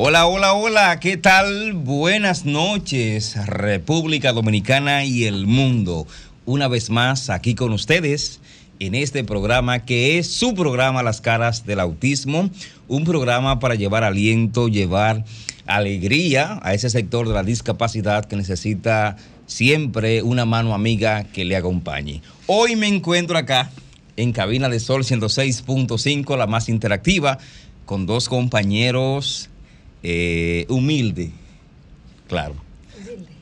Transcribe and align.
Hola, 0.00 0.28
hola, 0.28 0.52
hola, 0.52 1.00
¿qué 1.00 1.16
tal? 1.16 1.72
Buenas 1.72 2.44
noches, 2.44 3.34
República 3.48 4.32
Dominicana 4.32 5.04
y 5.04 5.24
el 5.24 5.48
mundo. 5.48 6.06
Una 6.46 6.68
vez 6.68 6.88
más 6.88 7.30
aquí 7.30 7.56
con 7.56 7.72
ustedes 7.72 8.38
en 8.78 8.94
este 8.94 9.24
programa 9.24 9.80
que 9.80 10.16
es 10.18 10.28
su 10.28 10.54
programa 10.54 11.02
Las 11.02 11.20
caras 11.20 11.66
del 11.66 11.80
autismo, 11.80 12.48
un 12.86 13.02
programa 13.02 13.58
para 13.58 13.74
llevar 13.74 14.04
aliento, 14.04 14.68
llevar 14.68 15.24
alegría 15.66 16.60
a 16.62 16.74
ese 16.74 16.90
sector 16.90 17.26
de 17.26 17.34
la 17.34 17.42
discapacidad 17.42 18.24
que 18.24 18.36
necesita 18.36 19.16
siempre 19.46 20.22
una 20.22 20.44
mano 20.44 20.74
amiga 20.74 21.24
que 21.24 21.44
le 21.44 21.56
acompañe. 21.56 22.22
Hoy 22.46 22.76
me 22.76 22.86
encuentro 22.86 23.36
acá 23.36 23.72
en 24.16 24.30
cabina 24.30 24.68
de 24.68 24.78
Sol 24.78 25.02
106.5, 25.02 26.38
la 26.38 26.46
más 26.46 26.68
interactiva, 26.68 27.38
con 27.84 28.06
dos 28.06 28.28
compañeros 28.28 29.47
eh, 30.02 30.66
humilde, 30.68 31.30
claro. 32.26 32.54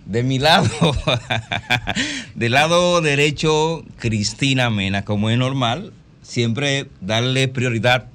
De 0.05 0.23
mi 0.23 0.39
lado, 0.39 0.71
del 2.37 2.53
lado 2.53 3.01
derecho, 3.01 3.85
Cristina 3.99 4.71
Mena, 4.71 5.05
como 5.05 5.31
es 5.31 5.39
normal, 5.39 5.93
siempre 6.23 6.87
darle 7.01 7.49
prioridad 7.49 8.09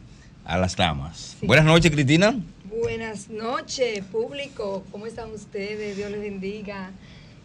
a 0.45 0.58
las 0.58 0.78
damas. 0.78 1.38
Buenas 1.42 1.66
noches, 1.66 1.92
Cristina. 1.92 2.39
Buenas 2.81 3.30
noches, 3.30 4.03
público. 4.06 4.86
¿Cómo 4.92 5.05
están 5.05 5.31
ustedes? 5.31 5.98
Dios 5.98 6.09
les 6.09 6.22
bendiga. 6.22 6.92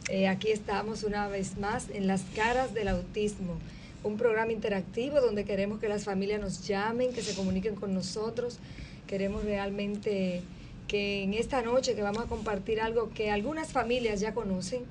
Eh, 0.08 0.28
aquí 0.28 0.52
estamos 0.52 1.02
una 1.02 1.26
vez 1.26 1.58
más 1.58 1.88
en 1.92 2.06
Las 2.06 2.22
Caras 2.36 2.72
del 2.72 2.86
Autismo, 2.86 3.58
un 4.04 4.16
programa 4.16 4.52
interactivo 4.52 5.20
donde 5.20 5.44
queremos 5.44 5.80
que 5.80 5.88
las 5.88 6.04
familias 6.04 6.40
nos 6.40 6.66
llamen, 6.66 7.12
que 7.12 7.22
se 7.22 7.34
comuniquen 7.34 7.74
con 7.74 7.92
nosotros. 7.92 8.60
Queremos 9.08 9.44
realmente 9.44 10.42
que 10.88 11.22
en 11.22 11.34
esta 11.34 11.62
noche 11.62 11.94
que 11.94 12.02
vamos 12.02 12.24
a 12.24 12.28
compartir 12.28 12.80
algo 12.80 13.10
que 13.10 13.30
algunas 13.30 13.72
familias 13.72 14.20
ya 14.20 14.34
conocen, 14.34 14.82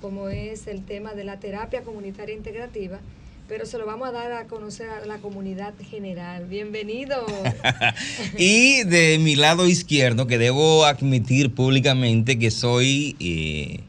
como 0.00 0.28
es 0.28 0.66
el 0.66 0.84
tema 0.84 1.14
de 1.14 1.24
la 1.24 1.38
terapia 1.40 1.82
comunitaria 1.82 2.34
integrativa, 2.34 3.00
pero 3.48 3.66
se 3.66 3.76
lo 3.78 3.84
vamos 3.86 4.08
a 4.08 4.12
dar 4.12 4.32
a 4.32 4.44
conocer 4.46 4.88
a 4.88 5.04
la 5.04 5.18
comunidad 5.18 5.74
general. 5.90 6.46
Bienvenido. 6.46 7.26
y 8.38 8.84
de 8.84 9.18
mi 9.18 9.36
lado 9.36 9.68
izquierdo, 9.68 10.26
que 10.26 10.38
debo 10.38 10.86
admitir 10.86 11.54
públicamente 11.54 12.38
que 12.38 12.50
soy 12.50 13.16
eh, 13.20 13.80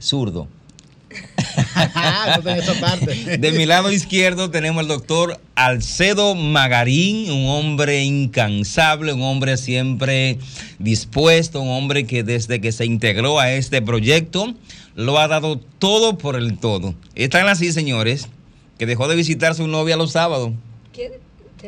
zurdo. 0.00 0.48
De 3.38 3.52
mi 3.52 3.66
lado 3.66 3.92
izquierdo 3.92 4.50
tenemos 4.50 4.80
al 4.82 4.88
doctor 4.88 5.40
Alcedo 5.54 6.34
Magarín, 6.34 7.30
un 7.30 7.48
hombre 7.48 8.04
incansable, 8.04 9.12
un 9.12 9.22
hombre 9.22 9.56
siempre 9.56 10.38
dispuesto, 10.78 11.60
un 11.60 11.70
hombre 11.70 12.06
que 12.06 12.22
desde 12.22 12.60
que 12.60 12.72
se 12.72 12.84
integró 12.84 13.40
a 13.40 13.52
este 13.52 13.82
proyecto 13.82 14.54
lo 14.94 15.18
ha 15.18 15.28
dado 15.28 15.58
todo 15.78 16.18
por 16.18 16.36
el 16.36 16.58
todo. 16.58 16.94
Están 17.14 17.48
así, 17.48 17.72
señores, 17.72 18.28
que 18.78 18.86
dejó 18.86 19.08
de 19.08 19.16
visitar 19.16 19.52
a 19.52 19.54
su 19.54 19.68
novia 19.68 19.96
los 19.96 20.12
sábados. 20.12 20.52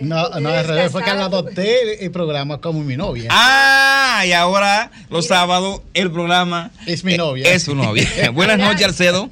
No, 0.00 0.28
no, 0.40 0.48
al 0.50 0.66
revés, 0.66 0.92
fue 0.92 1.02
que 1.02 1.12
la 1.12 1.26
adopté 1.26 2.04
el 2.04 2.10
programa 2.10 2.60
como 2.60 2.82
mi 2.82 2.96
novia. 2.96 3.28
Ah, 3.30 4.22
y 4.26 4.32
ahora 4.32 4.90
los 5.10 5.26
sábados 5.26 5.82
el 5.94 6.10
programa 6.10 6.70
es 6.86 7.04
mi 7.04 7.16
novia. 7.16 7.52
Es 7.52 7.64
su 7.64 7.74
novia. 7.74 8.08
buenas 8.32 8.58
noches, 8.58 8.84
Alcedo. 8.86 9.28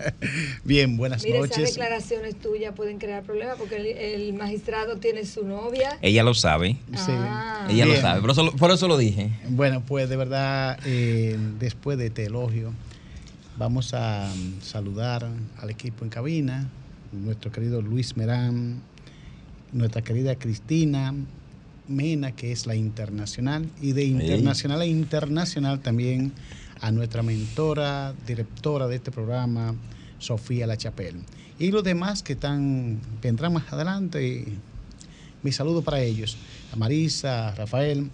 Bien, 0.65 0.97
buenas 0.97 1.23
Mire, 1.25 1.39
noches. 1.39 1.59
Esas 1.59 1.75
declaraciones 1.75 2.39
tuyas 2.39 2.75
pueden 2.75 2.99
crear 2.99 3.23
problemas 3.23 3.57
porque 3.59 4.15
el, 4.15 4.33
magistrado 4.35 4.97
tiene 4.97 5.25
su 5.25 5.45
novia. 5.45 5.99
Ella 6.03 6.23
lo 6.23 6.35
sabe. 6.35 6.77
Sí. 6.95 7.13
Ah. 7.13 7.67
Ella 7.71 7.87
lo 7.87 7.97
sabe, 7.97 8.21
por 8.21 8.31
eso, 8.31 8.53
por 8.53 8.71
eso, 8.71 8.89
lo 8.89 8.97
dije. 8.97 9.31
Bueno, 9.49 9.83
pues 9.87 10.09
de 10.09 10.17
verdad, 10.17 10.79
eh, 10.85 11.37
después 11.59 11.99
de 11.99 12.07
este 12.07 12.27
elogio, 12.27 12.73
vamos 13.57 13.95
a 13.95 14.31
mm, 14.35 14.63
saludar 14.63 15.29
al 15.61 15.71
equipo 15.71 16.05
en 16.05 16.11
cabina, 16.11 16.69
nuestro 17.13 17.51
querido 17.51 17.83
Luis 17.83 18.17
Merán, 18.17 18.81
nuestra 19.73 20.03
querida 20.03 20.37
Cristina 20.37 21.15
Mena, 21.89 22.33
que 22.33 22.53
es 22.53 22.67
la 22.67 22.75
internacional, 22.75 23.69
y 23.81 23.93
de 23.93 24.05
internacional 24.05 24.83
a 24.83 24.87
internacional 24.87 25.81
también 25.81 26.33
a 26.81 26.91
nuestra 26.93 27.23
mentora, 27.23 28.15
directora 28.27 28.87
de 28.87 28.97
este 28.97 29.11
programa, 29.11 29.75
Sofía 30.19 30.67
La 30.67 30.77
Chapelle. 30.77 31.21
Y 31.59 31.71
los 31.71 31.83
demás 31.83 32.23
que 32.23 32.35
están, 32.35 33.01
vendrán 33.23 33.55
más 33.55 33.73
adelante, 33.73 34.45
mi 35.43 35.51
saludo 35.51 35.83
para 35.83 36.01
ellos, 36.01 36.37
a 36.73 36.77
Marisa, 36.77 37.49
a 37.49 37.55
Rafael, 37.55 38.11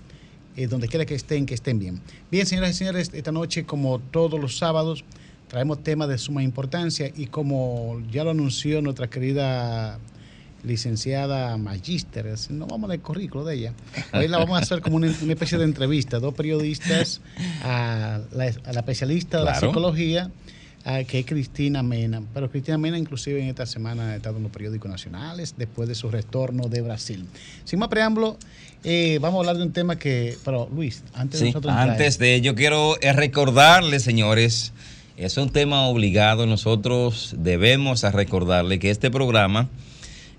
eh, 0.57 0.67
donde 0.67 0.89
quiera 0.89 1.05
que 1.05 1.15
estén, 1.15 1.45
que 1.45 1.55
estén 1.55 1.79
bien. 1.79 2.01
Bien, 2.31 2.47
señoras 2.47 2.71
y 2.71 2.75
señores, 2.75 3.11
esta 3.13 3.33
noche, 3.33 3.65
como 3.65 3.99
todos 3.99 4.41
los 4.41 4.57
sábados, 4.57 5.05
traemos 5.49 5.83
temas 5.83 6.09
de 6.09 6.17
suma 6.17 6.43
importancia 6.43 7.11
y 7.15 7.27
como 7.27 8.01
ya 8.11 8.25
lo 8.25 8.31
anunció 8.31 8.81
nuestra 8.81 9.11
querida 9.11 9.99
licenciada 10.65 11.57
magíster, 11.57 12.27
no 12.51 12.67
vamos 12.67 12.91
al 12.91 13.01
currículo 13.01 13.45
de 13.45 13.57
ella. 13.57 13.73
Hoy 14.13 14.29
la 14.29 14.39
vamos 14.39 14.59
a 14.59 14.63
hacer 14.63 14.81
como 14.81 14.97
una, 14.97 15.09
especie 15.09 15.59
de 15.59 15.65
entrevista, 15.65 16.19
dos 16.19 16.35
periodistas 16.35 17.21
a 17.63 18.21
la, 18.33 18.47
especialista 18.47 19.39
de 19.39 19.45
la 19.45 19.55
psicología, 19.61 20.31
que 21.07 21.21
es 21.21 21.27
Cristina 21.27 21.83
Mena. 21.83 22.23
Pero 22.33 22.51
Cristina 22.51 22.79
Mena 22.79 22.99
inclusive 22.99 23.43
en 23.43 23.49
esta 23.49 23.67
semana 23.67 24.11
ha 24.11 24.17
estado 24.17 24.39
en 24.39 24.43
los 24.43 24.53
periódicos 24.53 24.91
nacionales 24.91 25.55
después 25.57 25.89
de 25.89 25.95
su 25.95 26.11
retorno 26.11 26.69
de 26.69 26.81
Brasil. 26.81 27.27
Sin 27.65 27.79
más 27.79 27.89
preámbulo, 27.89 28.39
eh, 28.85 29.19
vamos 29.21 29.39
a 29.39 29.41
hablar 29.41 29.57
de 29.57 29.63
un 29.63 29.73
tema 29.73 29.97
que, 29.97 30.37
pero 30.45 30.69
Luis, 30.75 31.03
antes 31.15 31.41
de 31.41 31.47
nosotros... 31.47 31.73
Antes 31.75 32.19
de 32.19 32.35
ello 32.35 32.55
quiero 32.55 33.01
eh, 33.01 33.13
recordarles, 33.13 34.03
señores, 34.03 34.73
es 35.17 35.37
un 35.37 35.49
tema 35.49 35.87
obligado, 35.87 36.45
nosotros 36.47 37.35
debemos 37.39 38.03
recordarle 38.03 38.79
que 38.79 38.91
este 38.91 39.11
programa 39.11 39.69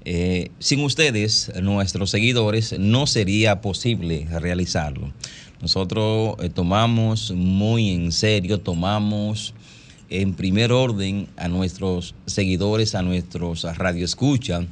eh, 0.06 0.52
sin 0.60 0.82
ustedes, 0.84 1.52
nuestros 1.62 2.12
seguidores, 2.12 2.78
no 2.80 3.08
sería 3.08 3.62
posible 3.62 4.28
realizarlo. 4.32 5.12
Nosotros 5.62 6.36
eh, 6.40 6.50
tomamos 6.50 7.32
muy 7.32 7.90
en 7.90 8.12
serio, 8.12 8.60
tomamos 8.60 9.54
en 10.10 10.36
primer 10.36 10.72
orden 10.72 11.28
a 11.38 11.48
nuestros 11.48 12.14
seguidores, 12.28 12.94
a 12.94 13.02
nuestros 13.02 13.64
radioescuchas 13.64 14.66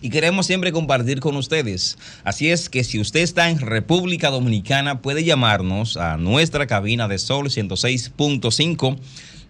y 0.00 0.10
queremos 0.10 0.46
siempre 0.46 0.72
compartir 0.72 1.20
con 1.20 1.36
ustedes. 1.36 1.98
Así 2.24 2.50
es 2.50 2.68
que 2.68 2.84
si 2.84 3.00
usted 3.00 3.20
está 3.20 3.50
en 3.50 3.60
República 3.60 4.30
Dominicana, 4.30 5.02
puede 5.02 5.24
llamarnos 5.24 5.96
a 5.96 6.16
nuestra 6.16 6.66
cabina 6.66 7.08
de 7.08 7.18
Sol 7.18 7.46
106.5 7.46 8.98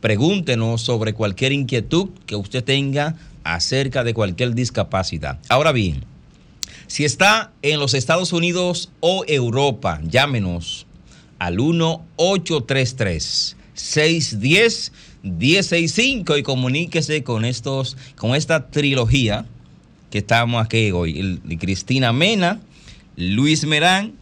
Pregúntenos 0.01 0.81
sobre 0.81 1.13
cualquier 1.13 1.51
inquietud 1.53 2.09
que 2.25 2.35
usted 2.35 2.63
tenga 2.63 3.15
acerca 3.43 4.03
de 4.03 4.13
cualquier 4.13 4.53
discapacidad. 4.53 5.39
Ahora 5.47 5.71
bien, 5.71 6.03
si 6.87 7.05
está 7.05 7.51
en 7.61 7.79
los 7.79 7.93
Estados 7.93 8.33
Unidos 8.33 8.91
o 8.99 9.23
Europa, 9.27 10.01
llámenos 10.03 10.85
al 11.39 11.57
1-833 11.57 13.55
610 13.73 14.91
165 15.23 16.37
y 16.37 16.43
comuníquese 16.43 17.23
con 17.23 17.45
estos, 17.45 17.95
con 18.17 18.35
esta 18.35 18.67
trilogía 18.67 19.45
que 20.11 20.17
estamos 20.17 20.63
aquí 20.63 20.91
hoy. 20.91 21.39
Cristina 21.59 22.11
Mena, 22.11 22.59
Luis 23.15 23.65
Merán 23.65 24.13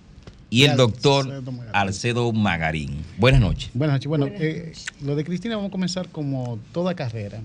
y 0.51 0.63
el 0.63 0.77
doctor 0.77 1.43
Alcedo 1.73 2.31
Magarín. 2.33 3.03
Buenas 3.17 3.41
noches. 3.41 3.71
Buenas 3.73 3.95
noches. 3.95 4.07
Bueno, 4.07 4.27
eh, 4.27 4.73
lo 5.01 5.15
de 5.15 5.23
Cristina 5.23 5.55
vamos 5.55 5.69
a 5.69 5.71
comenzar 5.71 6.09
como 6.09 6.59
toda 6.71 6.93
carrera. 6.93 7.41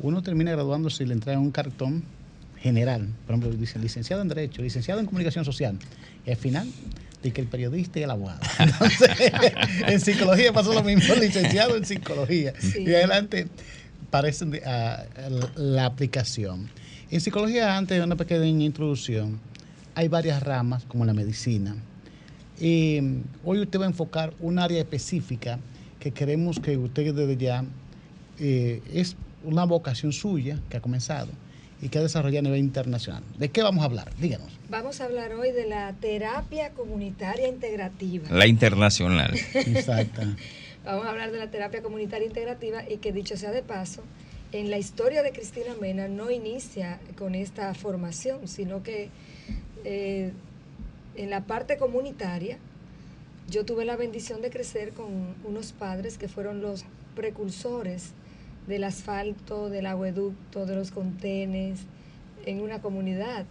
Uno 0.00 0.22
termina 0.22 0.50
graduándose 0.50 1.04
y 1.04 1.06
le 1.06 1.14
entregan 1.14 1.42
un 1.42 1.52
cartón 1.52 2.02
general. 2.64 3.06
Por 3.26 3.36
ejemplo, 3.36 3.50
dice 3.58 3.78
licenciado 3.78 4.22
en 4.22 4.28
Derecho, 4.28 4.62
licenciado 4.62 4.98
en 4.98 5.04
Comunicación 5.04 5.44
Social. 5.44 5.78
Y 6.26 6.30
al 6.30 6.38
final, 6.38 6.66
dice 7.22 7.34
que 7.34 7.42
el 7.42 7.46
periodista 7.46 8.00
y 8.00 8.04
el 8.04 8.10
abogado. 8.10 8.40
Entonces, 8.58 9.10
en 9.86 10.00
psicología 10.00 10.50
pasó 10.50 10.72
lo 10.72 10.82
mismo, 10.82 11.14
licenciado 11.14 11.76
en 11.76 11.84
psicología. 11.84 12.54
Y 12.74 12.94
adelante 12.94 13.48
parece 14.10 14.46
uh, 14.46 14.50
la 15.56 15.84
aplicación. 15.84 16.70
En 17.10 17.20
psicología, 17.20 17.76
antes 17.76 17.98
de 17.98 18.02
una 18.02 18.16
pequeña 18.16 18.46
introducción, 18.46 19.38
hay 19.94 20.08
varias 20.08 20.42
ramas, 20.42 20.84
como 20.84 21.04
la 21.04 21.12
medicina. 21.12 21.76
Y 22.58 22.98
hoy 23.44 23.60
usted 23.60 23.78
va 23.78 23.84
a 23.84 23.88
enfocar 23.88 24.32
un 24.40 24.58
área 24.58 24.78
específica 24.78 25.58
que 26.00 26.12
queremos 26.12 26.60
que 26.60 26.78
usted 26.78 27.14
desde 27.14 27.36
ya 27.36 27.62
eh, 28.38 28.80
es 28.90 29.16
una 29.42 29.64
vocación 29.64 30.14
suya 30.14 30.58
que 30.70 30.78
ha 30.78 30.80
comenzado 30.80 31.28
y 31.84 31.90
que 31.90 31.98
ha 31.98 32.02
desarrollado 32.02 32.38
a 32.38 32.42
nivel 32.44 32.60
internacional. 32.60 33.22
¿De 33.36 33.50
qué 33.50 33.62
vamos 33.62 33.82
a 33.82 33.84
hablar? 33.84 34.10
Díganos. 34.16 34.58
Vamos 34.70 35.02
a 35.02 35.04
hablar 35.04 35.34
hoy 35.34 35.52
de 35.52 35.66
la 35.66 35.92
terapia 35.92 36.70
comunitaria 36.70 37.46
integrativa. 37.46 38.26
La 38.30 38.46
internacional. 38.46 39.34
Exacto. 39.54 40.22
vamos 40.82 41.04
a 41.04 41.10
hablar 41.10 41.30
de 41.30 41.38
la 41.38 41.50
terapia 41.50 41.82
comunitaria 41.82 42.26
integrativa 42.26 42.82
y 42.88 42.96
que 42.96 43.12
dicho 43.12 43.36
sea 43.36 43.50
de 43.50 43.62
paso, 43.62 44.02
en 44.52 44.70
la 44.70 44.78
historia 44.78 45.22
de 45.22 45.32
Cristina 45.32 45.74
Mena 45.78 46.08
no 46.08 46.30
inicia 46.30 47.00
con 47.18 47.34
esta 47.34 47.74
formación, 47.74 48.48
sino 48.48 48.82
que 48.82 49.10
eh, 49.84 50.32
en 51.16 51.28
la 51.28 51.42
parte 51.42 51.76
comunitaria 51.76 52.56
yo 53.50 53.66
tuve 53.66 53.84
la 53.84 53.96
bendición 53.96 54.40
de 54.40 54.48
crecer 54.48 54.92
con 54.92 55.34
unos 55.44 55.72
padres 55.72 56.16
que 56.16 56.28
fueron 56.28 56.62
los 56.62 56.86
precursores 57.14 58.12
del 58.66 58.84
asfalto, 58.84 59.68
del 59.68 59.86
agueducto, 59.86 60.66
de 60.66 60.74
los 60.74 60.90
contenes 60.90 61.80
en 62.46 62.60
una 62.60 62.80
comunidad. 62.80 63.46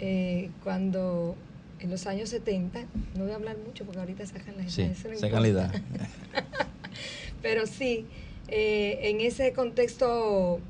Eh, 0.00 0.50
cuando 0.64 1.36
en 1.80 1.90
los 1.90 2.06
años 2.06 2.30
70, 2.30 2.80
no 3.14 3.24
voy 3.24 3.32
a 3.32 3.34
hablar 3.34 3.58
mucho 3.58 3.84
porque 3.84 4.00
ahorita 4.00 4.24
sacan 4.26 4.56
la 4.56 4.68
sí, 4.68 4.90
calidad. 5.30 5.72
Pero 7.42 7.66
sí, 7.66 8.06
eh, 8.48 8.98
en 9.02 9.20
ese 9.20 9.52
contexto 9.52 10.60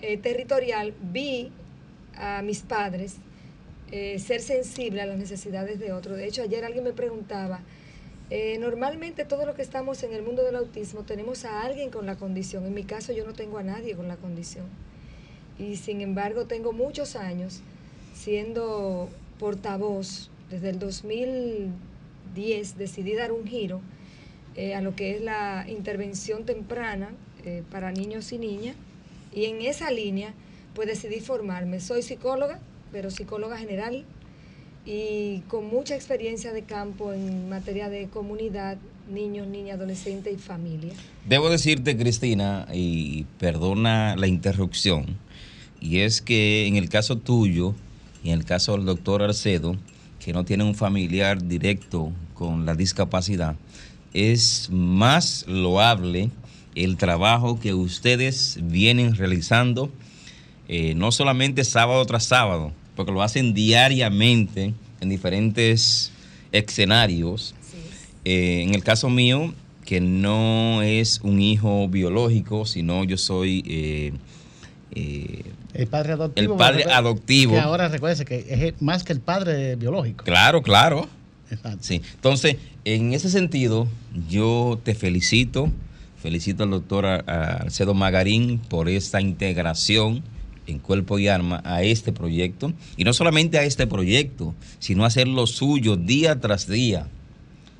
eh, 0.00 0.16
territorial 0.16 0.94
vi 1.12 1.50
a 2.16 2.42
mis 2.42 2.60
padres 2.60 3.16
ser 3.90 4.42
sensible 4.42 5.00
a 5.00 5.06
las 5.06 5.16
necesidades 5.16 5.78
de 5.78 5.92
otros. 5.92 6.18
De 6.18 6.26
hecho, 6.26 6.42
ayer 6.42 6.62
alguien 6.62 6.84
me 6.84 6.92
preguntaba, 6.92 7.60
eh, 8.30 8.58
normalmente 8.58 9.24
todo 9.24 9.46
lo 9.46 9.54
que 9.54 9.62
estamos 9.62 10.02
en 10.02 10.12
el 10.12 10.22
mundo 10.22 10.42
del 10.42 10.56
autismo 10.56 11.02
tenemos 11.04 11.46
a 11.46 11.62
alguien 11.62 11.90
con 11.90 12.04
la 12.04 12.16
condición. 12.16 12.66
En 12.66 12.74
mi 12.74 12.84
caso 12.84 13.12
yo 13.12 13.24
no 13.24 13.32
tengo 13.32 13.56
a 13.58 13.62
nadie 13.62 13.96
con 13.96 14.06
la 14.06 14.16
condición. 14.16 14.66
Y 15.58 15.76
sin 15.76 16.02
embargo 16.02 16.44
tengo 16.44 16.72
muchos 16.72 17.16
años 17.16 17.62
siendo 18.14 19.08
portavoz. 19.38 20.30
Desde 20.50 20.70
el 20.70 20.78
2010 20.78 22.76
decidí 22.76 23.14
dar 23.14 23.32
un 23.32 23.46
giro 23.46 23.80
eh, 24.56 24.74
a 24.74 24.82
lo 24.82 24.94
que 24.94 25.14
es 25.14 25.22
la 25.22 25.64
intervención 25.68 26.44
temprana 26.44 27.10
eh, 27.44 27.62
para 27.70 27.92
niños 27.92 28.30
y 28.32 28.38
niñas. 28.38 28.76
Y 29.32 29.46
en 29.46 29.62
esa 29.62 29.90
línea 29.90 30.34
pues 30.74 30.86
decidí 30.86 31.20
formarme. 31.20 31.80
Soy 31.80 32.02
psicóloga, 32.02 32.60
pero 32.92 33.10
psicóloga 33.10 33.56
general 33.56 34.04
y 34.88 35.40
con 35.48 35.68
mucha 35.68 35.94
experiencia 35.94 36.50
de 36.54 36.62
campo 36.62 37.12
en 37.12 37.50
materia 37.50 37.90
de 37.90 38.08
comunidad, 38.08 38.78
niños, 39.12 39.46
niñas, 39.46 39.76
adolescentes 39.76 40.34
y 40.34 40.38
familia. 40.38 40.94
Debo 41.28 41.50
decirte, 41.50 41.94
Cristina, 41.94 42.66
y 42.72 43.24
perdona 43.38 44.16
la 44.16 44.26
interrupción, 44.26 45.18
y 45.78 45.98
es 45.98 46.22
que 46.22 46.66
en 46.66 46.76
el 46.76 46.88
caso 46.88 47.18
tuyo 47.18 47.74
y 48.24 48.30
en 48.30 48.38
el 48.38 48.46
caso 48.46 48.72
del 48.78 48.86
doctor 48.86 49.22
Arcedo, 49.22 49.76
que 50.24 50.32
no 50.32 50.46
tiene 50.46 50.64
un 50.64 50.74
familiar 50.74 51.46
directo 51.46 52.10
con 52.32 52.64
la 52.64 52.74
discapacidad, 52.74 53.56
es 54.14 54.70
más 54.72 55.44
loable 55.46 56.30
el 56.74 56.96
trabajo 56.96 57.60
que 57.60 57.74
ustedes 57.74 58.58
vienen 58.62 59.16
realizando, 59.16 59.92
eh, 60.66 60.94
no 60.94 61.12
solamente 61.12 61.62
sábado 61.64 62.02
tras 62.06 62.24
sábado, 62.24 62.72
porque 62.98 63.12
lo 63.12 63.22
hacen 63.22 63.54
diariamente 63.54 64.74
en 65.00 65.08
diferentes 65.08 66.10
escenarios. 66.50 67.54
Eh, 68.24 68.64
en 68.64 68.74
el 68.74 68.82
caso 68.82 69.08
mío, 69.08 69.54
que 69.84 70.00
no 70.00 70.82
es 70.82 71.20
un 71.22 71.40
hijo 71.40 71.86
biológico, 71.86 72.66
sino 72.66 73.04
yo 73.04 73.16
soy... 73.16 73.62
Eh, 73.68 74.12
eh, 74.96 75.44
el 75.74 75.86
padre 75.86 76.14
adoptivo. 76.14 76.52
El 76.52 76.58
padre 76.58 76.84
adoptivo. 76.90 77.52
Que 77.52 77.60
ahora 77.60 77.86
recuerde 77.86 78.24
que 78.24 78.44
es 78.48 78.82
más 78.82 79.04
que 79.04 79.12
el 79.12 79.20
padre 79.20 79.76
biológico. 79.76 80.24
Claro, 80.24 80.60
claro. 80.62 81.08
Sí. 81.78 82.02
Entonces, 82.16 82.56
en 82.84 83.12
ese 83.12 83.30
sentido, 83.30 83.86
yo 84.28 84.80
te 84.82 84.96
felicito, 84.96 85.70
felicito 86.20 86.64
al 86.64 86.70
doctor 86.70 87.06
Alcedo 87.06 87.94
Magarín 87.94 88.58
por 88.58 88.88
esta 88.88 89.20
integración 89.20 90.24
en 90.68 90.78
cuerpo 90.78 91.18
y 91.18 91.28
arma 91.28 91.60
a 91.64 91.82
este 91.82 92.12
proyecto. 92.12 92.72
Y 92.96 93.04
no 93.04 93.12
solamente 93.12 93.58
a 93.58 93.64
este 93.64 93.86
proyecto, 93.86 94.54
sino 94.78 95.04
a 95.04 95.08
hacer 95.08 95.28
lo 95.28 95.46
suyo 95.46 95.96
día 95.96 96.40
tras 96.40 96.68
día. 96.68 97.08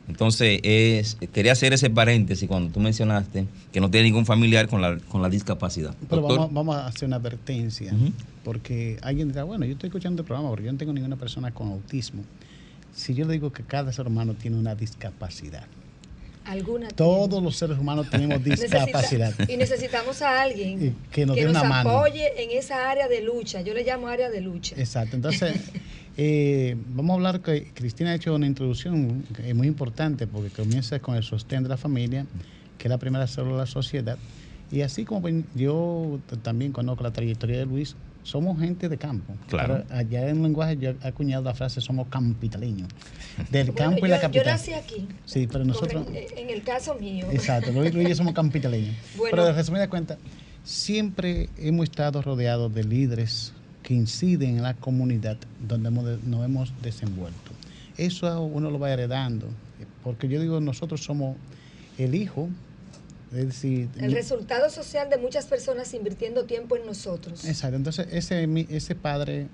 Entonces, 0.08 0.60
es, 0.62 1.18
quería 1.34 1.52
hacer 1.52 1.74
ese 1.74 1.90
paréntesis 1.90 2.48
cuando 2.48 2.72
tú 2.72 2.80
mencionaste 2.80 3.46
que 3.70 3.80
no 3.80 3.90
tiene 3.90 4.06
ningún 4.06 4.24
familiar 4.24 4.66
con 4.66 4.80
la, 4.80 4.96
con 4.98 5.20
la 5.20 5.28
discapacidad. 5.28 5.94
Pero 6.08 6.48
vamos, 6.50 6.76
a 6.76 6.86
hacer 6.86 7.06
una 7.06 7.16
advertencia, 7.16 7.92
porque 8.42 8.96
alguien 9.02 9.28
dirá, 9.28 9.44
bueno, 9.44 9.66
yo 9.66 9.72
estoy 9.72 9.88
escuchando 9.88 10.22
el 10.22 10.26
programa 10.26 10.48
porque 10.48 10.64
yo 10.64 10.72
no 10.72 10.78
tengo 10.78 10.94
ninguna 10.94 11.16
persona 11.16 11.50
con 11.50 11.68
autismo. 11.68 12.22
Si 12.94 13.14
yo 13.14 13.26
le 13.26 13.34
digo 13.34 13.52
que 13.52 13.62
cada 13.62 13.92
ser 13.92 14.06
humano 14.06 14.32
tiene 14.32 14.56
una 14.56 14.74
discapacidad, 14.74 15.66
todos 16.94 17.42
los 17.42 17.56
seres 17.56 17.78
humanos 17.78 18.08
tenemos 18.10 18.42
discapacidad. 18.44 19.34
y 19.48 19.56
necesitamos 19.56 20.22
a 20.22 20.42
alguien 20.42 20.96
que 21.10 21.26
nos, 21.26 21.38
apoye 21.56 22.42
en 22.42 22.56
esa 22.56 22.90
área 22.90 23.08
de 23.08 23.22
lucha. 23.22 23.60
Yo 23.60 23.74
le 23.74 23.84
llamo 23.84 24.08
área 24.08 24.30
de 24.30 24.40
lucha. 24.40 24.74
Exacto. 24.78 25.16
Entonces, 25.16 25.54
eh, 26.16 26.76
vamos 26.88 27.10
a 27.10 27.14
hablar 27.14 27.40
que 27.40 27.70
Cristina 27.74 28.10
ha 28.10 28.14
hecho 28.14 28.34
una 28.34 28.46
introducción 28.46 29.24
que 29.34 29.52
muy 29.54 29.66
importante 29.66 30.26
porque 30.26 30.50
comienza 30.50 30.98
con 31.00 31.16
el 31.16 31.22
sostén 31.22 31.62
de 31.62 31.68
la 31.68 31.76
familia, 31.76 32.26
que 32.78 32.88
es 32.88 32.90
la 32.90 32.98
primera 32.98 33.26
célula 33.26 33.54
de 33.54 33.60
la 33.60 33.66
sociedad. 33.66 34.18
Y 34.70 34.82
así 34.82 35.04
como 35.04 35.28
yo 35.54 36.20
también 36.42 36.72
conozco 36.72 37.02
la 37.02 37.12
trayectoria 37.12 37.58
de 37.58 37.66
Luis, 37.66 37.96
somos 38.28 38.58
gente 38.60 38.90
de 38.90 38.98
campo. 38.98 39.34
Claro. 39.48 39.84
allá 39.88 40.28
en 40.28 40.42
lenguaje 40.42 40.76
yo 40.76 40.90
he 40.90 41.08
acuñado 41.08 41.44
la 41.44 41.54
frase 41.54 41.80
somos 41.80 42.08
capitaleños. 42.08 42.88
Del 43.50 43.72
campo 43.72 44.04
y 44.04 44.08
la 44.10 44.20
capital. 44.20 44.44
Yo 44.44 44.50
nací 44.50 44.74
aquí. 44.74 45.08
Sí, 45.24 45.48
pero 45.50 45.64
nosotros. 45.64 46.06
en 46.12 46.50
el 46.50 46.62
caso 46.62 46.94
mío. 46.96 47.26
Exacto, 47.32 47.72
Luis 47.72 47.94
y 47.94 48.06
yo 48.06 48.14
somos 48.14 48.34
capitaleños. 48.34 48.94
Pero 49.30 49.46
de 49.46 49.52
resumida 49.52 49.88
cuenta, 49.88 50.18
siempre 50.62 51.48
hemos 51.56 51.84
estado 51.84 52.20
rodeados 52.20 52.74
de 52.74 52.84
líderes 52.84 53.54
que 53.82 53.94
inciden 53.94 54.56
en 54.56 54.62
la 54.62 54.74
comunidad 54.74 55.38
donde 55.66 55.90
nos 55.90 56.44
hemos 56.44 56.74
desenvuelto. 56.82 57.52
Eso 57.96 58.42
uno 58.42 58.70
lo 58.70 58.78
va 58.78 58.92
heredando. 58.92 59.46
Porque 60.04 60.28
yo 60.28 60.38
digo, 60.38 60.60
nosotros 60.60 61.02
somos 61.02 61.36
el 61.96 62.14
hijo 62.14 62.50
el 63.32 64.12
resultado 64.12 64.70
social 64.70 65.10
de 65.10 65.18
muchas 65.18 65.46
personas 65.46 65.92
invirtiendo 65.94 66.44
tiempo 66.44 66.76
en 66.76 66.86
nosotros. 66.86 67.44
Exacto, 67.44 67.76
entonces 67.76 68.08
ese, 68.10 68.48
ese 68.70 68.94
padre 68.94 69.48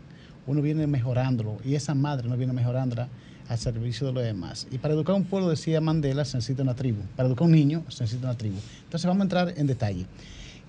uno 0.46 0.62
viene 0.62 0.86
mejorándolo 0.86 1.58
y 1.64 1.74
esa 1.74 1.94
madre 1.94 2.28
no 2.28 2.36
viene 2.36 2.52
mejorándola 2.52 3.08
al 3.48 3.58
servicio 3.58 4.06
de 4.06 4.12
los 4.12 4.22
demás. 4.22 4.66
Y 4.70 4.78
para 4.78 4.94
educar 4.94 5.14
un 5.14 5.24
pueblo, 5.24 5.50
decía 5.50 5.80
Mandela, 5.80 6.24
se 6.24 6.36
necesita 6.36 6.62
una 6.62 6.74
tribu. 6.74 7.02
Para 7.16 7.28
educar 7.28 7.46
un 7.46 7.52
niño, 7.52 7.84
se 7.88 8.04
necesita 8.04 8.28
una 8.28 8.38
tribu. 8.38 8.56
Entonces 8.84 9.06
vamos 9.06 9.20
a 9.20 9.24
entrar 9.24 9.54
en 9.56 9.66
detalle. 9.66 10.06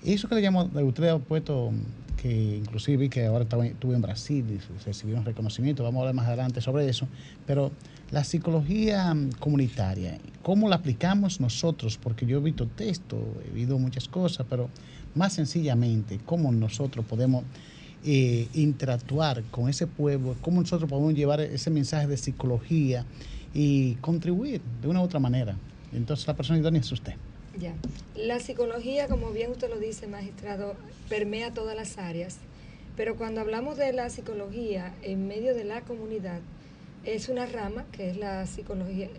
Eso 0.05 0.29
que 0.29 0.35
le 0.35 0.41
llamo, 0.41 0.69
usted 0.71 1.07
ha 1.07 1.17
puesto 1.17 1.71
que 2.21 2.57
inclusive 2.57 3.09
que 3.09 3.25
ahora 3.25 3.47
estuve 3.63 3.95
en 3.95 4.03
Brasil 4.03 4.45
y 4.51 4.85
recibieron 4.85 5.25
reconocimiento, 5.25 5.83
vamos 5.83 5.97
a 5.97 6.01
hablar 6.01 6.13
más 6.13 6.27
adelante 6.27 6.61
sobre 6.61 6.87
eso, 6.87 7.07
pero 7.47 7.71
la 8.11 8.23
psicología 8.23 9.11
mm, 9.15 9.31
comunitaria, 9.39 10.19
¿cómo 10.43 10.69
la 10.69 10.75
aplicamos 10.75 11.39
nosotros? 11.41 11.97
Porque 11.97 12.27
yo 12.27 12.37
he 12.37 12.41
visto 12.41 12.67
texto, 12.67 13.17
he 13.47 13.49
visto 13.55 13.79
muchas 13.79 14.07
cosas, 14.07 14.45
pero 14.47 14.69
más 15.15 15.33
sencillamente, 15.33 16.19
¿cómo 16.23 16.51
nosotros 16.51 17.03
podemos 17.03 17.43
eh, 18.03 18.47
interactuar 18.53 19.41
con 19.49 19.69
ese 19.69 19.87
pueblo? 19.87 20.35
¿Cómo 20.41 20.61
nosotros 20.61 20.87
podemos 20.87 21.15
llevar 21.15 21.41
ese 21.41 21.71
mensaje 21.71 22.05
de 22.05 22.17
psicología 22.17 23.05
y 23.55 23.95
contribuir 23.95 24.61
de 24.83 24.87
una 24.87 25.01
u 25.01 25.03
otra 25.03 25.19
manera? 25.19 25.55
Entonces, 25.91 26.27
la 26.27 26.35
persona 26.35 26.59
idónea 26.59 26.81
es 26.81 26.91
usted. 26.91 27.15
Ya. 27.59 27.73
La 28.15 28.39
psicología, 28.39 29.07
como 29.07 29.31
bien 29.31 29.51
usted 29.51 29.69
lo 29.69 29.79
dice, 29.79 30.07
magistrado, 30.07 30.75
permea 31.09 31.53
todas 31.53 31.75
las 31.75 31.97
áreas, 31.97 32.37
pero 32.97 33.15
cuando 33.15 33.41
hablamos 33.41 33.77
de 33.77 33.93
la 33.93 34.09
psicología 34.09 34.93
en 35.03 35.27
medio 35.27 35.53
de 35.53 35.63
la 35.63 35.81
comunidad, 35.81 36.39
es 37.05 37.29
una 37.29 37.45
rama 37.45 37.85
que 37.91 38.09
es 38.09 38.17
la 38.17 38.45
psicología, 38.45 39.09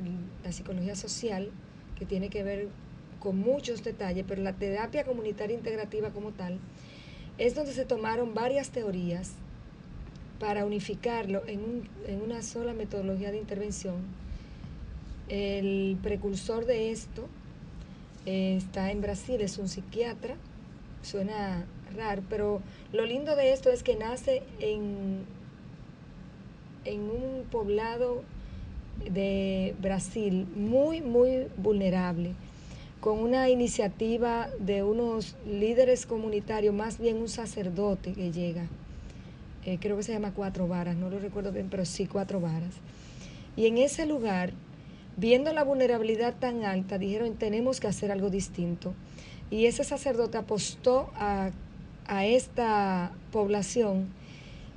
la 0.45 0.53
psicología 0.53 0.97
social, 0.97 1.51
que 1.99 2.05
tiene 2.05 2.29
que 2.29 2.43
ver 2.43 2.69
con 3.21 3.39
muchos 3.39 3.83
detalles, 3.85 4.25
pero 4.29 4.43
la 4.43 4.53
terapia 4.53 5.05
comunitaria 5.05 5.57
integrativa 5.57 6.11
como 6.11 6.33
tal 6.33 6.59
es 7.39 7.55
donde 7.55 7.73
se 7.73 7.85
tomaron 7.85 8.35
varias 8.35 8.71
teorías 8.71 9.33
para 10.39 10.67
unificarlo 10.67 11.43
en, 11.47 11.61
un- 11.61 11.89
en 12.07 12.21
una 12.21 12.43
sola 12.43 12.75
metodología 12.75 13.31
de 13.31 13.39
intervención. 13.39 13.97
El 15.29 15.97
precursor 16.03 16.67
de 16.67 16.91
esto 16.93 17.29
está 18.27 18.91
en 18.91 19.01
Brasil, 19.01 19.41
es 19.41 19.59
un 19.59 19.69
psiquiatra, 19.69 20.37
suena 21.03 21.65
raro, 21.97 22.23
pero 22.29 22.61
lo 22.93 23.07
lindo 23.07 23.37
de 23.37 23.53
esto 23.53 23.71
es 23.71 23.83
que 23.83 23.97
nace 23.97 24.43
en, 24.61 25.25
en 26.85 27.01
un 27.03 27.45
poblado 27.51 28.23
de 29.11 29.75
Brasil 29.81 30.47
muy, 30.57 31.01
muy 31.01 31.47
vulnerable, 31.57 32.35
con 33.01 33.21
una 33.21 33.49
iniciativa 33.49 34.49
de 34.59 34.83
unos 34.83 35.37
líderes 35.47 36.07
comunitarios, 36.07 36.75
más 36.75 36.99
bien 36.99 37.19
un 37.19 37.29
sacerdote 37.29 38.13
que 38.13 38.33
llega, 38.33 38.67
eh, 39.65 39.79
creo 39.81 39.97
que 39.97 40.03
se 40.03 40.13
llama 40.13 40.33
Cuatro 40.35 40.67
Varas, 40.67 40.97
no 40.97 41.11
lo 41.11 41.19
recuerdo 41.19 41.53
bien, 41.53 41.69
pero 41.71 41.85
sí 41.85 42.07
Cuatro 42.07 42.41
Varas. 42.41 42.75
Y 43.57 43.67
en 43.67 43.79
ese 43.79 44.07
lugar, 44.07 44.53
viendo 45.17 45.53
la 45.53 45.65
vulnerabilidad 45.65 46.35
tan 46.35 46.65
alta, 46.65 46.99
dijeron, 46.99 47.35
tenemos 47.35 47.81
que 47.81 47.89
hacer 47.89 48.11
algo 48.11 48.31
distinto. 48.31 48.95
Y 49.51 49.67
ese 49.67 49.85
sacerdote 49.85 50.39
apostó 50.39 51.11
a, 51.15 51.51
a 52.07 52.27
esta 52.27 53.13
población 53.33 54.09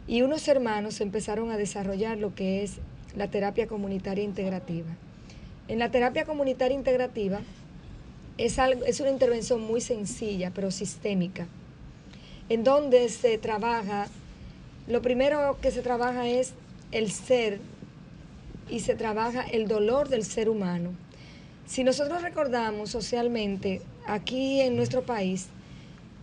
y 0.07 0.21
unos 0.21 0.47
hermanos 0.47 1.01
empezaron 1.01 1.51
a 1.51 1.57
desarrollar 1.57 2.17
lo 2.17 2.33
que 2.33 2.63
es 2.63 2.77
la 3.15 3.29
terapia 3.29 3.67
comunitaria 3.67 4.23
integrativa. 4.23 4.87
En 5.67 5.79
la 5.79 5.91
terapia 5.91 6.25
comunitaria 6.25 6.75
integrativa 6.75 7.41
es, 8.37 8.57
algo, 8.57 8.85
es 8.85 8.99
una 8.99 9.11
intervención 9.11 9.61
muy 9.61 9.81
sencilla, 9.81 10.51
pero 10.53 10.71
sistémica, 10.71 11.47
en 12.49 12.63
donde 12.63 13.09
se 13.09 13.37
trabaja, 13.37 14.07
lo 14.87 15.01
primero 15.01 15.57
que 15.61 15.71
se 15.71 15.81
trabaja 15.81 16.27
es 16.27 16.53
el 16.91 17.11
ser 17.11 17.59
y 18.69 18.79
se 18.81 18.95
trabaja 18.95 19.41
el 19.41 19.67
dolor 19.67 20.09
del 20.09 20.23
ser 20.23 20.49
humano. 20.49 20.91
Si 21.65 21.83
nosotros 21.83 22.21
recordamos 22.21 22.89
socialmente, 22.89 23.81
aquí 24.07 24.61
en 24.61 24.75
nuestro 24.75 25.03
país, 25.03 25.47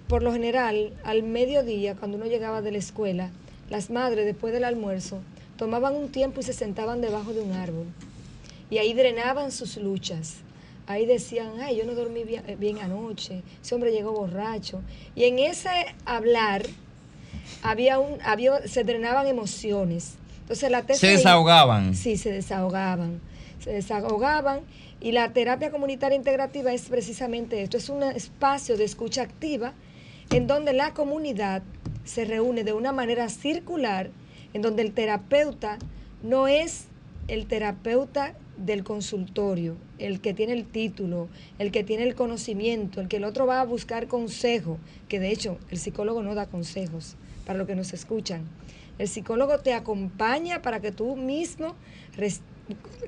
por 0.08 0.22
lo 0.22 0.32
general, 0.32 0.92
al 1.04 1.22
mediodía, 1.22 1.94
cuando 1.94 2.16
uno 2.16 2.26
llegaba 2.26 2.62
de 2.62 2.72
la 2.72 2.78
escuela, 2.78 3.30
las 3.70 3.90
madres, 3.90 4.24
después 4.24 4.52
del 4.52 4.64
almuerzo, 4.64 5.20
tomaban 5.56 5.94
un 5.94 6.10
tiempo 6.10 6.40
y 6.40 6.44
se 6.44 6.52
sentaban 6.52 7.00
debajo 7.00 7.32
de 7.32 7.40
un 7.40 7.52
árbol. 7.52 7.86
Y 8.70 8.78
ahí 8.78 8.94
drenaban 8.94 9.52
sus 9.52 9.76
luchas. 9.76 10.36
Ahí 10.86 11.06
decían, 11.06 11.60
ay, 11.60 11.76
yo 11.76 11.84
no 11.84 11.94
dormí 11.94 12.22
bien, 12.24 12.42
bien 12.58 12.78
anoche, 12.78 13.42
ese 13.60 13.74
hombre 13.74 13.90
llegó 13.90 14.12
borracho. 14.12 14.82
Y 15.16 15.24
en 15.24 15.38
ese 15.40 15.70
hablar 16.04 16.62
había 17.62 17.98
un, 17.98 18.20
había, 18.22 18.66
se 18.68 18.84
drenaban 18.84 19.26
emociones. 19.26 20.14
Entonces 20.46 20.70
la 20.70 20.84
Se 20.86 21.08
desahogaban. 21.08 21.96
Sí, 21.96 22.16
se 22.16 22.30
desahogaban. 22.30 23.20
Se 23.58 23.72
desahogaban 23.72 24.60
y 25.00 25.10
la 25.10 25.32
terapia 25.32 25.72
comunitaria 25.72 26.14
integrativa 26.14 26.72
es 26.72 26.82
precisamente 26.82 27.62
esto, 27.62 27.76
es 27.76 27.88
un 27.88 28.04
espacio 28.04 28.76
de 28.76 28.84
escucha 28.84 29.22
activa 29.22 29.72
en 30.30 30.46
donde 30.46 30.72
la 30.72 30.94
comunidad 30.94 31.62
se 32.04 32.24
reúne 32.24 32.62
de 32.62 32.72
una 32.72 32.92
manera 32.92 33.28
circular, 33.28 34.10
en 34.54 34.62
donde 34.62 34.82
el 34.82 34.92
terapeuta 34.92 35.78
no 36.22 36.46
es 36.46 36.84
el 37.26 37.46
terapeuta 37.46 38.34
del 38.56 38.84
consultorio, 38.84 39.76
el 39.98 40.20
que 40.20 40.32
tiene 40.32 40.52
el 40.52 40.64
título, 40.64 41.28
el 41.58 41.72
que 41.72 41.84
tiene 41.84 42.04
el 42.04 42.14
conocimiento, 42.14 43.00
el 43.00 43.08
que 43.08 43.16
el 43.16 43.24
otro 43.24 43.46
va 43.46 43.60
a 43.60 43.64
buscar 43.64 44.06
consejo, 44.06 44.78
que 45.08 45.20
de 45.20 45.30
hecho 45.30 45.58
el 45.70 45.78
psicólogo 45.78 46.22
no 46.22 46.34
da 46.34 46.46
consejos 46.46 47.16
para 47.44 47.58
los 47.58 47.66
que 47.66 47.74
nos 47.74 47.92
escuchan. 47.92 48.42
El 48.98 49.08
psicólogo 49.08 49.58
te 49.58 49.74
acompaña 49.74 50.62
para 50.62 50.80
que 50.80 50.92
tú 50.92 51.16
mismo 51.16 51.74
res 52.16 52.40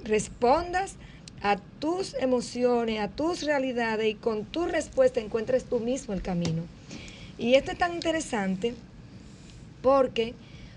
respondas 0.05 0.97
a 1.43 1.57
tus 1.79 2.15
emociones, 2.15 3.01
a 3.01 3.09
tus 3.09 3.43
realidades 3.43 4.09
y 4.09 4.15
con 4.15 4.45
tu 4.45 4.67
respuesta 4.67 5.21
encuentres 5.21 5.65
tú 5.65 5.81
mismo 5.81 6.15
el 6.15 6.23
camino. 6.23 6.63
Y 7.39 7.55
esto 7.55 7.73
es 7.73 7.79
tan 7.79 7.95
interesante 7.95 8.75
porque 9.83 10.35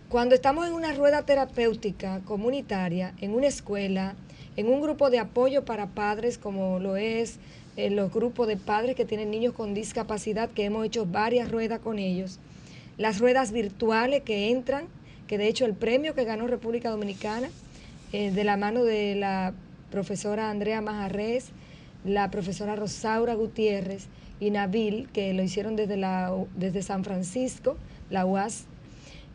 cuando 0.09 0.35
estamos 0.35 0.67
en 0.67 0.73
una 0.73 0.93
rueda 0.93 1.25
terapéutica 1.25 2.21
comunitaria, 2.25 3.13
en 3.21 3.33
una 3.33 3.47
escuela, 3.47 4.15
en 4.55 4.67
un 4.67 4.81
grupo 4.81 5.09
de 5.09 5.19
apoyo 5.19 5.65
para 5.65 5.87
padres 5.87 6.37
como 6.37 6.79
lo 6.79 6.97
es 6.97 7.39
eh, 7.77 7.89
los 7.89 8.13
grupos 8.13 8.47
de 8.47 8.57
padres 8.57 8.95
que 8.95 9.05
tienen 9.05 9.31
niños 9.31 9.53
con 9.53 9.73
discapacidad, 9.73 10.49
que 10.49 10.65
hemos 10.65 10.85
hecho 10.85 11.05
varias 11.05 11.49
ruedas 11.49 11.79
con 11.79 11.99
ellos, 11.99 12.39
las 12.97 13.19
ruedas 13.19 13.51
virtuales 13.53 14.23
que 14.23 14.51
entran, 14.51 14.85
que 15.31 15.37
de 15.37 15.47
hecho 15.47 15.63
el 15.63 15.75
premio 15.75 16.13
que 16.13 16.25
ganó 16.25 16.45
República 16.45 16.89
Dominicana, 16.89 17.49
eh, 18.11 18.31
de 18.31 18.43
la 18.43 18.57
mano 18.57 18.83
de 18.83 19.15
la 19.15 19.53
profesora 19.89 20.49
Andrea 20.49 20.81
Majarres, 20.81 21.51
la 22.03 22.29
profesora 22.29 22.75
Rosaura 22.75 23.33
Gutiérrez 23.35 24.07
y 24.41 24.49
Nabil, 24.49 25.07
que 25.13 25.33
lo 25.33 25.41
hicieron 25.41 25.77
desde, 25.77 25.95
la, 25.95 26.35
desde 26.57 26.81
San 26.81 27.05
Francisco, 27.05 27.77
la 28.09 28.25
UAS, 28.25 28.65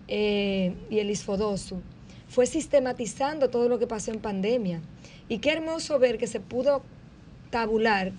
eh, 0.09 0.75
y 0.91 0.99
el 0.99 1.09
ISFODOSU, 1.09 1.81
fue 2.29 2.45
sistematizando 2.45 3.49
todo 3.49 3.71
lo 3.71 3.79
que 3.79 3.87
pasó 3.87 4.11
en 4.11 4.19
pandemia. 4.19 4.83
Y 5.31 5.39
qué 5.39 5.53
hermoso 5.53 5.99
ver 5.99 6.19
que 6.19 6.27
se 6.27 6.41
pudo 6.41 6.83
tabular 7.49 8.13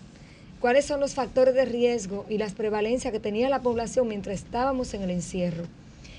cuáles 0.59 0.85
son 0.85 0.99
los 0.99 1.13
factores 1.13 1.53
de 1.53 1.65
riesgo 1.65 2.25
y 2.27 2.39
las 2.39 2.53
prevalencias 2.53 3.13
que 3.13 3.19
tenía 3.19 3.49
la 3.49 3.61
población 3.61 4.07
mientras 4.07 4.33
estábamos 4.39 4.95
en 4.95 5.03
el 5.03 5.11
encierro. 5.11 5.65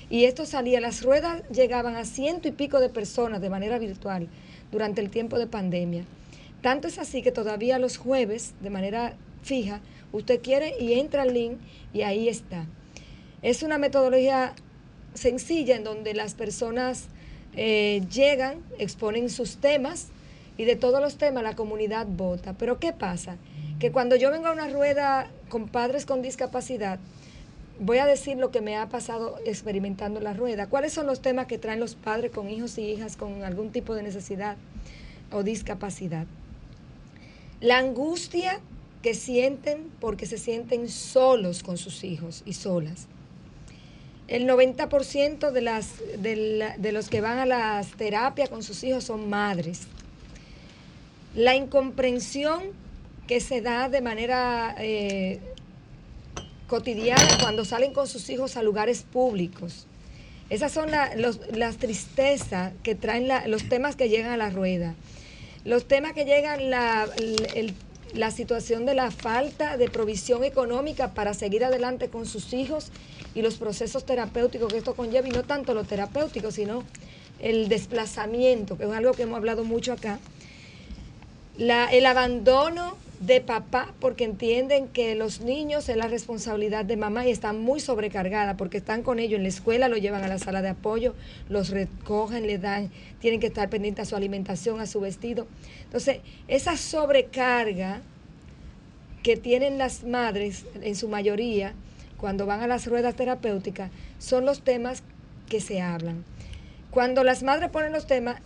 Y 0.09 0.25
esto 0.25 0.45
salía, 0.45 0.79
las 0.79 1.03
ruedas 1.03 1.43
llegaban 1.49 1.95
a 1.95 2.05
ciento 2.05 2.47
y 2.47 2.51
pico 2.51 2.79
de 2.79 2.89
personas 2.89 3.41
de 3.41 3.49
manera 3.49 3.77
virtual 3.77 4.27
durante 4.71 5.01
el 5.01 5.09
tiempo 5.09 5.37
de 5.37 5.47
pandemia. 5.47 6.03
Tanto 6.61 6.87
es 6.87 6.97
así 6.97 7.21
que 7.21 7.31
todavía 7.31 7.79
los 7.79 7.97
jueves, 7.97 8.53
de 8.61 8.69
manera 8.69 9.13
fija, 9.43 9.81
usted 10.11 10.41
quiere 10.41 10.75
y 10.79 10.93
entra 10.93 11.21
al 11.21 11.33
link 11.33 11.57
y 11.93 12.01
ahí 12.01 12.27
está. 12.27 12.65
Es 13.41 13.63
una 13.63 13.77
metodología 13.77 14.53
sencilla 15.13 15.75
en 15.75 15.83
donde 15.83 16.13
las 16.13 16.33
personas 16.33 17.05
eh, 17.55 18.01
llegan, 18.11 18.63
exponen 18.77 19.29
sus 19.29 19.57
temas 19.57 20.07
y 20.57 20.65
de 20.65 20.75
todos 20.75 21.01
los 21.01 21.17
temas 21.17 21.43
la 21.43 21.55
comunidad 21.55 22.05
vota. 22.07 22.53
Pero 22.53 22.79
¿qué 22.79 22.93
pasa? 22.93 23.37
Que 23.79 23.91
cuando 23.91 24.15
yo 24.15 24.31
vengo 24.31 24.47
a 24.47 24.51
una 24.51 24.67
rueda 24.67 25.29
con 25.47 25.69
padres 25.69 26.05
con 26.05 26.21
discapacidad, 26.21 26.99
voy 27.79 27.97
a 27.97 28.05
decir 28.05 28.37
lo 28.37 28.51
que 28.51 28.61
me 28.61 28.77
ha 28.77 28.89
pasado 28.89 29.37
experimentando 29.45 30.19
la 30.19 30.33
rueda. 30.33 30.67
¿Cuáles 30.67 30.93
son 30.93 31.07
los 31.07 31.21
temas 31.21 31.47
que 31.47 31.57
traen 31.57 31.79
los 31.79 31.95
padres 31.95 32.31
con 32.31 32.49
hijos 32.49 32.77
y 32.77 32.83
hijas 32.83 33.15
con 33.15 33.43
algún 33.43 33.71
tipo 33.71 33.95
de 33.95 34.03
necesidad 34.03 34.57
o 35.31 35.43
discapacidad? 35.43 36.27
La 37.61 37.77
angustia 37.77 38.59
que 39.01 39.13
sienten 39.13 39.89
porque 39.99 40.25
se 40.25 40.37
sienten 40.37 40.89
solos 40.89 41.63
con 41.63 41.77
sus 41.77 42.03
hijos 42.03 42.43
y 42.45 42.53
solas. 42.53 43.07
El 44.27 44.47
90% 44.47 45.51
de, 45.51 45.61
las, 45.61 45.95
de, 46.19 46.91
los 46.91 47.09
que 47.09 47.21
van 47.21 47.39
a 47.39 47.45
las 47.45 47.91
terapias 47.93 48.49
con 48.49 48.61
sus 48.61 48.83
hijos 48.83 49.05
son 49.05 49.29
madres. 49.29 49.87
La 51.33 51.55
incomprensión 51.55 52.61
que 53.27 53.39
se 53.39 53.61
da 53.61 53.89
de 53.89 54.01
manera 54.01 54.75
eh, 54.77 55.39
cotidiana 56.69 57.37
cuando 57.41 57.65
salen 57.65 57.91
con 57.93 58.07
sus 58.07 58.29
hijos 58.29 58.55
a 58.55 58.63
lugares 58.63 59.03
públicos. 59.03 59.87
Esas 60.49 60.71
son 60.71 60.89
la, 60.89 61.15
los, 61.15 61.41
las 61.51 61.77
tristezas 61.77 62.73
que 62.81 62.95
traen 62.95 63.27
los 63.51 63.67
temas 63.67 63.95
que 63.95 64.07
llegan 64.07 64.31
a 64.31 64.37
la 64.37 64.49
rueda. 64.49 64.95
Los 65.65 65.87
temas 65.87 66.13
que 66.13 66.23
llegan, 66.23 66.69
la, 66.69 67.07
la 68.13 68.31
situación 68.31 68.85
de 68.85 68.93
la 68.95 69.11
falta 69.11 69.77
de 69.77 69.89
provisión 69.89 70.43
económica 70.43 71.13
para 71.13 71.33
seguir 71.33 71.65
adelante 71.65 72.09
con 72.09 72.25
sus 72.25 72.53
hijos 72.53 72.91
y 73.35 73.41
los 73.41 73.57
procesos 73.57 74.05
terapéuticos 74.05 74.71
que 74.71 74.79
esto 74.79 74.95
conlleva, 74.95 75.27
y 75.27 75.31
no 75.31 75.43
tanto 75.43 75.73
lo 75.73 75.83
terapéutico, 75.83 76.51
sino 76.51 76.83
el 77.39 77.69
desplazamiento, 77.69 78.77
que 78.77 78.85
es 78.85 78.91
algo 78.91 79.11
que 79.11 79.23
hemos 79.23 79.37
hablado 79.37 79.63
mucho 79.63 79.93
acá. 79.93 80.19
El 81.57 82.05
abandono 82.05 82.97
de 83.19 83.41
papá 83.41 83.93
porque 83.99 84.23
entienden 84.23 84.87
que 84.87 85.13
los 85.15 85.41
niños 85.41 85.89
es 85.89 85.97
la 85.97 86.07
responsabilidad 86.07 86.85
de 86.85 86.95
mamá 86.95 87.27
y 87.27 87.31
están 87.31 87.61
muy 87.61 87.81
sobrecargadas 87.81 88.55
porque 88.55 88.77
están 88.77 89.03
con 89.03 89.19
ellos 89.19 89.37
en 89.37 89.43
la 89.43 89.49
escuela, 89.49 89.89
lo 89.89 89.97
llevan 89.97 90.23
a 90.23 90.29
la 90.29 90.39
sala 90.39 90.61
de 90.61 90.69
apoyo, 90.69 91.15
los 91.49 91.69
recogen, 91.69 92.47
le 92.47 92.57
dan, 92.57 92.91
tienen 93.19 93.41
que 93.41 93.47
estar 93.47 93.69
pendientes 93.69 94.07
a 94.07 94.09
su 94.09 94.15
alimentación, 94.15 94.79
a 94.79 94.85
su 94.85 95.01
vestido. 95.01 95.47
Entonces, 95.83 96.19
esa 96.47 96.77
sobrecarga 96.77 98.01
que 99.21 99.35
tienen 99.35 99.77
las 99.77 100.05
madres 100.05 100.65
en 100.81 100.95
su 100.95 101.09
mayoría 101.09 101.73
cuando 102.17 102.45
van 102.45 102.61
a 102.61 102.67
las 102.67 102.87
ruedas 102.87 103.15
terapéuticas 103.15 103.91
son 104.17 104.45
los 104.45 104.61
temas 104.61 105.03
que 105.49 105.59
se 105.59 105.81
hablan. 105.81 106.23
Cuando 106.89 107.25
las 107.25 107.43
madres 107.43 107.69
ponen 107.69 107.91
los 107.91 108.07
temas, 108.07 108.41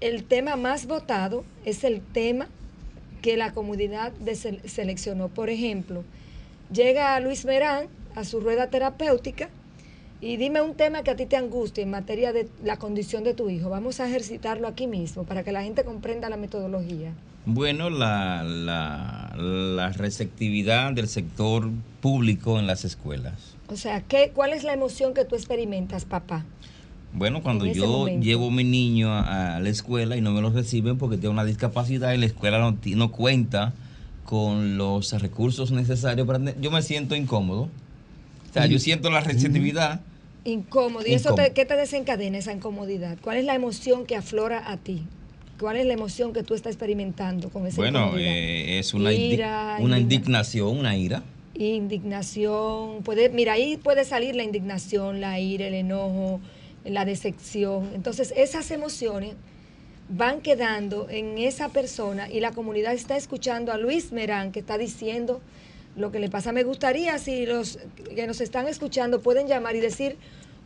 el 0.00 0.22
tema 0.24 0.54
más 0.54 0.86
votado 0.86 1.44
es 1.64 1.82
el 1.82 2.00
tema 2.00 2.48
que 3.22 3.36
la 3.36 3.52
comunidad 3.52 4.12
seleccionó. 4.66 5.28
Por 5.28 5.48
ejemplo, 5.48 6.04
llega 6.72 7.18
Luis 7.20 7.44
Merán 7.46 7.86
a 8.14 8.24
su 8.24 8.40
rueda 8.40 8.68
terapéutica 8.68 9.48
Y 10.20 10.36
dime 10.36 10.60
un 10.60 10.76
tema 10.76 11.02
que 11.02 11.10
a 11.10 11.16
ti 11.16 11.26
te 11.26 11.36
angustia 11.36 11.82
en 11.82 11.90
materia 11.90 12.32
de 12.32 12.48
la 12.62 12.76
condición 12.78 13.24
de 13.24 13.34
tu 13.34 13.50
hijo. 13.50 13.70
Vamos 13.70 13.98
a 13.98 14.06
ejercitarlo 14.08 14.68
aquí 14.68 14.86
mismo 14.86 15.24
para 15.24 15.42
que 15.42 15.50
la 15.50 15.62
gente 15.64 15.82
comprenda 15.84 16.28
la 16.28 16.36
metodología. 16.36 17.12
Bueno, 17.44 17.90
la, 17.90 18.44
la, 18.44 19.32
la 19.36 19.90
receptividad 19.90 20.92
del 20.92 21.08
sector 21.08 21.70
público 22.00 22.60
en 22.60 22.68
las 22.68 22.84
escuelas. 22.84 23.56
O 23.66 23.76
sea, 23.76 24.00
¿qué, 24.02 24.30
¿cuál 24.32 24.52
es 24.52 24.62
la 24.62 24.72
emoción 24.74 25.12
que 25.12 25.24
tú 25.24 25.34
experimentas, 25.34 26.04
papá? 26.04 26.44
Bueno, 27.14 27.42
cuando 27.42 27.66
yo 27.66 27.86
momento. 27.86 28.24
llevo 28.24 28.48
a 28.48 28.50
mi 28.50 28.64
niño 28.64 29.12
a, 29.12 29.56
a 29.56 29.60
la 29.60 29.68
escuela 29.68 30.16
y 30.16 30.20
no 30.20 30.32
me 30.32 30.40
lo 30.40 30.50
reciben 30.50 30.96
porque 30.98 31.16
tiene 31.18 31.30
una 31.30 31.44
discapacidad 31.44 32.12
y 32.14 32.18
la 32.18 32.26
escuela 32.26 32.58
no, 32.58 32.78
no 32.96 33.12
cuenta 33.12 33.74
con 34.24 34.78
los 34.78 35.12
recursos 35.20 35.72
necesarios 35.72 36.26
para... 36.26 36.54
Yo 36.60 36.70
me 36.70 36.80
siento 36.82 37.14
incómodo. 37.14 37.62
O 38.50 38.52
sea, 38.52 38.66
yo 38.66 38.78
siento 38.78 39.10
la 39.10 39.20
receptividad. 39.20 40.00
Incómodo. 40.44 41.06
¿Y 41.06 41.12
eso 41.14 41.34
te, 41.34 41.52
qué 41.52 41.64
te 41.66 41.76
desencadena 41.76 42.38
esa 42.38 42.52
incomodidad? 42.52 43.16
¿Cuál 43.22 43.36
es 43.36 43.44
la 43.44 43.54
emoción 43.54 44.06
que 44.06 44.16
aflora 44.16 44.70
a 44.70 44.76
ti? 44.78 45.02
¿Cuál 45.60 45.76
es 45.76 45.86
la 45.86 45.92
emoción 45.92 46.32
que 46.32 46.42
tú 46.42 46.54
estás 46.54 46.72
experimentando 46.72 47.50
con 47.50 47.66
esa 47.66 47.76
Bueno, 47.76 48.12
eh, 48.16 48.78
es 48.78 48.94
una, 48.94 49.12
indi- 49.12 49.34
una 49.80 49.98
indigna- 49.98 50.00
indignación, 50.00 50.78
una 50.78 50.96
ira. 50.96 51.22
Indignación, 51.54 53.02
puede, 53.04 53.28
mira, 53.28 53.52
ahí 53.52 53.76
puede 53.76 54.04
salir 54.04 54.34
la 54.34 54.42
indignación, 54.42 55.20
la 55.20 55.38
ira, 55.38 55.66
el 55.66 55.74
enojo, 55.74 56.40
la 56.84 57.04
decepción. 57.04 57.90
Entonces, 57.94 58.32
esas 58.36 58.70
emociones 58.70 59.34
van 60.08 60.40
quedando 60.40 61.08
en 61.08 61.38
esa 61.38 61.68
persona 61.68 62.30
y 62.30 62.40
la 62.40 62.52
comunidad 62.52 62.92
está 62.92 63.16
escuchando 63.16 63.72
a 63.72 63.78
Luis 63.78 64.12
Merán 64.12 64.52
que 64.52 64.60
está 64.60 64.76
diciendo 64.76 65.40
lo 65.96 66.10
que 66.10 66.18
le 66.18 66.28
pasa. 66.28 66.52
Me 66.52 66.64
gustaría 66.64 67.18
si 67.18 67.46
los 67.46 67.78
que 68.14 68.26
nos 68.26 68.40
están 68.40 68.68
escuchando 68.68 69.20
pueden 69.20 69.46
llamar 69.46 69.76
y 69.76 69.80
decir 69.80 70.16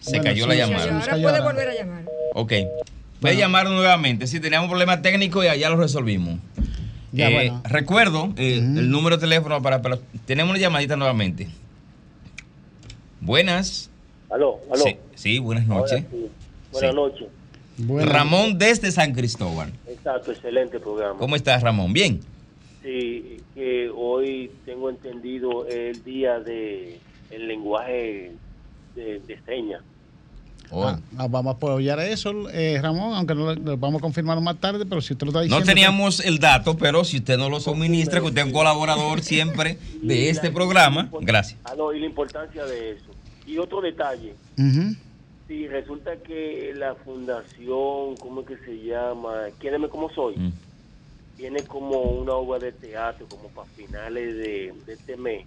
Se 0.00 0.10
Bueno, 0.18 0.24
cayó 0.24 0.44
sí, 0.44 0.48
la 0.48 0.54
sí, 0.54 0.60
Sí, 0.62 0.68
llamada. 0.70 1.00
Ahora 1.00 1.22
puede 1.22 1.40
volver 1.42 1.68
a 1.68 1.74
llamar. 1.74 2.04
Ok. 2.34 2.48
Puede 2.48 2.66
Bueno. 3.20 3.38
llamar 3.38 3.70
nuevamente. 3.70 4.26
Si 4.26 4.40
teníamos 4.40 4.64
un 4.64 4.70
problema 4.70 5.00
técnico 5.00 5.44
y 5.44 5.46
allá 5.46 5.70
lo 5.70 5.76
resolvimos. 5.76 6.38
Ya, 7.12 7.30
Eh, 7.30 7.34
bueno. 7.34 7.62
Recuerdo 7.64 8.32
eh, 8.36 8.58
el 8.58 8.90
número 8.90 9.16
de 9.16 9.20
teléfono 9.22 9.60
para, 9.62 9.80
para- 9.82 9.98
Tenemos 10.26 10.50
una 10.50 10.58
llamadita 10.60 10.96
nuevamente. 10.96 11.48
Buenas. 13.20 13.90
Aló, 14.30 14.58
aló. 14.72 14.82
Sí, 14.84 14.96
sí, 15.14 15.38
buenas 15.38 15.66
noches. 15.66 16.04
sí. 16.10 16.26
Buenas 16.72 16.90
Sí. 16.90 16.96
noches. 16.96 17.28
Bueno, 17.78 18.10
Ramón 18.10 18.58
desde 18.58 18.90
San 18.90 19.12
Cristóbal. 19.12 19.72
Exacto, 19.86 20.32
excelente 20.32 20.80
programa. 20.80 21.18
¿Cómo 21.18 21.36
estás, 21.36 21.62
Ramón? 21.62 21.92
Bien. 21.92 22.20
Sí, 22.82 23.38
que 23.54 23.90
hoy 23.94 24.50
tengo 24.64 24.88
entendido 24.90 25.66
el 25.66 26.02
día 26.04 26.38
de 26.40 26.98
el 27.30 27.48
lenguaje 27.48 28.32
de, 28.94 29.20
de 29.20 29.40
señas. 29.44 29.82
Oh. 30.70 30.84
ah, 30.84 30.98
ah, 31.18 31.26
vamos 31.28 31.54
a 31.54 31.56
apoyar 31.56 32.00
eso, 32.00 32.48
eh, 32.50 32.78
Ramón, 32.82 33.14
aunque 33.14 33.34
no 33.34 33.46
lo, 33.46 33.54
lo 33.54 33.76
vamos 33.76 34.00
a 34.00 34.02
confirmar 34.02 34.40
más 34.40 34.56
tarde, 34.58 34.84
pero 34.84 35.00
si 35.00 35.12
usted 35.12 35.26
lo 35.26 35.30
está 35.30 35.42
diciendo. 35.42 35.64
no 35.64 35.66
teníamos 35.66 36.20
el 36.20 36.38
dato, 36.38 36.76
pero 36.76 37.04
si 37.04 37.18
usted 37.18 37.38
no 37.38 37.48
lo 37.48 37.60
suministra, 37.60 38.20
que 38.20 38.26
usted 38.26 38.40
es 38.40 38.46
un 38.46 38.52
colaborador 38.52 39.22
siempre 39.22 39.78
de 40.02 40.28
este 40.30 40.50
programa, 40.50 41.08
gracias. 41.20 41.58
Aló, 41.64 41.94
y 41.94 42.00
la 42.00 42.06
importancia 42.06 42.64
de 42.64 42.92
eso. 42.92 43.06
Y 43.46 43.58
otro 43.58 43.80
detalle, 43.80 44.34
si 45.46 45.68
resulta 45.68 46.16
que 46.16 46.72
la 46.76 46.94
fundación, 46.96 48.16
¿cómo 48.20 48.40
es 48.40 48.46
que 48.48 48.56
se 48.64 48.82
llama? 48.84 49.32
Quiéreme 49.60 49.88
como 49.88 50.10
soy, 50.12 50.36
Mm. 50.36 50.52
tiene 51.36 51.62
como 51.62 52.00
una 52.00 52.32
obra 52.32 52.58
de 52.58 52.72
teatro, 52.72 53.26
como 53.28 53.48
para 53.50 53.68
finales 53.76 54.34
de, 54.36 54.74
de 54.86 54.92
este 54.92 55.16
mes, 55.16 55.46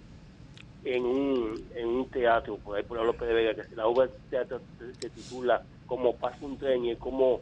en 0.84 1.04
un, 1.04 1.64
en 1.74 1.86
un 1.86 2.08
teatro, 2.08 2.56
por 2.56 2.76
ahí 2.76 2.82
por 2.82 2.98
la 2.98 3.04
López 3.04 3.28
de 3.28 3.34
Vega, 3.34 3.54
que 3.54 3.76
la 3.76 3.86
obra 3.86 4.06
de 4.06 4.12
teatro 4.30 4.60
se, 4.78 4.94
se 4.94 5.10
titula 5.10 5.62
Como 5.86 6.14
pasa 6.14 6.38
un 6.42 6.56
tren, 6.56 6.84
y 6.84 6.92
es 6.92 6.98
como 6.98 7.40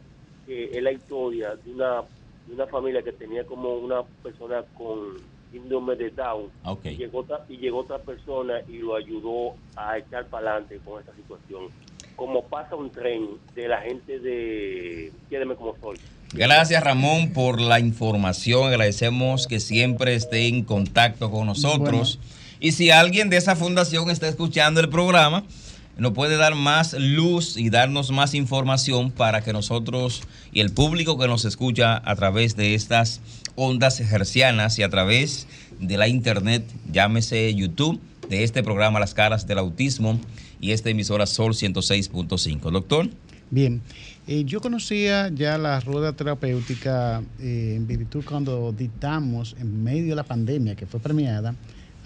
eh, 0.48 0.70
es 0.72 0.82
la 0.82 0.92
historia 0.92 1.54
de 1.56 1.72
una, 1.72 2.02
de 2.46 2.54
una 2.54 2.66
familia 2.66 3.02
que 3.02 3.12
tenía 3.12 3.44
como 3.44 3.74
una 3.74 4.02
persona 4.22 4.62
con 4.76 5.18
síndrome 5.52 5.94
de 5.94 6.10
Down, 6.10 6.50
y, 6.84 6.96
llegó 6.96 7.18
otra, 7.18 7.44
y 7.48 7.58
llegó 7.58 7.80
otra 7.80 7.98
persona 7.98 8.60
y 8.68 8.78
lo 8.78 8.96
ayudó 8.96 9.54
a 9.76 9.98
echar 9.98 10.26
para 10.26 10.52
adelante 10.52 10.80
con 10.84 11.00
esta 11.00 11.14
situación. 11.14 11.64
Como 12.16 12.42
pasa 12.44 12.74
un 12.74 12.90
tren 12.90 13.28
de 13.54 13.68
la 13.68 13.80
gente 13.82 14.18
de 14.18 15.12
Quiéreme 15.28 15.54
como 15.54 15.76
soy. 15.80 15.98
Gracias 16.32 16.82
Ramón 16.82 17.32
por 17.32 17.60
la 17.60 17.78
información. 17.78 18.68
Agradecemos 18.68 19.46
que 19.46 19.60
siempre 19.60 20.14
esté 20.14 20.48
en 20.48 20.64
contacto 20.64 21.30
con 21.30 21.46
nosotros. 21.46 22.18
Y 22.60 22.72
si 22.72 22.90
alguien 22.90 23.30
de 23.30 23.36
esa 23.36 23.56
fundación 23.56 24.10
está 24.10 24.28
escuchando 24.28 24.80
el 24.80 24.88
programa, 24.88 25.44
nos 25.96 26.12
puede 26.12 26.36
dar 26.36 26.54
más 26.54 26.94
luz 26.94 27.56
y 27.56 27.70
darnos 27.70 28.10
más 28.10 28.34
información 28.34 29.10
para 29.10 29.42
que 29.42 29.52
nosotros 29.52 30.22
y 30.52 30.60
el 30.60 30.70
público 30.70 31.18
que 31.18 31.26
nos 31.26 31.44
escucha 31.44 32.00
a 32.04 32.16
través 32.16 32.56
de 32.56 32.74
estas 32.74 33.20
ondas 33.56 34.00
hercianas 34.00 34.78
y 34.78 34.82
a 34.82 34.88
través 34.88 35.46
de 35.80 35.96
la 35.96 36.08
internet, 36.08 36.64
llámese 36.90 37.54
YouTube, 37.54 38.00
de 38.28 38.44
este 38.44 38.62
programa 38.62 39.00
Las 39.00 39.14
Caras 39.14 39.46
del 39.46 39.58
Autismo 39.58 40.20
y 40.60 40.72
esta 40.72 40.90
emisora 40.90 41.26
Sol 41.26 41.54
106.5. 41.54 42.70
Doctor. 42.70 43.08
Bien, 43.50 43.80
Eh, 44.28 44.44
yo 44.44 44.60
conocía 44.60 45.30
ya 45.34 45.56
la 45.56 45.80
rueda 45.80 46.12
terapéutica 46.12 47.22
eh, 47.40 47.72
en 47.76 47.86
virtud 47.86 48.22
cuando 48.26 48.74
dictamos 48.76 49.56
en 49.58 49.82
medio 49.82 50.10
de 50.10 50.16
la 50.16 50.22
pandemia 50.22 50.76
que 50.76 50.84
fue 50.84 51.00
premiada, 51.00 51.54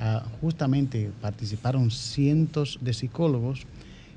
ah, 0.03 0.25
justamente 0.41 1.11
participaron 1.21 1.91
cientos 1.91 2.79
de 2.81 2.93
psicólogos 2.93 3.67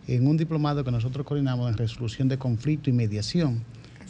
en 0.07 0.27
un 0.27 0.37
diplomado 0.37 0.83
que 0.83 0.91
nosotros 0.91 1.25
coordinamos 1.25 1.69
en 1.69 1.77
resolución 1.77 2.27
de 2.27 2.37
conflicto 2.37 2.89
y 2.89 2.93
mediación 2.93 3.63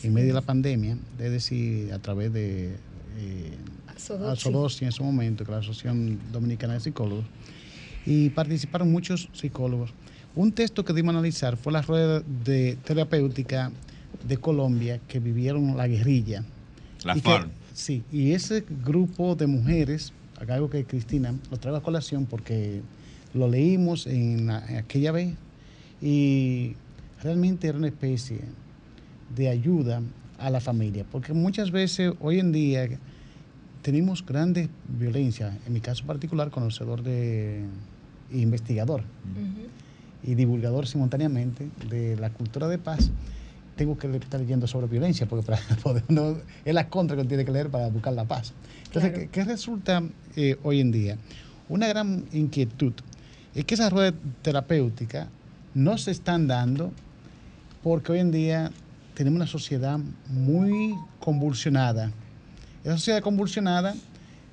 en 0.04 0.14
medio 0.14 0.30
de 0.30 0.34
la 0.34 0.42
pandemia, 0.42 0.98
es 1.20 1.32
decir, 1.32 1.92
a 1.94 2.00
través 2.00 2.32
de 2.34 2.76
eh. 3.18 3.58
Asodosi 4.30 4.86
en 4.86 4.92
su 4.92 5.04
momento, 5.04 5.46
que 5.46 5.52
es 5.52 5.56
la 5.56 5.62
Asociación 5.62 6.20
Dominicana 6.32 6.74
de 6.74 6.80
Psicólogos, 6.82 7.26
y 8.06 8.30
participaron 8.30 8.92
muchos 8.92 9.30
psicólogos. 9.34 9.94
Un 10.36 10.52
texto 10.52 10.84
que 10.84 10.94
dimos 10.94 11.16
a 11.16 11.18
analizar 11.20 11.56
fue 11.56 11.72
la 11.72 11.82
rueda 11.82 12.22
de 12.44 12.78
terapéutica 12.84 13.72
de 14.28 14.38
Colombia 14.38 15.00
que 15.08 15.20
vivieron 15.20 15.78
la 15.78 15.88
guerrilla. 15.88 16.44
La 17.04 17.16
FARC. 17.16 17.50
sí, 17.74 18.04
y 18.12 18.32
ese 18.32 18.66
grupo 18.84 19.36
de 19.36 19.48
mujeres, 19.48 20.12
algo 20.50 20.69
que 20.69 20.86
Cristina 20.86 21.34
lo 21.52 21.58
traigo 21.58 21.78
a 21.78 21.82
colación 21.84 22.26
porque 22.26 22.82
lo 23.34 23.48
leímos 23.48 24.08
en, 24.08 24.48
la- 24.48 24.65
en 24.67 24.78
aquella 24.78 25.12
vez 25.12 25.34
y 26.02 26.74
realmente 27.24 27.67
era 27.67 27.78
una 27.78 27.88
especie 27.88 28.41
de 29.36 29.50
ayuda 29.50 30.02
a 30.38 30.50
la 30.50 30.60
familia, 30.60 31.06
porque 31.12 31.34
muchas 31.34 31.71
veces 31.71 32.13
hoy 32.19 32.39
en 32.39 32.52
día 32.52 32.88
tenemos 33.82 34.26
grandes 34.26 34.69
violencias, 35.00 35.56
en 35.65 35.74
mi 35.74 35.80
caso 35.80 36.06
particular, 36.06 36.50
conocedor 36.52 37.02
de 37.04 37.63
investigador 38.32 39.04
y 40.24 40.36
divulgador 40.36 40.88
simultáneamente 40.88 41.69
de 41.89 42.17
la 42.17 42.30
cultura 42.32 42.67
de 42.67 42.78
paz, 42.78 43.12
tengo 43.76 43.98
que 43.98 44.08
estar 44.18 44.40
leyendo 44.40 44.68
sobre 44.68 44.88
violencia, 44.88 45.26
porque 45.28 45.46
para 45.46 45.60
poder, 45.84 46.04
no, 46.10 46.38
es 46.64 46.74
la 46.74 46.90
contra 46.90 47.16
que 47.16 47.22
uno 47.22 47.28
tiene 47.28 47.46
que 47.46 47.52
leer 47.52 47.70
para 47.70 47.90
buscar 47.90 48.14
la 48.14 48.26
paz. 48.26 48.54
Entonces, 48.86 49.30
¿qué, 49.32 49.44
resulta 49.44 50.04
eh, 50.36 50.58
hoy 50.64 50.80
en 50.80 50.92
día? 50.92 51.18
Una 51.68 51.88
gran 51.88 52.26
inquietud 52.32 52.94
es 53.54 53.66
que 53.66 53.76
esas 53.76 53.92
ruedas 53.92 54.14
terapéuticas 54.42 55.28
no 55.74 55.98
se 55.98 56.12
están 56.12 56.48
dando 56.48 56.92
porque 57.84 58.14
hoy 58.14 58.20
en 58.20 58.32
día 58.32 58.72
tenemos 59.14 59.38
una 59.38 59.48
sociedad 59.48 60.00
muy 60.28 60.96
convulsionada. 61.20 62.12
Esa 62.84 62.98
sociedad 62.98 63.22
convulsionada 63.22 63.96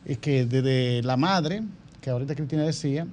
es 0.05 0.19
que 0.19 0.47
desde 0.47 1.03
la 1.03 1.17
madre, 1.17 1.63
que 2.01 2.11
ahorita 2.11 2.35
Cristina 2.35 2.63
decía, 2.63 3.07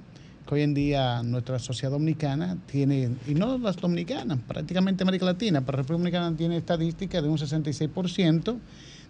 hoy 0.50 0.62
en 0.62 0.74
día 0.74 1.22
nuestra 1.22 1.58
sociedad 1.58 1.92
dominicana 1.92 2.56
tiene, 2.70 3.10
y 3.26 3.34
no 3.34 3.58
las 3.58 3.76
dominicanas, 3.76 4.38
prácticamente 4.46 5.02
América 5.02 5.24
Latina, 5.26 5.60
pero 5.60 5.78
la 5.78 5.82
República 5.82 6.18
Dominicana 6.18 6.36
tiene 6.36 6.56
estadísticas 6.56 7.22
de 7.22 7.28
un 7.28 7.38
66% 7.38 8.56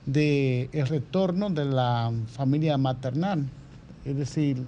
del 0.07 0.69
el 0.73 0.87
retorno 0.87 1.51
de 1.51 1.65
la 1.65 2.13
familia 2.27 2.77
maternal, 2.79 3.47
es 4.05 4.17
decir, 4.17 4.65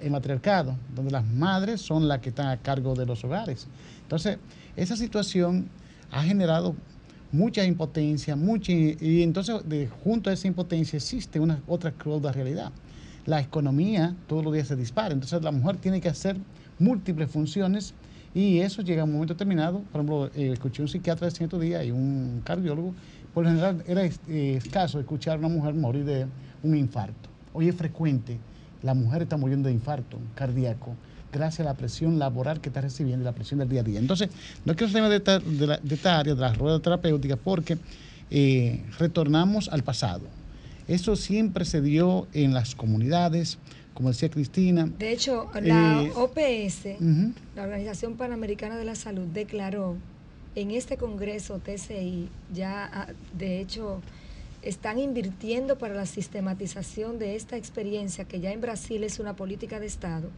el 0.00 0.10
matriarcado, 0.10 0.76
donde 0.94 1.10
las 1.10 1.26
madres 1.26 1.80
son 1.80 2.08
las 2.08 2.20
que 2.20 2.28
están 2.28 2.48
a 2.48 2.56
cargo 2.56 2.94
de 2.94 3.06
los 3.06 3.24
hogares. 3.24 3.66
Entonces, 4.02 4.38
esa 4.76 4.96
situación 4.96 5.68
ha 6.10 6.22
generado 6.22 6.74
mucha 7.32 7.64
impotencia, 7.64 8.36
mucha, 8.36 8.72
y 8.72 9.22
entonces 9.22 9.56
junto 10.04 10.30
a 10.30 10.34
esa 10.34 10.46
impotencia 10.46 10.98
existe 10.98 11.40
una 11.40 11.60
otra 11.66 11.90
cruda 11.92 12.30
realidad. 12.30 12.70
La 13.26 13.40
economía 13.40 14.16
todos 14.26 14.44
los 14.44 14.52
días 14.52 14.68
se 14.68 14.76
dispara, 14.76 15.14
entonces 15.14 15.42
la 15.42 15.52
mujer 15.52 15.76
tiene 15.76 16.00
que 16.00 16.08
hacer 16.08 16.36
múltiples 16.78 17.30
funciones 17.30 17.94
y 18.34 18.58
eso 18.60 18.82
llega 18.82 19.02
a 19.02 19.04
un 19.04 19.12
momento 19.12 19.34
determinado. 19.34 19.82
Por 19.92 20.00
ejemplo, 20.00 20.26
eh, 20.34 20.52
escuché 20.52 20.82
un 20.82 20.88
psiquiatra 20.88 21.28
de 21.28 21.30
100 21.30 21.60
días 21.60 21.84
y 21.84 21.90
un 21.90 22.42
cardiólogo. 22.44 22.94
Por 23.34 23.44
lo 23.44 23.50
general 23.50 23.84
era 23.86 24.04
eh, 24.04 24.56
escaso 24.56 24.98
escuchar 24.98 25.36
a 25.36 25.38
una 25.38 25.48
mujer 25.48 25.74
morir 25.74 26.04
de 26.04 26.26
un 26.62 26.76
infarto. 26.76 27.28
Hoy 27.52 27.68
es 27.68 27.76
frecuente, 27.76 28.38
la 28.82 28.94
mujer 28.94 29.22
está 29.22 29.36
muriendo 29.36 29.68
de 29.68 29.74
infarto 29.74 30.18
cardíaco 30.34 30.96
gracias 31.32 31.60
a 31.60 31.70
la 31.70 31.74
presión 31.74 32.18
laboral 32.18 32.60
que 32.60 32.68
está 32.68 32.82
recibiendo 32.82 33.22
y 33.22 33.24
la 33.24 33.32
presión 33.32 33.58
del 33.58 33.68
día 33.68 33.80
a 33.80 33.84
día. 33.84 33.98
Entonces, 33.98 34.28
no 34.64 34.76
quiero 34.76 34.92
salir 34.92 35.08
de 35.08 35.16
esta, 35.16 35.38
de, 35.38 35.94
esta 35.94 36.18
área, 36.18 36.34
de 36.34 36.40
las 36.40 36.58
ruedas 36.58 36.82
terapéuticas, 36.82 37.38
porque 37.42 37.78
eh, 38.30 38.84
retornamos 38.98 39.68
al 39.68 39.82
pasado. 39.82 40.22
Eso 40.92 41.16
siempre 41.16 41.64
se 41.64 41.80
dio 41.80 42.28
en 42.34 42.52
las 42.52 42.74
comunidades, 42.74 43.56
como 43.94 44.10
decía 44.10 44.28
Cristina. 44.28 44.90
De 44.98 45.10
hecho, 45.10 45.50
la 45.54 46.02
eh, 46.02 46.12
OPS, 46.14 47.00
la 47.56 47.62
Organización 47.62 48.18
Panamericana 48.18 48.76
de 48.76 48.84
la 48.84 48.94
Salud, 48.94 49.26
declaró 49.28 49.96
en 50.54 50.70
este 50.70 50.98
Congreso 50.98 51.60
TCI, 51.60 52.28
ya 52.52 52.90
ah, 52.92 53.06
de 53.38 53.60
hecho 53.60 54.02
están 54.60 54.98
invirtiendo 54.98 55.78
para 55.78 55.94
la 55.94 56.04
sistematización 56.04 57.18
de 57.18 57.36
esta 57.36 57.56
experiencia, 57.56 58.26
que 58.26 58.40
ya 58.40 58.52
en 58.52 58.60
Brasil 58.60 59.02
es 59.02 59.18
una 59.18 59.34
política 59.34 59.80
de 59.80 59.86
Estado, 59.86 60.28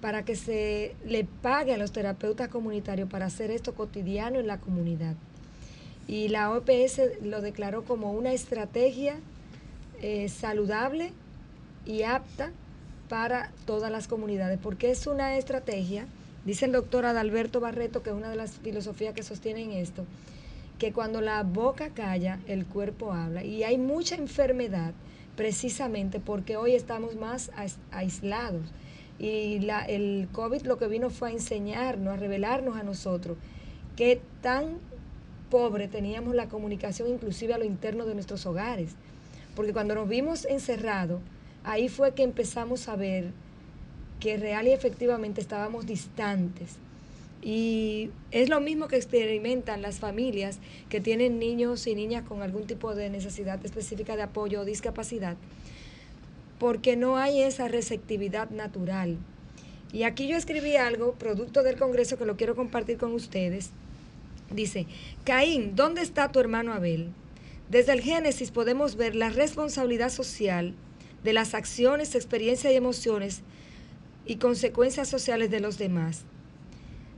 para 0.00 0.24
que 0.24 0.34
se 0.34 0.96
le 1.06 1.22
pague 1.42 1.72
a 1.72 1.78
los 1.78 1.92
terapeutas 1.92 2.48
comunitarios 2.48 3.08
para 3.08 3.26
hacer 3.26 3.52
esto 3.52 3.72
cotidiano 3.76 4.40
en 4.40 4.48
la 4.48 4.58
comunidad. 4.58 5.14
Y 6.08 6.26
la 6.26 6.50
OPS 6.50 7.22
lo 7.22 7.40
declaró 7.40 7.84
como 7.84 8.10
una 8.10 8.32
estrategia 8.32 9.20
eh, 10.02 10.28
saludable 10.28 11.12
y 11.84 12.02
apta 12.02 12.50
para 13.08 13.50
todas 13.66 13.90
las 13.90 14.08
comunidades, 14.08 14.58
porque 14.62 14.90
es 14.90 15.06
una 15.06 15.36
estrategia, 15.36 16.06
dice 16.44 16.64
el 16.64 16.72
doctor 16.72 17.06
Adalberto 17.06 17.60
Barreto, 17.60 18.02
que 18.02 18.10
es 18.10 18.16
una 18.16 18.30
de 18.30 18.36
las 18.36 18.52
filosofías 18.52 19.14
que 19.14 19.22
sostienen 19.22 19.72
esto, 19.72 20.04
que 20.78 20.92
cuando 20.92 21.20
la 21.20 21.42
boca 21.42 21.90
calla, 21.90 22.40
el 22.46 22.66
cuerpo 22.66 23.12
habla. 23.12 23.44
Y 23.44 23.62
hay 23.62 23.78
mucha 23.78 24.16
enfermedad 24.16 24.92
precisamente 25.36 26.18
porque 26.18 26.56
hoy 26.56 26.74
estamos 26.74 27.14
más 27.16 27.50
aislados 27.90 28.62
y 29.18 29.60
la, 29.60 29.82
el 29.84 30.28
COVID 30.32 30.62
lo 30.62 30.78
que 30.78 30.88
vino 30.88 31.10
fue 31.10 31.30
a 31.30 31.32
enseñarnos, 31.32 32.14
a 32.14 32.16
revelarnos 32.16 32.76
a 32.76 32.82
nosotros 32.82 33.36
qué 33.96 34.20
tan 34.42 34.78
pobre 35.50 35.88
teníamos 35.88 36.34
la 36.34 36.48
comunicación 36.48 37.08
inclusive 37.08 37.54
a 37.54 37.58
lo 37.58 37.64
interno 37.64 38.04
de 38.04 38.14
nuestros 38.14 38.44
hogares. 38.46 38.94
Porque 39.56 39.72
cuando 39.72 39.96
nos 39.96 40.08
vimos 40.08 40.44
encerrados, 40.44 41.20
ahí 41.64 41.88
fue 41.88 42.14
que 42.14 42.22
empezamos 42.22 42.88
a 42.88 42.94
ver 42.94 43.32
que 44.20 44.36
real 44.36 44.68
y 44.68 44.70
efectivamente 44.70 45.40
estábamos 45.40 45.86
distantes. 45.86 46.76
Y 47.42 48.10
es 48.30 48.48
lo 48.48 48.60
mismo 48.60 48.86
que 48.86 48.96
experimentan 48.96 49.82
las 49.82 49.98
familias 49.98 50.60
que 50.88 51.00
tienen 51.00 51.40
niños 51.40 51.88
y 51.88 51.96
niñas 51.96 52.22
con 52.22 52.42
algún 52.42 52.68
tipo 52.68 52.94
de 52.94 53.10
necesidad 53.10 53.64
específica 53.64 54.14
de 54.14 54.22
apoyo 54.22 54.60
o 54.60 54.64
discapacidad 54.64 55.36
porque 56.58 56.96
no 56.96 57.16
hay 57.16 57.42
esa 57.42 57.68
receptividad 57.68 58.50
natural. 58.50 59.18
Y 59.92 60.02
aquí 60.02 60.26
yo 60.26 60.36
escribí 60.36 60.76
algo, 60.76 61.12
producto 61.12 61.62
del 61.62 61.76
Congreso, 61.76 62.18
que 62.18 62.26
lo 62.26 62.36
quiero 62.36 62.56
compartir 62.56 62.98
con 62.98 63.12
ustedes. 63.12 63.70
Dice, 64.50 64.86
Caín, 65.24 65.76
¿dónde 65.76 66.02
está 66.02 66.30
tu 66.32 66.40
hermano 66.40 66.72
Abel? 66.72 67.10
Desde 67.70 67.92
el 67.92 68.00
Génesis 68.00 68.50
podemos 68.50 68.96
ver 68.96 69.14
la 69.14 69.30
responsabilidad 69.30 70.10
social 70.10 70.74
de 71.24 71.32
las 71.32 71.54
acciones, 71.54 72.14
experiencias 72.14 72.72
y 72.72 72.76
emociones 72.76 73.42
y 74.24 74.36
consecuencias 74.36 75.08
sociales 75.08 75.50
de 75.50 75.60
los 75.60 75.78
demás. 75.78 76.22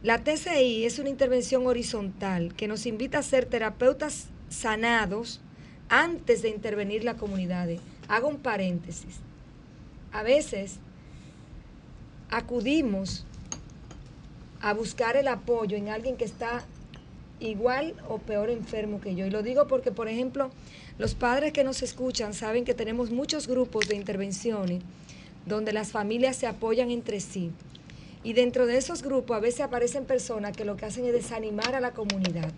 La 0.03 0.23
TCI 0.25 0.85
es 0.85 0.99
una 0.99 1.11
intervención 1.11 1.67
horizontal 1.67 2.55
que 2.55 2.69
nos 2.69 2.87
invita 2.87 3.19
a 3.19 3.23
ser 3.23 3.47
terapeutas 3.47 4.29
sanados 4.49 5.41
antes 5.89 6.43
de 6.43 6.51
intervenir 6.51 7.05
la 7.05 7.15
comunidad. 7.15 7.69
Hago 8.09 8.29
un 8.29 8.39
paréntesis 8.39 9.21
a 10.13 10.23
veces 10.23 10.79
acudimos 12.31 13.25
a 14.61 14.73
buscar 14.73 15.17
el 15.17 15.29
apoyo 15.29 15.77
en 15.77 15.89
alguien 15.89 16.17
que 16.17 16.25
está 16.25 16.65
igual 17.41 17.95
o 18.09 18.19
peor 18.19 18.51
enfermo 18.51 19.01
que 19.01 19.15
yo. 19.15 19.27
Y 19.27 19.31
lo 19.31 19.43
digo 19.43 19.67
porque, 19.67 19.91
por 19.91 20.09
ejemplo, 20.09 20.51
los 20.99 21.15
padres 21.15 21.53
que 21.53 21.65
nos 21.65 21.83
escuchan 21.83 22.35
saben 22.35 22.65
que 22.65 22.75
tenemos 22.75 23.11
muchos 23.11 23.47
grupos 23.47 23.89
de 23.89 23.97
intervenciones 23.97 24.83
donde 25.47 25.73
las 25.73 25.93
familias 25.93 26.37
se 26.37 26.47
apoyan 26.47 26.91
entre 26.91 27.21
sí. 27.21 27.51
Y 28.23 28.33
dentro 28.33 28.67
de 28.67 28.77
esos 28.77 29.03
grupos 29.03 29.37
a 29.37 29.41
veces 29.41 29.61
aparecen 29.61 30.05
personas 30.05 30.57
que 30.57 30.65
lo 30.65 30.77
que 30.77 30.87
hacen 30.87 31.07
es 31.07 31.13
desanimar 31.13 31.75
a 31.75 31.81
la 31.81 31.93
comunidad. 31.93 32.53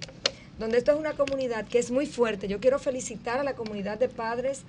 Donde 0.58 0.78
esto 0.78 0.92
es 0.92 0.98
una 0.98 1.12
comunidad 1.12 1.66
que 1.66 1.78
es 1.78 1.90
muy 1.90 2.06
fuerte. 2.06 2.48
Yo 2.48 2.60
quiero 2.60 2.78
felicitar 2.78 3.38
a 3.38 3.44
la 3.44 3.54
comunidad 3.54 3.98
de 3.98 4.08
padres 4.08 4.64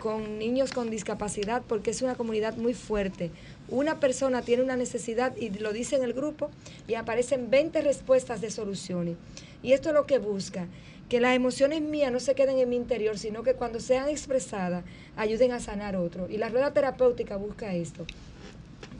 con 0.00 0.38
niños 0.38 0.72
con 0.72 0.90
discapacidad 0.90 1.62
porque 1.68 1.90
es 1.90 2.02
una 2.02 2.14
comunidad 2.14 2.56
muy 2.56 2.74
fuerte. 2.74 3.30
Una 3.68 4.00
persona 4.00 4.42
tiene 4.42 4.62
una 4.62 4.76
necesidad 4.76 5.36
y 5.36 5.50
lo 5.50 5.72
dice 5.72 5.96
en 5.96 6.02
el 6.02 6.14
grupo 6.14 6.50
y 6.88 6.94
aparecen 6.94 7.50
20 7.50 7.82
respuestas 7.82 8.40
de 8.40 8.50
soluciones. 8.50 9.16
Y 9.62 9.72
esto 9.72 9.90
es 9.90 9.94
lo 9.94 10.06
que 10.06 10.18
busca, 10.18 10.66
que 11.08 11.20
las 11.20 11.34
emociones 11.34 11.82
mías 11.82 12.12
no 12.12 12.20
se 12.20 12.34
queden 12.34 12.58
en 12.58 12.68
mi 12.68 12.76
interior, 12.76 13.18
sino 13.18 13.42
que 13.42 13.54
cuando 13.54 13.80
sean 13.80 14.08
expresadas 14.08 14.84
ayuden 15.16 15.52
a 15.52 15.60
sanar 15.60 15.96
otro. 15.96 16.28
Y 16.28 16.38
la 16.38 16.48
rueda 16.48 16.72
terapéutica 16.72 17.36
busca 17.36 17.74
esto. 17.74 18.06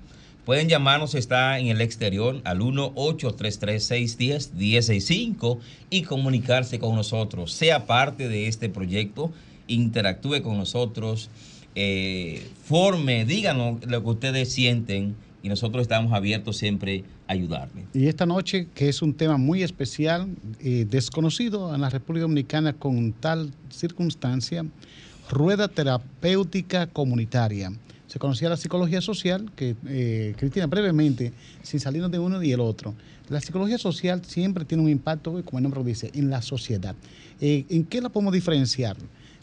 Pueden 0.46 0.68
llamarnos, 0.68 1.14
está 1.16 1.58
en 1.58 1.66
el 1.66 1.80
exterior, 1.80 2.40
al 2.44 2.60
1-833-610-1065 2.60 5.58
y 5.90 6.02
comunicarse 6.02 6.78
con 6.78 6.94
nosotros. 6.94 7.52
Sea 7.52 7.86
parte 7.86 8.28
de 8.28 8.48
este 8.48 8.68
proyecto, 8.68 9.32
interactúe 9.66 10.42
con 10.42 10.56
nosotros, 10.56 11.30
eh, 11.74 12.46
forme, 12.64 13.24
díganos 13.24 13.84
lo 13.86 14.02
que 14.02 14.08
ustedes 14.10 14.52
sienten 14.52 15.16
y 15.46 15.48
nosotros 15.48 15.82
estamos 15.82 16.12
abiertos 16.12 16.56
siempre 16.56 17.04
a 17.28 17.32
ayudarle. 17.32 17.84
Y 17.94 18.08
esta 18.08 18.26
noche, 18.26 18.66
que 18.74 18.88
es 18.88 19.00
un 19.00 19.14
tema 19.14 19.36
muy 19.36 19.62
especial, 19.62 20.28
eh, 20.58 20.86
desconocido 20.90 21.72
en 21.72 21.80
la 21.80 21.88
República 21.88 22.22
Dominicana 22.22 22.72
con 22.72 23.12
tal 23.12 23.52
circunstancia, 23.70 24.66
rueda 25.30 25.68
terapéutica 25.68 26.88
comunitaria. 26.88 27.70
Se 28.08 28.18
conocía 28.18 28.48
la 28.48 28.56
psicología 28.56 29.00
social, 29.00 29.52
que 29.54 29.76
eh, 29.86 30.34
Cristina, 30.36 30.66
brevemente, 30.66 31.32
sin 31.62 31.78
salirnos 31.78 32.10
de 32.10 32.18
uno 32.18 32.42
y 32.42 32.50
el 32.50 32.58
otro. 32.58 32.96
La 33.28 33.40
psicología 33.40 33.78
social 33.78 34.24
siempre 34.24 34.64
tiene 34.64 34.82
un 34.82 34.90
impacto, 34.90 35.30
como 35.44 35.58
el 35.58 35.62
nombre 35.62 35.78
lo 35.78 35.86
dice, 35.86 36.10
en 36.14 36.28
la 36.28 36.42
sociedad. 36.42 36.96
Eh, 37.40 37.66
¿En 37.68 37.84
qué 37.84 38.00
la 38.00 38.08
podemos 38.08 38.34
diferenciar? 38.34 38.96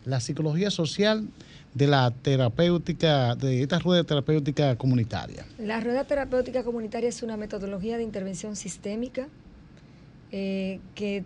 La 0.03 0.19
psicología 0.19 0.69
social 0.69 1.29
de 1.73 1.87
la 1.87 2.11
terapéutica, 2.11 3.35
de 3.35 3.61
esta 3.63 3.79
rueda 3.79 4.03
terapéutica 4.03 4.75
comunitaria. 4.75 5.45
La 5.57 5.79
rueda 5.79 6.03
terapéutica 6.03 6.63
comunitaria 6.63 7.09
es 7.09 7.23
una 7.23 7.35
metodología 7.37 7.97
de 7.97 8.03
intervención 8.03 8.55
sistémica 8.55 9.27
eh, 10.31 10.79
que 10.95 11.23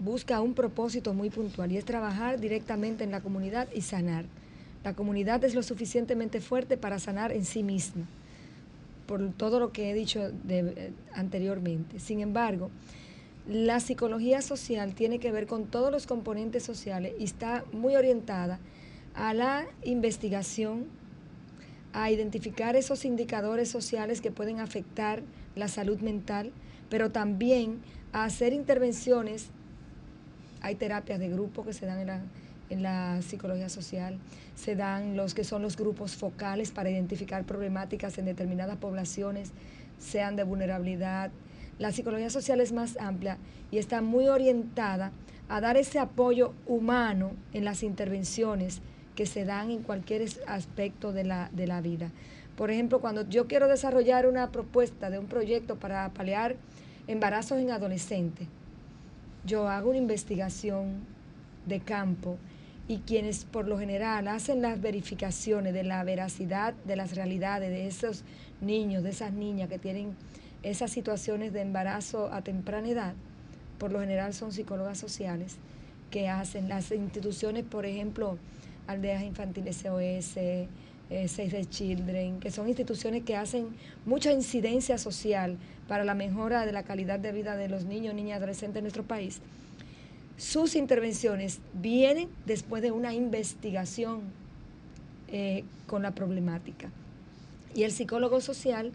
busca 0.00 0.40
un 0.40 0.54
propósito 0.54 1.14
muy 1.14 1.30
puntual 1.30 1.72
y 1.72 1.76
es 1.76 1.84
trabajar 1.84 2.38
directamente 2.38 3.02
en 3.04 3.10
la 3.10 3.20
comunidad 3.20 3.68
y 3.74 3.80
sanar. 3.80 4.26
La 4.84 4.94
comunidad 4.94 5.42
es 5.44 5.54
lo 5.54 5.62
suficientemente 5.62 6.40
fuerte 6.40 6.76
para 6.76 6.98
sanar 6.98 7.32
en 7.32 7.44
sí 7.44 7.62
misma, 7.62 8.04
por 9.06 9.32
todo 9.32 9.58
lo 9.58 9.72
que 9.72 9.90
he 9.90 9.94
dicho 9.94 10.30
de- 10.44 10.74
eh, 10.76 10.92
anteriormente. 11.14 11.98
Sin 11.98 12.20
embargo, 12.20 12.70
la 13.48 13.80
psicología 13.80 14.42
social 14.42 14.94
tiene 14.94 15.18
que 15.18 15.32
ver 15.32 15.46
con 15.46 15.64
todos 15.64 15.90
los 15.90 16.06
componentes 16.06 16.62
sociales 16.62 17.12
y 17.18 17.24
está 17.24 17.64
muy 17.72 17.96
orientada 17.96 18.58
a 19.14 19.34
la 19.34 19.66
investigación, 19.84 20.86
a 21.92 22.10
identificar 22.10 22.76
esos 22.76 23.04
indicadores 23.04 23.68
sociales 23.68 24.20
que 24.20 24.30
pueden 24.30 24.60
afectar 24.60 25.22
la 25.56 25.68
salud 25.68 26.00
mental, 26.00 26.52
pero 26.88 27.10
también 27.10 27.80
a 28.12 28.24
hacer 28.24 28.52
intervenciones. 28.52 29.50
Hay 30.60 30.74
terapias 30.74 31.18
de 31.18 31.28
grupo 31.28 31.64
que 31.64 31.72
se 31.72 31.86
dan 31.86 32.00
en 32.70 32.82
la, 32.82 33.22
psicología 33.22 33.68
social, 33.68 34.18
se 34.54 34.76
dan 34.76 35.16
los 35.16 35.34
que 35.34 35.44
son 35.44 35.62
los 35.62 35.76
grupos 35.76 36.16
focales 36.16 36.70
para 36.70 36.90
identificar 36.90 37.44
problemáticas 37.44 38.18
en 38.18 38.26
determinadas 38.26 38.76
poblaciones, 38.76 39.52
sean 39.98 40.36
de 40.36 40.44
vulnerabilidad. 40.44 41.30
La 41.78 41.92
psicología 41.92 42.28
social 42.28 42.60
es 42.60 42.72
más 42.72 42.96
amplia 42.98 43.38
y 43.70 43.78
está 43.78 44.02
muy 44.02 44.28
orientada 44.28 45.12
a 45.48 45.60
dar 45.60 45.76
ese 45.76 45.98
apoyo 45.98 46.52
humano 46.66 47.32
en 47.54 47.64
las 47.64 47.82
intervenciones 47.82 48.82
que 49.18 49.26
se 49.26 49.44
dan 49.44 49.72
en 49.72 49.82
cualquier 49.82 50.24
aspecto 50.46 51.12
de 51.12 51.24
la, 51.24 51.50
de 51.52 51.66
la 51.66 51.80
vida. 51.80 52.12
Por 52.56 52.70
ejemplo, 52.70 53.00
cuando 53.00 53.28
yo 53.28 53.48
quiero 53.48 53.66
desarrollar 53.66 54.28
una 54.28 54.52
propuesta 54.52 55.10
de 55.10 55.18
un 55.18 55.26
proyecto 55.26 55.74
para 55.74 56.08
paliar 56.10 56.54
embarazos 57.08 57.58
en 57.58 57.72
adolescentes, 57.72 58.46
yo 59.44 59.66
hago 59.66 59.88
una 59.90 59.98
investigación 59.98 61.00
de 61.66 61.80
campo 61.80 62.36
y 62.86 62.98
quienes 62.98 63.44
por 63.44 63.66
lo 63.66 63.76
general 63.76 64.28
hacen 64.28 64.62
las 64.62 64.80
verificaciones 64.80 65.74
de 65.74 65.82
la 65.82 66.04
veracidad 66.04 66.74
de 66.86 66.94
las 66.94 67.16
realidades 67.16 67.70
de 67.70 67.88
esos 67.88 68.22
niños, 68.60 69.02
de 69.02 69.10
esas 69.10 69.32
niñas 69.32 69.68
que 69.68 69.80
tienen 69.80 70.14
esas 70.62 70.92
situaciones 70.92 71.52
de 71.52 71.62
embarazo 71.62 72.32
a 72.32 72.42
temprana 72.42 72.88
edad, 72.88 73.14
por 73.80 73.90
lo 73.90 73.98
general 73.98 74.32
son 74.32 74.52
psicólogas 74.52 74.96
sociales 74.96 75.56
que 76.12 76.28
hacen 76.28 76.68
las 76.68 76.92
instituciones, 76.92 77.64
por 77.64 77.84
ejemplo, 77.84 78.38
Aldeas 78.88 79.22
Infantiles 79.22 79.76
SOS, 79.76 80.36
eh, 81.10 81.28
Save 81.28 81.50
the 81.50 81.66
Children, 81.66 82.40
que 82.40 82.50
son 82.50 82.68
instituciones 82.68 83.22
que 83.22 83.36
hacen 83.36 83.68
mucha 84.04 84.32
incidencia 84.32 84.98
social 84.98 85.56
para 85.86 86.04
la 86.04 86.14
mejora 86.14 86.66
de 86.66 86.72
la 86.72 86.82
calidad 86.82 87.20
de 87.20 87.32
vida 87.32 87.56
de 87.56 87.68
los 87.68 87.84
niños, 87.84 88.14
niñas 88.14 88.30
y 88.30 88.38
adolescentes 88.38 88.78
en 88.78 88.84
nuestro 88.84 89.04
país. 89.04 89.40
Sus 90.36 90.74
intervenciones 90.74 91.60
vienen 91.74 92.28
después 92.46 92.82
de 92.82 92.90
una 92.90 93.14
investigación 93.14 94.22
eh, 95.28 95.64
con 95.86 96.02
la 96.02 96.12
problemática. 96.12 96.90
Y 97.74 97.82
el 97.82 97.92
psicólogo 97.92 98.40
social, 98.40 98.92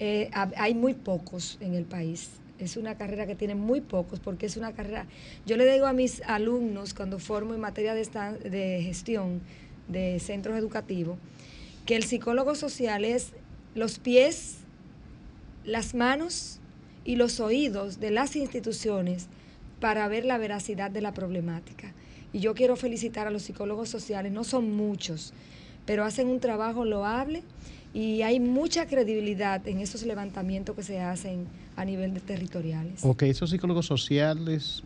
eh, 0.00 0.30
hay 0.56 0.74
muy 0.74 0.94
pocos 0.94 1.58
en 1.60 1.74
el 1.74 1.84
país. 1.84 2.30
Es 2.58 2.76
una 2.76 2.96
carrera 2.96 3.26
que 3.26 3.34
tiene 3.34 3.54
muy 3.54 3.80
pocos 3.80 4.20
porque 4.20 4.46
es 4.46 4.56
una 4.56 4.72
carrera... 4.72 5.06
Yo 5.46 5.56
le 5.56 5.70
digo 5.70 5.86
a 5.86 5.92
mis 5.92 6.22
alumnos 6.22 6.94
cuando 6.94 7.18
formo 7.18 7.54
en 7.54 7.60
materia 7.60 7.94
de, 7.94 8.04
de 8.48 8.82
gestión 8.82 9.40
de 9.88 10.18
centros 10.20 10.56
educativos 10.56 11.18
que 11.86 11.96
el 11.96 12.04
psicólogo 12.04 12.54
social 12.54 13.04
es 13.04 13.32
los 13.74 13.98
pies, 13.98 14.58
las 15.64 15.94
manos 15.94 16.60
y 17.04 17.16
los 17.16 17.40
oídos 17.40 18.00
de 18.00 18.10
las 18.10 18.36
instituciones 18.36 19.26
para 19.80 20.08
ver 20.08 20.24
la 20.24 20.38
veracidad 20.38 20.90
de 20.90 21.02
la 21.02 21.12
problemática. 21.12 21.92
Y 22.32 22.40
yo 22.40 22.54
quiero 22.54 22.76
felicitar 22.76 23.26
a 23.26 23.30
los 23.30 23.42
psicólogos 23.42 23.88
sociales, 23.88 24.32
no 24.32 24.44
son 24.44 24.72
muchos, 24.72 25.34
pero 25.84 26.04
hacen 26.04 26.28
un 26.28 26.40
trabajo 26.40 26.84
loable 26.84 27.42
y 27.92 28.22
hay 28.22 28.40
mucha 28.40 28.86
credibilidad 28.86 29.66
en 29.68 29.80
esos 29.80 30.04
levantamientos 30.04 30.74
que 30.74 30.82
se 30.82 31.00
hacen 31.00 31.46
a 31.76 31.84
nivel 31.84 32.14
de 32.14 32.20
territoriales. 32.20 33.04
Ok, 33.04 33.24
esos 33.24 33.50
psicólogos 33.50 33.86
sociales 33.86 34.82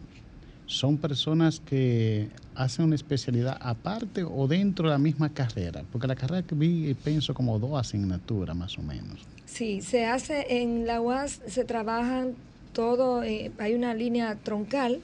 son 0.66 0.98
personas 0.98 1.60
que 1.60 2.28
hacen 2.54 2.84
una 2.84 2.94
especialidad 2.94 3.56
aparte 3.60 4.22
o 4.22 4.46
dentro 4.46 4.88
de 4.88 4.92
la 4.92 4.98
misma 4.98 5.30
carrera, 5.30 5.82
porque 5.90 6.06
la 6.06 6.14
carrera 6.14 6.42
que 6.42 6.54
vi 6.54 6.94
pienso 6.94 7.32
como 7.32 7.58
dos 7.58 7.78
asignaturas 7.80 8.54
más 8.54 8.76
o 8.78 8.82
menos. 8.82 9.20
Sí, 9.46 9.80
se 9.80 10.04
hace 10.04 10.60
en 10.60 10.86
la 10.86 11.00
UAS, 11.00 11.40
se 11.46 11.64
trabajan 11.64 12.34
todo, 12.72 13.22
eh, 13.22 13.50
hay 13.58 13.74
una 13.74 13.94
línea 13.94 14.36
troncal 14.36 15.00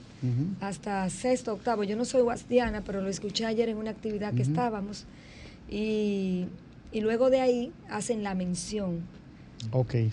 hasta 0.60 1.10
sexto, 1.10 1.52
octavo. 1.52 1.84
Yo 1.84 1.96
no 1.96 2.06
soy 2.06 2.22
guasdiana, 2.22 2.82
pero 2.82 3.02
lo 3.02 3.08
escuché 3.08 3.44
ayer 3.44 3.68
en 3.68 3.76
una 3.76 3.90
actividad 3.90 4.32
que 4.32 4.40
estábamos. 4.40 5.04
Y, 5.70 6.46
y 6.92 7.00
luego 7.00 7.28
de 7.28 7.42
ahí 7.42 7.72
hacen 7.90 8.22
la 8.22 8.34
mención. 8.34 9.00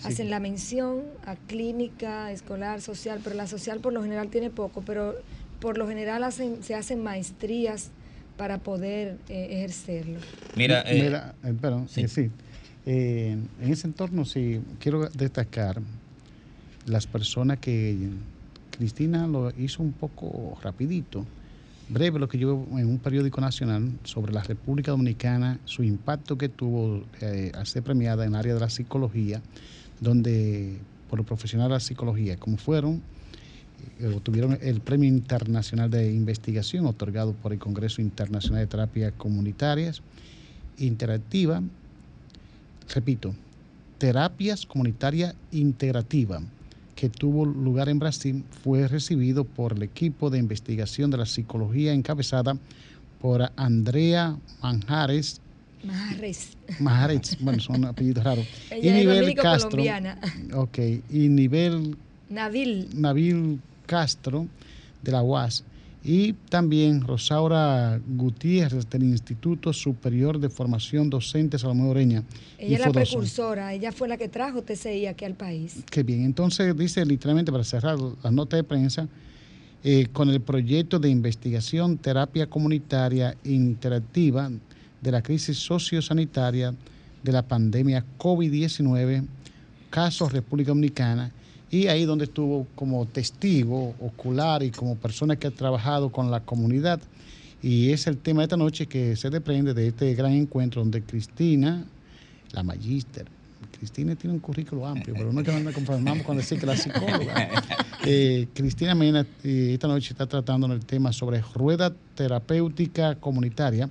Sí. 0.00 0.08
Hacen 0.08 0.30
la 0.30 0.40
mención 0.40 1.02
a 1.24 1.36
clínica, 1.36 2.30
escolar, 2.32 2.80
social, 2.80 3.20
pero 3.22 3.36
la 3.36 3.46
social 3.46 3.80
por 3.80 3.92
lo 3.92 4.02
general 4.02 4.28
tiene 4.28 4.50
poco, 4.50 4.82
pero 4.82 5.14
por 5.60 5.78
lo 5.78 5.86
general 5.86 6.24
hacen, 6.24 6.62
se 6.62 6.74
hacen 6.74 7.02
maestrías 7.02 7.90
para 8.36 8.58
poder 8.58 9.18
eh, 9.28 9.48
ejercerlo. 9.50 10.18
Mira, 10.56 10.82
eh, 10.86 11.02
Mira, 11.02 11.34
eh, 11.44 11.54
perdón, 11.60 11.88
sí. 11.88 12.02
eh, 12.02 12.08
sí. 12.08 12.30
Eh, 12.84 13.36
en 13.60 13.72
ese 13.72 13.86
entorno 13.86 14.24
sí 14.24 14.60
quiero 14.80 15.08
destacar 15.10 15.80
las 16.86 17.06
personas 17.06 17.58
que 17.58 17.96
Cristina 18.76 19.28
lo 19.28 19.52
hizo 19.56 19.82
un 19.82 19.92
poco 19.92 20.58
rapidito, 20.62 21.24
breve 21.92 22.18
lo 22.18 22.28
que 22.28 22.38
yo 22.38 22.66
en 22.72 22.86
un 22.86 22.98
periódico 22.98 23.40
nacional 23.40 23.92
sobre 24.04 24.32
la 24.32 24.42
República 24.42 24.90
Dominicana, 24.90 25.58
su 25.64 25.82
impacto 25.82 26.38
que 26.38 26.48
tuvo 26.48 27.04
eh, 27.20 27.52
al 27.54 27.66
ser 27.66 27.82
premiada 27.82 28.24
en 28.24 28.30
el 28.30 28.36
área 28.36 28.54
de 28.54 28.60
la 28.60 28.70
psicología, 28.70 29.42
donde 30.00 30.78
por 31.08 31.18
los 31.18 31.26
profesionales 31.26 31.70
de 31.70 31.74
la 31.74 31.80
psicología, 31.80 32.36
como 32.38 32.56
fueron, 32.56 33.02
eh, 34.00 34.06
obtuvieron 34.14 34.58
el 34.62 34.80
Premio 34.80 35.08
Internacional 35.08 35.90
de 35.90 36.12
Investigación 36.12 36.86
otorgado 36.86 37.34
por 37.34 37.52
el 37.52 37.58
Congreso 37.58 38.00
Internacional 38.00 38.60
de 38.60 38.66
Terapias 38.66 39.12
Comunitarias 39.16 40.02
Interactiva, 40.78 41.62
repito, 42.94 43.34
Terapias 43.98 44.64
Comunitarias 44.64 45.34
Integrativa, 45.50 46.40
que 47.02 47.08
tuvo 47.08 47.44
lugar 47.44 47.88
en 47.88 47.98
Brasil, 47.98 48.44
fue 48.62 48.86
recibido 48.86 49.42
por 49.42 49.72
el 49.72 49.82
equipo 49.82 50.30
de 50.30 50.38
investigación 50.38 51.10
de 51.10 51.16
la 51.16 51.26
psicología 51.26 51.92
encabezada 51.92 52.56
por 53.20 53.50
Andrea 53.56 54.36
Manjares 54.62 55.40
Majares. 55.82 56.56
Majares, 56.78 57.36
bueno, 57.40 57.58
son 57.58 57.84
apellidos 57.86 58.22
raros. 58.22 58.46
Ella 58.70 59.00
es 59.00 59.04
dominico-colombiana. 59.04 60.20
Ok, 60.54 60.78
y 61.10 61.28
nivel... 61.28 61.96
Nabil. 62.30 62.88
Nabil 62.94 63.60
Castro, 63.86 64.46
de 65.02 65.10
la 65.10 65.24
UAS. 65.24 65.64
Y 66.04 66.32
también 66.48 67.00
Rosaura 67.00 68.00
Gutiérrez 68.06 68.88
del 68.90 69.04
Instituto 69.04 69.72
Superior 69.72 70.40
de 70.40 70.48
Formación 70.48 71.08
Docente 71.08 71.58
Salomón 71.58 71.90
Oreña. 71.90 72.24
Ella 72.58 72.78
es 72.78 72.86
la 72.86 72.92
precursora, 72.92 73.72
ella 73.72 73.92
fue 73.92 74.08
la 74.08 74.16
que 74.16 74.28
trajo 74.28 74.62
TCI 74.62 75.06
aquí 75.06 75.24
al 75.24 75.34
país. 75.34 75.84
Qué 75.88 76.02
bien, 76.02 76.24
entonces 76.24 76.76
dice 76.76 77.06
literalmente 77.06 77.52
para 77.52 77.62
cerrar 77.62 77.98
la 78.00 78.30
nota 78.32 78.56
de 78.56 78.64
prensa, 78.64 79.08
eh, 79.84 80.06
con 80.12 80.28
el 80.28 80.40
proyecto 80.40 80.98
de 80.98 81.08
investigación 81.08 81.98
terapia 81.98 82.48
comunitaria 82.48 83.36
interactiva 83.42 84.50
de 85.00 85.10
la 85.10 85.22
crisis 85.22 85.58
sociosanitaria 85.58 86.72
de 87.22 87.32
la 87.32 87.42
pandemia 87.42 88.04
COVID-19, 88.18 89.24
casos 89.90 90.32
República 90.32 90.68
Dominicana, 90.68 91.32
y 91.72 91.88
ahí 91.88 92.04
donde 92.04 92.26
estuvo 92.26 92.66
como 92.74 93.06
testigo 93.06 93.94
ocular 93.98 94.62
y 94.62 94.70
como 94.70 94.94
persona 94.96 95.36
que 95.36 95.46
ha 95.46 95.50
trabajado 95.50 96.12
con 96.12 96.30
la 96.30 96.40
comunidad. 96.40 97.00
Y 97.62 97.90
es 97.92 98.06
el 98.06 98.18
tema 98.18 98.42
de 98.42 98.44
esta 98.44 98.58
noche 98.58 98.86
que 98.86 99.16
se 99.16 99.30
desprende 99.30 99.72
de 99.72 99.88
este 99.88 100.14
gran 100.14 100.32
encuentro 100.32 100.82
donde 100.82 101.02
Cristina, 101.02 101.84
la 102.52 102.62
magíster, 102.62 103.26
Cristina 103.78 104.14
tiene 104.14 104.34
un 104.34 104.40
currículo 104.40 104.86
amplio, 104.86 105.14
pero 105.16 105.32
no 105.32 105.40
es 105.40 105.46
que 105.46 105.60
nos 105.60 105.74
conformamos 105.74 106.26
con 106.26 106.36
decir 106.36 106.60
que 106.60 106.66
la 106.66 106.76
psicóloga. 106.76 107.50
Eh, 108.04 108.48
Cristina 108.52 108.96
Mena 108.96 109.24
eh, 109.44 109.70
esta 109.74 109.86
noche 109.86 110.10
está 110.10 110.26
tratando 110.26 110.66
el 110.72 110.84
tema 110.84 111.12
sobre 111.12 111.40
rueda 111.40 111.94
terapéutica 112.16 113.14
comunitaria, 113.14 113.88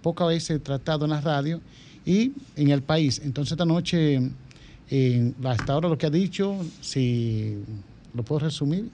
pocas 0.00 0.28
veces 0.28 0.62
tratado 0.62 1.06
en 1.06 1.10
la 1.10 1.20
radio 1.20 1.60
y 2.06 2.30
en 2.54 2.70
el 2.70 2.82
país. 2.82 3.20
Entonces 3.24 3.50
esta 3.50 3.64
noche 3.64 4.30
hasta 5.44 5.72
ahora 5.72 5.88
lo 5.88 5.98
que 5.98 6.06
ha 6.06 6.10
dicho, 6.10 6.56
si 6.80 7.58
lo 8.14 8.22
puedo 8.22 8.40
resumir 8.40 8.88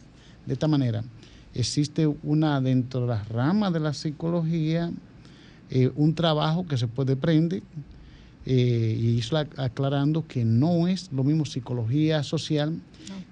de 0.46 0.52
esta 0.52 0.68
manera, 0.68 1.04
existe 1.54 2.06
una 2.06 2.60
dentro 2.60 3.02
de 3.02 3.06
las 3.08 3.28
ramas 3.28 3.72
de 3.72 3.80
la 3.80 3.94
psicología, 3.94 4.90
eh, 5.70 5.90
un 5.94 6.14
trabajo 6.14 6.66
que 6.66 6.76
se 6.76 6.88
puede 6.88 7.16
prender 7.16 7.62
eh, 8.46 8.98
y 9.00 9.16
hizo 9.16 9.36
aclarando 9.38 10.26
que 10.26 10.44
no 10.44 10.86
es 10.88 11.10
lo 11.12 11.24
mismo 11.24 11.46
psicología 11.46 12.22
social 12.22 12.78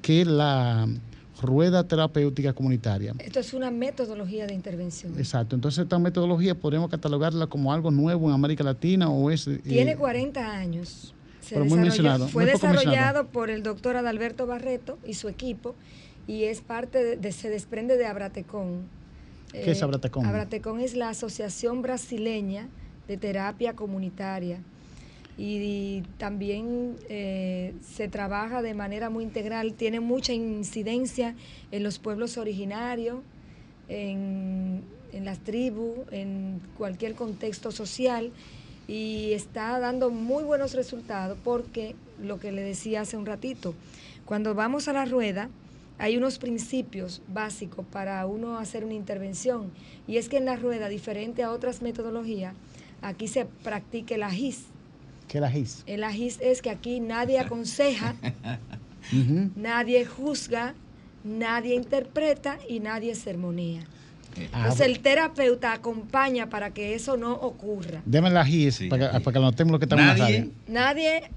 que 0.00 0.24
la 0.24 0.88
rueda 1.40 1.86
terapéutica 1.86 2.52
comunitaria. 2.52 3.14
Esto 3.18 3.40
es 3.40 3.52
una 3.52 3.70
metodología 3.70 4.46
de 4.46 4.54
intervención. 4.54 5.12
Exacto, 5.18 5.56
entonces 5.56 5.82
esta 5.82 5.98
metodología 5.98 6.54
podemos 6.54 6.88
catalogarla 6.88 7.48
como 7.48 7.72
algo 7.72 7.90
nuevo 7.90 8.28
en 8.28 8.34
América 8.34 8.62
Latina 8.62 9.10
o 9.10 9.30
es... 9.30 9.50
Tiene 9.64 9.96
40 9.96 10.58
fue 12.28 12.46
desarrollado 12.46 13.26
por 13.26 13.50
el 13.50 13.62
doctor 13.62 13.96
Adalberto 13.96 14.46
Barreto 14.46 14.98
y 15.06 15.14
su 15.14 15.28
equipo 15.28 15.74
y 16.26 16.44
es 16.44 16.60
parte 16.60 17.16
de, 17.16 17.32
se 17.32 17.50
desprende 17.50 17.96
de 17.96 18.06
Abratecón. 18.06 18.82
¿Qué 19.52 19.72
es 19.72 19.80
eh, 19.80 19.84
Abratecón? 19.84 20.26
Abratecón 20.26 20.80
es 20.80 20.94
la 20.94 21.10
Asociación 21.10 21.82
Brasileña 21.82 22.68
de 23.08 23.16
Terapia 23.16 23.74
Comunitaria 23.74 24.60
y, 25.36 26.02
también 26.18 26.96
eh, 27.08 27.74
se 27.82 28.08
trabaja 28.08 28.62
de 28.62 28.74
manera 28.74 29.10
muy 29.10 29.24
integral, 29.24 29.74
tiene 29.74 30.00
mucha 30.00 30.32
incidencia 30.32 31.34
en 31.70 31.82
los 31.82 31.98
pueblos 31.98 32.36
originarios, 32.36 33.20
en, 33.88 34.82
en 35.12 35.24
las 35.24 35.38
tribus, 35.40 35.98
en 36.10 36.60
cualquier 36.76 37.14
contexto 37.14 37.72
social 37.72 38.30
y 38.88 39.32
está 39.32 39.78
dando 39.78 40.10
muy 40.10 40.44
buenos 40.44 40.74
resultados 40.74 41.38
porque 41.44 41.94
lo 42.20 42.38
que 42.38 42.52
le 42.52 42.62
decía 42.62 43.02
hace 43.02 43.16
un 43.16 43.26
ratito, 43.26 43.74
cuando 44.24 44.54
vamos 44.54 44.88
a 44.88 44.92
la 44.92 45.04
rueda 45.04 45.48
hay 45.98 46.16
unos 46.16 46.38
principios 46.38 47.22
básicos 47.28 47.86
para 47.86 48.26
uno 48.26 48.58
hacer 48.58 48.84
una 48.84 48.94
intervención 48.94 49.70
y 50.06 50.16
es 50.16 50.28
que 50.28 50.38
en 50.38 50.46
la 50.46 50.56
rueda, 50.56 50.88
diferente 50.88 51.42
a 51.42 51.52
otras 51.52 51.82
metodologías, 51.82 52.54
aquí 53.02 53.28
se 53.28 53.44
practica 53.44 54.14
el 54.14 54.22
ajís. 54.22 54.64
¿Qué 55.28 55.38
es 55.38 55.42
el 55.42 55.44
ajís? 55.44 55.82
El 55.86 56.04
ajís 56.04 56.38
es 56.40 56.60
que 56.60 56.70
aquí 56.70 57.00
nadie 57.00 57.38
aconseja, 57.38 58.16
nadie 59.56 60.04
juzga, 60.04 60.74
nadie 61.24 61.74
interpreta 61.74 62.58
y 62.68 62.80
nadie 62.80 63.14
sermonea. 63.14 63.84
Ah, 64.52 64.62
Entonces 64.62 64.86
el 64.86 65.00
terapeuta 65.00 65.72
acompaña 65.72 66.48
para 66.48 66.72
que 66.72 66.94
eso 66.94 67.16
no 67.16 67.32
ocurra. 67.32 68.02
Deme 68.04 68.28
el 68.28 68.36
ajís 68.36 68.80
para, 68.88 69.20
que 69.20 69.38
anotemos 69.38 69.72
lo 69.72 69.78
que 69.78 69.84
estamos 69.84 70.04
nadie, 70.04 70.50
Nadie, 70.66 71.30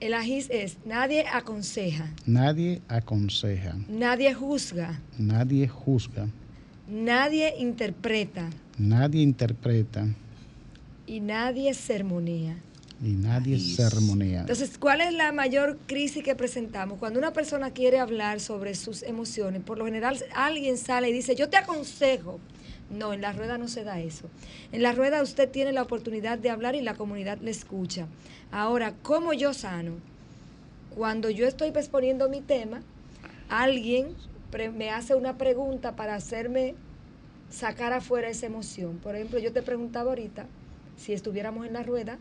el 0.00 0.14
ajís 0.14 0.48
es, 0.50 0.78
nadie 0.84 1.26
aconseja. 1.32 2.10
Nadie 2.26 2.82
aconseja. 2.88 3.74
Nadie 3.88 4.34
juzga. 4.34 5.00
Nadie 5.18 5.68
juzga. 5.68 6.28
Nadie 6.88 7.54
interpreta. 7.58 8.50
Nadie 8.78 9.22
interpreta. 9.22 10.06
Y 11.06 11.20
nadie 11.20 11.74
sermonea 11.74 12.56
y 13.02 13.12
nadie 13.12 13.58
se 13.58 13.82
armonía. 13.82 14.40
Entonces, 14.40 14.76
¿cuál 14.78 15.00
es 15.00 15.14
la 15.14 15.32
mayor 15.32 15.78
crisis 15.86 16.22
que 16.22 16.34
presentamos? 16.34 16.98
Cuando 16.98 17.18
una 17.18 17.32
persona 17.32 17.70
quiere 17.70 17.98
hablar 17.98 18.40
sobre 18.40 18.74
sus 18.74 19.02
emociones, 19.02 19.62
por 19.62 19.78
lo 19.78 19.86
general 19.86 20.22
alguien 20.34 20.76
sale 20.76 21.08
y 21.08 21.12
dice, 21.12 21.34
yo 21.34 21.48
te 21.48 21.56
aconsejo. 21.56 22.38
No, 22.90 23.12
en 23.12 23.20
la 23.20 23.32
rueda 23.32 23.56
no 23.56 23.68
se 23.68 23.84
da 23.84 24.00
eso. 24.00 24.28
En 24.72 24.82
la 24.82 24.92
rueda 24.92 25.22
usted 25.22 25.48
tiene 25.48 25.72
la 25.72 25.82
oportunidad 25.82 26.38
de 26.38 26.50
hablar 26.50 26.74
y 26.74 26.82
la 26.82 26.94
comunidad 26.94 27.38
le 27.38 27.52
escucha. 27.52 28.08
Ahora, 28.50 28.94
¿cómo 29.02 29.32
yo 29.32 29.54
sano? 29.54 29.92
Cuando 30.94 31.30
yo 31.30 31.46
estoy 31.46 31.68
exponiendo 31.68 32.28
mi 32.28 32.40
tema, 32.40 32.82
alguien 33.48 34.08
me 34.76 34.90
hace 34.90 35.14
una 35.14 35.38
pregunta 35.38 35.94
para 35.94 36.16
hacerme 36.16 36.74
sacar 37.48 37.92
afuera 37.92 38.28
esa 38.28 38.46
emoción. 38.46 38.98
Por 38.98 39.14
ejemplo, 39.14 39.38
yo 39.38 39.52
te 39.52 39.62
preguntaba 39.62 40.10
ahorita, 40.10 40.46
si 40.96 41.12
estuviéramos 41.12 41.66
en 41.66 41.74
la 41.74 41.84
rueda, 41.84 42.18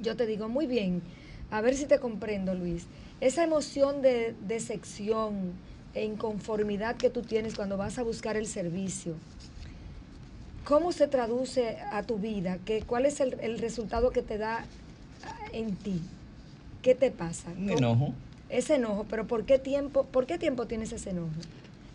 yo 0.00 0.16
te 0.16 0.26
digo, 0.26 0.48
muy 0.48 0.66
bien, 0.66 1.02
a 1.50 1.60
ver 1.60 1.76
si 1.76 1.86
te 1.86 1.98
comprendo, 1.98 2.54
Luis. 2.54 2.86
Esa 3.20 3.44
emoción 3.44 4.02
de 4.02 4.34
decepción 4.46 5.52
e 5.94 6.04
inconformidad 6.04 6.96
que 6.96 7.10
tú 7.10 7.22
tienes 7.22 7.54
cuando 7.54 7.76
vas 7.76 7.98
a 7.98 8.02
buscar 8.02 8.36
el 8.36 8.46
servicio, 8.46 9.14
¿cómo 10.64 10.92
se 10.92 11.08
traduce 11.08 11.78
a 11.92 12.02
tu 12.02 12.18
vida? 12.18 12.58
¿Qué, 12.64 12.82
¿Cuál 12.82 13.06
es 13.06 13.20
el, 13.20 13.58
resultado 13.58 14.10
que 14.10 14.22
te 14.22 14.38
da 14.38 14.64
en 15.52 15.74
ti? 15.76 16.00
¿Qué 16.82 16.94
te 16.94 17.10
pasa? 17.10 17.50
Un 17.50 17.70
enojo. 17.70 18.14
Ese 18.48 18.76
enojo, 18.76 19.06
pero 19.08 19.26
¿por 19.26 19.44
qué 19.44 19.58
tiempo, 19.58 20.04
por 20.04 20.26
qué 20.26 20.38
tiempo 20.38 20.66
tienes 20.66 20.92
ese 20.92 21.10
enojo? 21.10 21.30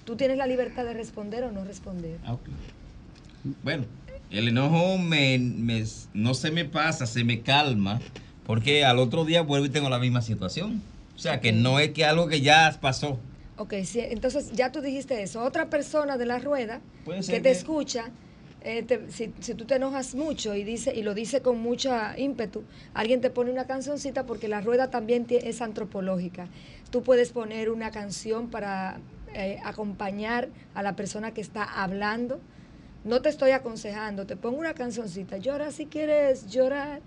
¿Tú 0.05 0.15
tienes 0.15 0.37
la 0.37 0.45
libertad 0.45 0.85
de 0.85 0.93
responder 0.93 1.43
o 1.43 1.51
no 1.51 1.63
responder? 1.63 2.19
Ah, 2.23 2.37
bueno, 3.63 3.85
el 4.35 4.49
enojo 4.49 4.97
me, 4.97 5.39
no 6.13 6.33
se 6.33 6.51
me 6.51 6.65
pasa, 6.65 7.05
se 7.05 7.23
me 7.23 7.41
calma, 7.41 8.01
porque 8.45 8.83
al 8.83 8.99
otro 8.99 9.25
día 9.25 9.41
vuelvo 9.41 9.65
y 9.65 9.69
tengo 9.69 9.89
la 9.89 9.99
misma 9.99 10.21
situación. 10.21 10.81
O 11.15 11.19
sea, 11.19 11.39
que 11.39 11.53
no 11.53 11.79
es 11.79 11.91
que 11.91 12.03
algo 12.03 12.27
que 12.27 12.41
ya 12.41 12.77
pasó. 12.81 13.17
Ok, 13.57 13.73
sí, 13.85 14.01
entonces 14.01 14.51
ya 14.51 14.71
tú 14.71 14.81
dijiste 14.81 15.23
eso. 15.23 15.41
Otra 15.41 15.69
persona 15.69 16.17
de 16.17 16.25
la 16.25 16.39
rueda 16.39 16.81
que 17.25 17.39
te 17.39 17.51
escucha, 17.51 18.11
eh, 18.61 18.85
si, 19.09 19.31
si, 19.39 19.53
tú 19.53 19.63
te 19.63 19.75
enojas 19.75 20.13
mucho 20.13 20.55
y 20.55 20.65
dice 20.65 20.93
y 20.93 21.03
lo 21.03 21.13
dice 21.13 21.41
con 21.41 21.59
mucha 21.59 22.19
ímpetu, 22.19 22.63
alguien 22.93 23.21
te 23.21 23.29
pone 23.29 23.51
una 23.51 23.65
cancioncita 23.65 24.25
porque 24.25 24.49
la 24.49 24.59
rueda 24.59 24.89
también 24.89 25.25
es 25.29 25.61
antropológica. 25.61 26.49
Tú 26.91 27.01
puedes 27.01 27.31
poner 27.31 27.69
una 27.69 27.91
canción 27.91 28.49
para 28.49 28.99
eh, 29.33 29.59
acompañar 29.63 30.49
a 30.73 30.83
la 30.83 30.97
persona 30.97 31.33
que 31.33 31.41
está 31.41 31.63
hablando 31.63 32.41
no 33.05 33.21
te 33.21 33.29
estoy 33.29 33.51
aconsejando, 33.51 34.25
te 34.25 34.35
pongo 34.35 34.57
una 34.57 34.73
cancioncita, 34.73 35.37
llora 35.37 35.71
si 35.71 35.85
quieres 35.85 36.47
llorar, 36.49 37.01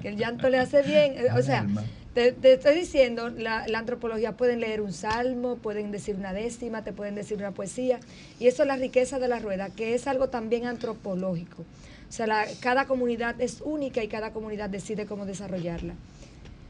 que 0.00 0.08
el 0.08 0.16
llanto 0.16 0.48
le 0.50 0.58
hace 0.58 0.82
bien. 0.82 1.14
O 1.36 1.42
sea, 1.42 1.66
te, 2.14 2.36
estoy 2.42 2.74
diciendo, 2.74 3.30
la, 3.30 3.64
antropología 3.74 4.36
pueden 4.36 4.60
leer 4.60 4.82
un 4.82 4.92
salmo, 4.92 5.56
pueden 5.56 5.90
decir 5.90 6.16
una 6.16 6.34
décima, 6.34 6.84
te 6.84 6.92
pueden 6.92 7.14
decir 7.14 7.38
una 7.38 7.52
poesía, 7.52 7.98
y 8.38 8.46
eso 8.46 8.62
es 8.62 8.68
la 8.68 8.76
riqueza 8.76 9.18
de 9.18 9.28
la 9.28 9.38
rueda, 9.38 9.70
que 9.70 9.94
es 9.94 10.06
algo 10.06 10.28
también 10.28 10.66
antropológico. 10.66 11.62
O 11.62 12.12
sea, 12.12 12.44
cada 12.60 12.84
comunidad 12.84 13.40
es 13.40 13.62
única 13.62 14.04
y 14.04 14.08
cada 14.08 14.32
comunidad 14.34 14.68
decide 14.68 15.06
cómo 15.06 15.24
desarrollarla. 15.24 15.94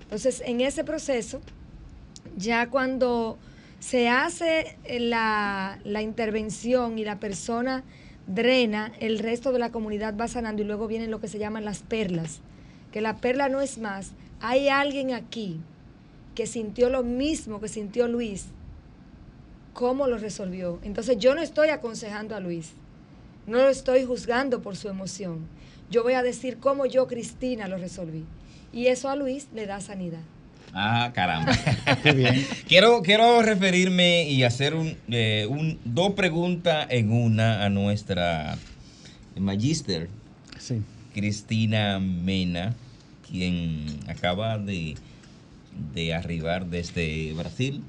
Entonces, 0.04 0.40
en 0.46 0.60
ese 0.60 0.84
proceso, 0.84 1.40
ya 2.36 2.70
cuando 2.70 3.38
se 3.80 4.08
hace 4.08 4.76
la, 5.00 5.80
la 5.82 6.02
intervención 6.02 6.96
y 7.00 7.04
la 7.04 7.18
persona 7.18 7.82
drena, 8.26 8.92
el 9.00 9.18
resto 9.18 9.52
de 9.52 9.58
la 9.58 9.72
comunidad 9.72 10.16
va 10.16 10.28
sanando 10.28 10.62
y 10.62 10.64
luego 10.64 10.86
vienen 10.86 11.10
lo 11.10 11.20
que 11.20 11.28
se 11.28 11.38
llaman 11.38 11.64
las 11.64 11.80
perlas. 11.80 12.40
Que 12.92 13.00
la 13.00 13.16
perla 13.16 13.48
no 13.48 13.60
es 13.60 13.78
más. 13.78 14.12
Hay 14.40 14.68
alguien 14.68 15.12
aquí 15.12 15.60
que 16.34 16.46
sintió 16.46 16.88
lo 16.88 17.02
mismo 17.02 17.60
que 17.60 17.68
sintió 17.68 18.08
Luis. 18.08 18.46
¿Cómo 19.72 20.06
lo 20.06 20.18
resolvió? 20.18 20.78
Entonces 20.82 21.18
yo 21.18 21.34
no 21.34 21.40
estoy 21.40 21.68
aconsejando 21.68 22.36
a 22.36 22.40
Luis. 22.40 22.72
No 23.46 23.58
lo 23.58 23.68
estoy 23.68 24.04
juzgando 24.04 24.62
por 24.62 24.76
su 24.76 24.88
emoción. 24.88 25.46
yo 25.90 26.02
voy 26.02 26.14
a 26.14 26.22
decir 26.22 26.58
cómo 26.58 26.86
yo, 26.86 27.06
Cristina, 27.06 27.68
lo 27.68 27.76
resolví. 27.76 28.24
Y 28.72 28.86
eso 28.86 29.10
a 29.10 29.16
Luis 29.16 29.48
le 29.52 29.66
da 29.66 29.80
sanidad. 29.80 30.22
Ah, 30.74 31.10
caramba. 31.14 31.52
quiero, 32.68 33.02
quiero 33.02 33.42
referirme 33.42 34.24
y 34.28 34.42
hacer 34.44 34.74
un, 34.74 34.96
eh, 35.10 35.46
un, 35.48 35.78
dos 35.84 36.12
preguntas 36.14 36.86
en 36.90 37.12
una 37.12 37.64
a 37.64 37.68
nuestra 37.68 38.56
magister, 39.36 40.08
Sí. 40.58 40.80
Cristina 41.14 41.98
Mena, 41.98 42.74
quien 43.30 43.84
acaba 44.08 44.56
de, 44.58 44.94
de 45.94 46.14
arribar 46.14 46.66
desde 46.66 47.32
Brasil. 47.34 47.82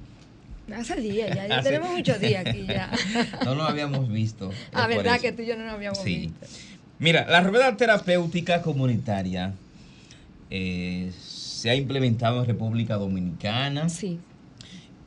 Hace 0.76 0.96
días, 1.00 1.30
ya, 1.36 1.48
ya 1.48 1.56
Hace- 1.60 1.70
tenemos 1.70 1.92
muchos 1.92 2.20
días 2.20 2.46
aquí 2.46 2.66
ya. 2.68 2.92
No 3.46 3.56
lo 3.56 3.64
habíamos 3.64 4.10
visto. 4.12 4.52
Ah, 4.74 4.88
es 4.90 4.98
verdad 4.98 5.14
eso. 5.16 5.22
que 5.24 5.32
tú 5.32 5.42
y 5.44 5.46
yo 5.46 5.56
no 5.56 5.64
nos 5.66 5.74
habíamos 5.76 6.00
Sí. 6.00 6.16
visto. 6.32 6.46
Mira, 7.00 7.26
la 7.30 7.42
rueda 7.42 7.76
terapéutica 7.78 8.62
comunitaria 8.62 9.54
eh, 10.50 11.12
se 11.64 11.70
ha 11.70 11.76
implementado 11.76 12.42
en 12.42 12.46
República 12.46 12.96
Dominicana. 12.98 13.88
Sí. 13.88 14.20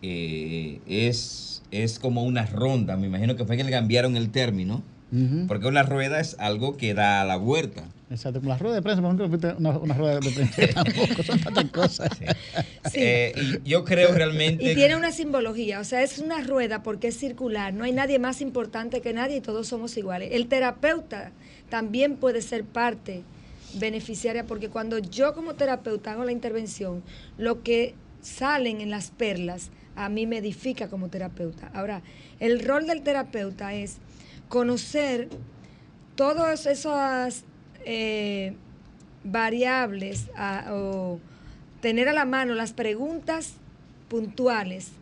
Eh, 0.00 0.80
es, 0.86 1.62
es 1.70 1.98
como 1.98 2.22
una 2.22 2.46
ronda, 2.46 2.96
me 2.96 3.08
imagino 3.08 3.36
que 3.36 3.44
fue 3.44 3.58
que 3.58 3.64
le 3.64 3.70
cambiaron 3.70 4.16
el 4.16 4.30
término, 4.30 4.82
porque 5.48 5.66
una 5.66 5.82
rueda 5.82 6.18
es 6.18 6.34
algo 6.38 6.78
que 6.78 6.94
da 6.94 7.20
a 7.20 7.26
la 7.26 7.36
vuelta. 7.36 7.84
Exacto, 8.08 8.40
como 8.40 8.48
la 8.52 8.56
rueda 8.56 8.76
de 8.76 8.80
prensa, 8.80 9.02
por 9.02 9.14
ejemplo, 9.14 9.54
una, 9.58 9.76
una 9.76 9.94
rueda 9.94 10.18
de 10.18 10.30
prensa 10.30 10.62
tampoco, 10.82 11.22
son 11.22 11.40
tantas 11.40 11.64
cosas. 11.66 12.08
Sí. 12.90 13.00
Eh, 13.00 13.60
y 13.64 13.68
yo 13.68 13.84
creo 13.84 14.14
realmente... 14.14 14.72
Y 14.72 14.74
tiene 14.74 14.96
una 14.96 15.12
simbología, 15.12 15.80
o 15.80 15.84
sea, 15.84 16.02
es 16.02 16.18
una 16.18 16.42
rueda 16.42 16.82
porque 16.82 17.08
es 17.08 17.18
circular, 17.18 17.74
no 17.74 17.84
hay 17.84 17.92
nadie 17.92 18.18
más 18.18 18.40
importante 18.40 19.02
que 19.02 19.12
nadie 19.12 19.36
y 19.36 19.40
todos 19.42 19.68
somos 19.68 19.94
iguales. 19.98 20.30
El 20.32 20.46
terapeuta 20.46 21.32
también 21.68 22.16
puede 22.16 22.40
ser 22.40 22.64
parte 22.64 23.24
beneficiaria 23.78 24.46
porque 24.46 24.68
cuando 24.68 24.98
yo 24.98 25.34
como 25.34 25.54
terapeuta 25.54 26.12
hago 26.12 26.24
la 26.24 26.32
intervención, 26.32 27.02
lo 27.38 27.62
que 27.62 27.94
salen 28.20 28.80
en 28.80 28.90
las 28.90 29.10
perlas 29.10 29.70
a 29.94 30.08
mí 30.08 30.26
me 30.26 30.38
edifica 30.38 30.88
como 30.88 31.08
terapeuta. 31.08 31.70
Ahora, 31.72 32.02
el 32.38 32.64
rol 32.64 32.86
del 32.86 33.02
terapeuta 33.02 33.74
es 33.74 33.96
conocer 34.48 35.28
todas 36.16 36.66
esas 36.66 37.44
eh, 37.84 38.54
variables 39.24 40.28
o 40.70 41.18
tener 41.80 42.08
a 42.08 42.12
la 42.12 42.24
mano 42.24 42.54
las 42.54 42.72
preguntas 42.72 43.54
puntuales 44.08 44.92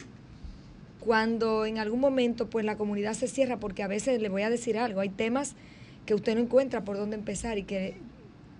cuando 1.01 1.67
en 1.67 1.79
algún 1.79 2.01
momento 2.01 2.49
pues 2.49 2.65
la 2.65 2.77
comunidad 2.77 3.13
se 3.15 3.29
cierra 3.29 3.59
porque 3.59 3.83
a 3.83 3.89
veces 3.89 4.23
le 4.23 4.29
voy 4.29 4.43
a 4.43 4.51
decir 4.51 4.79
algo, 4.79 5.01
hay 5.01 5.11
temas 5.11 5.55
que 6.07 6.15
usted 6.15 6.35
no 6.35 6.41
encuentra 6.41 6.85
por 6.85 6.97
dónde 6.97 7.17
empezar 7.17 7.59
y 7.59 7.65
que 7.65 7.97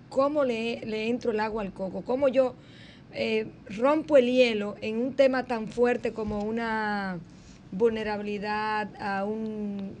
cómo 0.09 0.43
le, 0.43 0.85
le 0.85 1.09
entro 1.09 1.31
el 1.31 1.39
agua 1.39 1.61
al 1.61 1.73
coco, 1.73 2.01
cómo 2.03 2.27
yo 2.27 2.55
eh, 3.17 3.47
rompo 3.69 4.17
el 4.17 4.25
hielo 4.25 4.75
en 4.81 4.97
un 4.97 5.13
tema 5.13 5.45
tan 5.45 5.69
fuerte 5.69 6.11
como 6.11 6.39
una 6.39 7.19
vulnerabilidad 7.71 8.89
a 8.99 9.23
un 9.23 9.93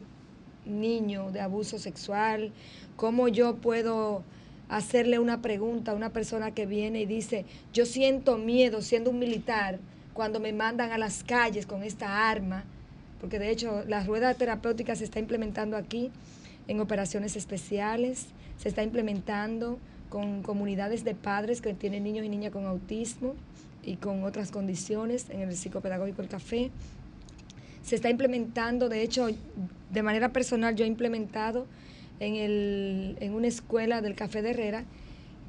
niño 0.65 1.31
de 1.31 1.39
abuso 1.39 1.79
sexual, 1.79 2.51
cómo 2.97 3.29
yo 3.29 3.55
puedo 3.55 4.23
hacerle 4.67 5.19
una 5.19 5.41
pregunta 5.41 5.91
a 5.91 5.95
una 5.95 6.09
persona 6.09 6.51
que 6.51 6.65
viene 6.65 7.01
y 7.01 7.05
dice, 7.05 7.45
yo 7.71 7.85
siento 7.85 8.37
miedo 8.37 8.81
siendo 8.81 9.11
un 9.11 9.19
militar 9.19 9.79
cuando 10.13 10.39
me 10.41 10.51
mandan 10.51 10.91
a 10.91 10.97
las 10.97 11.23
calles 11.23 11.65
con 11.65 11.83
esta 11.83 12.29
arma, 12.29 12.65
porque 13.21 13.39
de 13.39 13.49
hecho 13.49 13.83
la 13.87 14.03
rueda 14.03 14.33
terapéutica 14.33 14.95
se 14.95 15.05
está 15.05 15.19
implementando 15.19 15.77
aquí 15.77 16.11
en 16.67 16.81
operaciones 16.81 17.35
especiales, 17.35 18.27
se 18.57 18.69
está 18.69 18.83
implementando 18.83 19.79
con 20.15 20.43
comunidades 20.43 21.03
de 21.03 21.13
padres 21.13 21.59
que 21.59 21.73
tienen 21.73 22.05
niños 22.05 22.25
y 22.25 22.29
niñas 22.29 22.53
con 22.53 22.65
autismo 22.65 23.35
y 23.83 23.97
con 23.97 24.23
otras 24.23 24.49
condiciones 24.49 25.29
en 25.29 25.41
el 25.41 25.57
psicopedagógico 25.57 26.21
El 26.21 26.29
Café. 26.29 26.71
Se 27.83 27.95
está 27.95 28.09
implementando, 28.09 28.87
de 28.87 29.01
hecho, 29.01 29.27
de 29.91 30.03
manera 30.03 30.29
personal 30.29 30.73
yo 30.73 30.85
he 30.85 30.87
implementado 30.87 31.65
en, 32.21 32.35
el, 32.35 33.17
en 33.19 33.33
una 33.33 33.47
escuela 33.47 33.99
del 33.99 34.15
Café 34.15 34.41
de 34.41 34.51
Herrera 34.51 34.85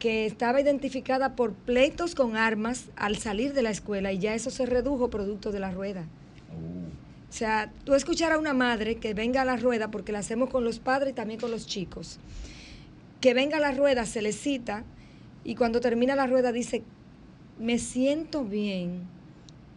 que 0.01 0.27
estaba 0.27 0.61
identificada 0.61 1.37
por 1.37 1.53
pleitos 1.53 2.17
con 2.17 2.37
armas 2.37 2.87
al 2.97 3.19
salir 3.19 3.53
de 3.53 3.63
la 3.63 3.71
escuela 3.71 4.13
y 4.13 4.19
ya 4.19 4.35
eso 4.35 4.51
se 4.51 4.67
redujo 4.67 5.11
producto 5.11 5.53
de 5.53 5.61
la 5.61 5.71
rueda. 5.71 6.07
O 7.31 7.33
sea, 7.33 7.71
tú 7.85 7.95
escuchar 7.95 8.33
a 8.33 8.39
una 8.39 8.53
madre 8.53 8.97
que 8.97 9.15
venga 9.15 9.43
a 9.43 9.45
la 9.45 9.57
rueda, 9.57 9.93
porque 9.93 10.11
la 10.11 10.19
hacemos 10.19 10.51
con 10.51 10.65
los 10.65 10.81
padres 10.81 11.13
y 11.13 11.15
también 11.15 11.39
con 11.39 11.53
los 11.53 11.69
chicos, 11.69 12.19
que 13.21 13.35
venga 13.35 13.57
a 13.57 13.61
la 13.61 13.73
rueda, 13.73 14.07
se 14.07 14.23
le 14.23 14.33
cita 14.33 14.85
y 15.45 15.55
cuando 15.55 15.81
termina 15.81 16.15
la 16.17 16.27
rueda 16.27 16.53
dice, 16.53 16.83
me 17.59 17.79
siento 17.79 18.45
bien 18.45 19.03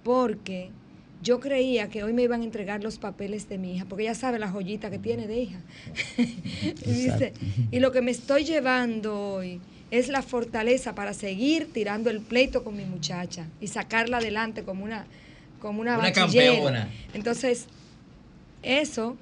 porque 0.03 0.71
yo 1.21 1.39
creía 1.39 1.89
que 1.89 2.03
hoy 2.03 2.13
me 2.13 2.23
iban 2.23 2.41
a 2.41 2.43
entregar 2.45 2.81
los 2.83 2.97
papeles 2.97 3.49
de 3.49 3.57
mi 3.57 3.75
hija, 3.75 3.85
porque 3.85 4.03
ella 4.03 4.15
sabe 4.15 4.39
la 4.39 4.49
joyita 4.49 4.89
que 4.89 4.99
tiene 4.99 5.27
de 5.27 5.39
hija. 5.41 5.59
y 6.17 6.91
dice, 6.91 7.33
y 7.71 7.79
lo 7.79 7.91
que 7.91 8.01
me 8.01 8.11
estoy 8.11 8.45
llevando 8.45 9.19
hoy 9.19 9.59
es 9.91 10.07
la 10.07 10.21
fortaleza 10.21 10.95
para 10.95 11.13
seguir 11.13 11.71
tirando 11.73 12.09
el 12.09 12.21
pleito 12.21 12.63
con 12.63 12.77
mi 12.77 12.85
muchacha 12.85 13.47
y 13.59 13.67
sacarla 13.67 14.17
adelante 14.17 14.63
como 14.63 14.83
una 14.83 15.05
como 15.59 15.81
una, 15.81 15.97
Una 15.97 16.11
campeona. 16.13 16.89
Entonces, 17.13 17.67
eso 18.63 19.17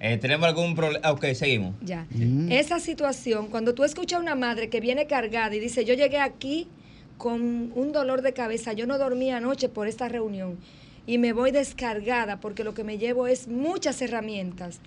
Eh, 0.00 0.16
¿Tenemos 0.16 0.48
algún 0.48 0.74
problema? 0.74 1.10
ok, 1.10 1.26
seguimos. 1.34 1.74
ya. 1.82 2.06
Mm. 2.10 2.50
Esa 2.50 2.80
situación, 2.80 3.48
cuando 3.48 3.74
tú 3.74 3.84
escuchas 3.84 4.18
a 4.18 4.22
una 4.22 4.34
madre 4.34 4.70
que 4.70 4.80
viene 4.80 5.06
cargada 5.06 5.54
y 5.54 5.60
dice, 5.60 5.84
yo 5.84 5.92
llegué 5.94 6.18
aquí 6.18 6.66
con 7.18 7.70
un 7.74 7.92
dolor 7.92 8.22
de 8.22 8.32
cabeza, 8.32 8.72
yo 8.72 8.86
no 8.86 8.96
dormí 8.96 9.30
anoche 9.30 9.68
por 9.68 9.86
esta 9.88 10.08
reunión 10.08 10.56
y 11.06 11.18
me 11.18 11.34
voy 11.34 11.50
descargada 11.50 12.40
porque 12.40 12.64
lo 12.64 12.72
que 12.72 12.82
me 12.82 12.96
llevo 12.96 13.26
es 13.26 13.46
muchas 13.46 14.00
herramientas 14.00 14.80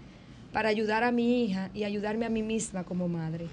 para 0.52 0.70
ayudar 0.70 1.04
a 1.04 1.12
mi 1.12 1.44
hija 1.44 1.70
y 1.74 1.84
ayudarme 1.84 2.26
a 2.26 2.30
mí 2.30 2.42
misma 2.42 2.84
como 2.84 3.08
madre. 3.08 3.46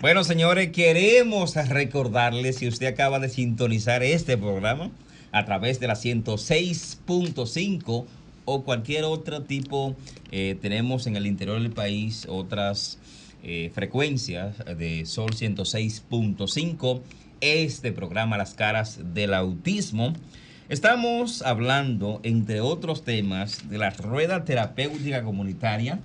Bueno, 0.00 0.24
señores, 0.24 0.70
queremos 0.70 1.54
recordarles 1.68 2.56
si 2.56 2.66
usted 2.66 2.86
acaba 2.86 3.20
de 3.20 3.28
sintonizar 3.28 4.02
este 4.02 4.36
programa 4.36 4.90
a 5.32 5.44
través 5.44 5.78
de 5.80 5.86
la 5.86 5.94
106.5 5.94 8.04
o 8.44 8.62
cualquier 8.62 9.04
otro 9.04 9.42
tipo, 9.42 9.96
eh, 10.30 10.56
tenemos 10.60 11.06
en 11.06 11.16
el 11.16 11.26
interior 11.26 11.60
del 11.60 11.72
país 11.72 12.26
otras 12.28 12.98
eh, 13.42 13.70
frecuencias 13.74 14.56
de 14.78 15.04
Sol 15.06 15.30
106.5, 15.30 17.00
este 17.40 17.92
programa 17.92 18.38
Las 18.38 18.54
caras 18.54 19.00
del 19.14 19.34
autismo. 19.34 20.14
Estamos 20.68 21.42
hablando, 21.42 22.20
entre 22.22 22.60
otros 22.60 23.04
temas, 23.04 23.68
de 23.68 23.78
la 23.78 23.90
rueda 23.90 24.44
terapéutica 24.44 25.22
comunitaria, 25.22 26.00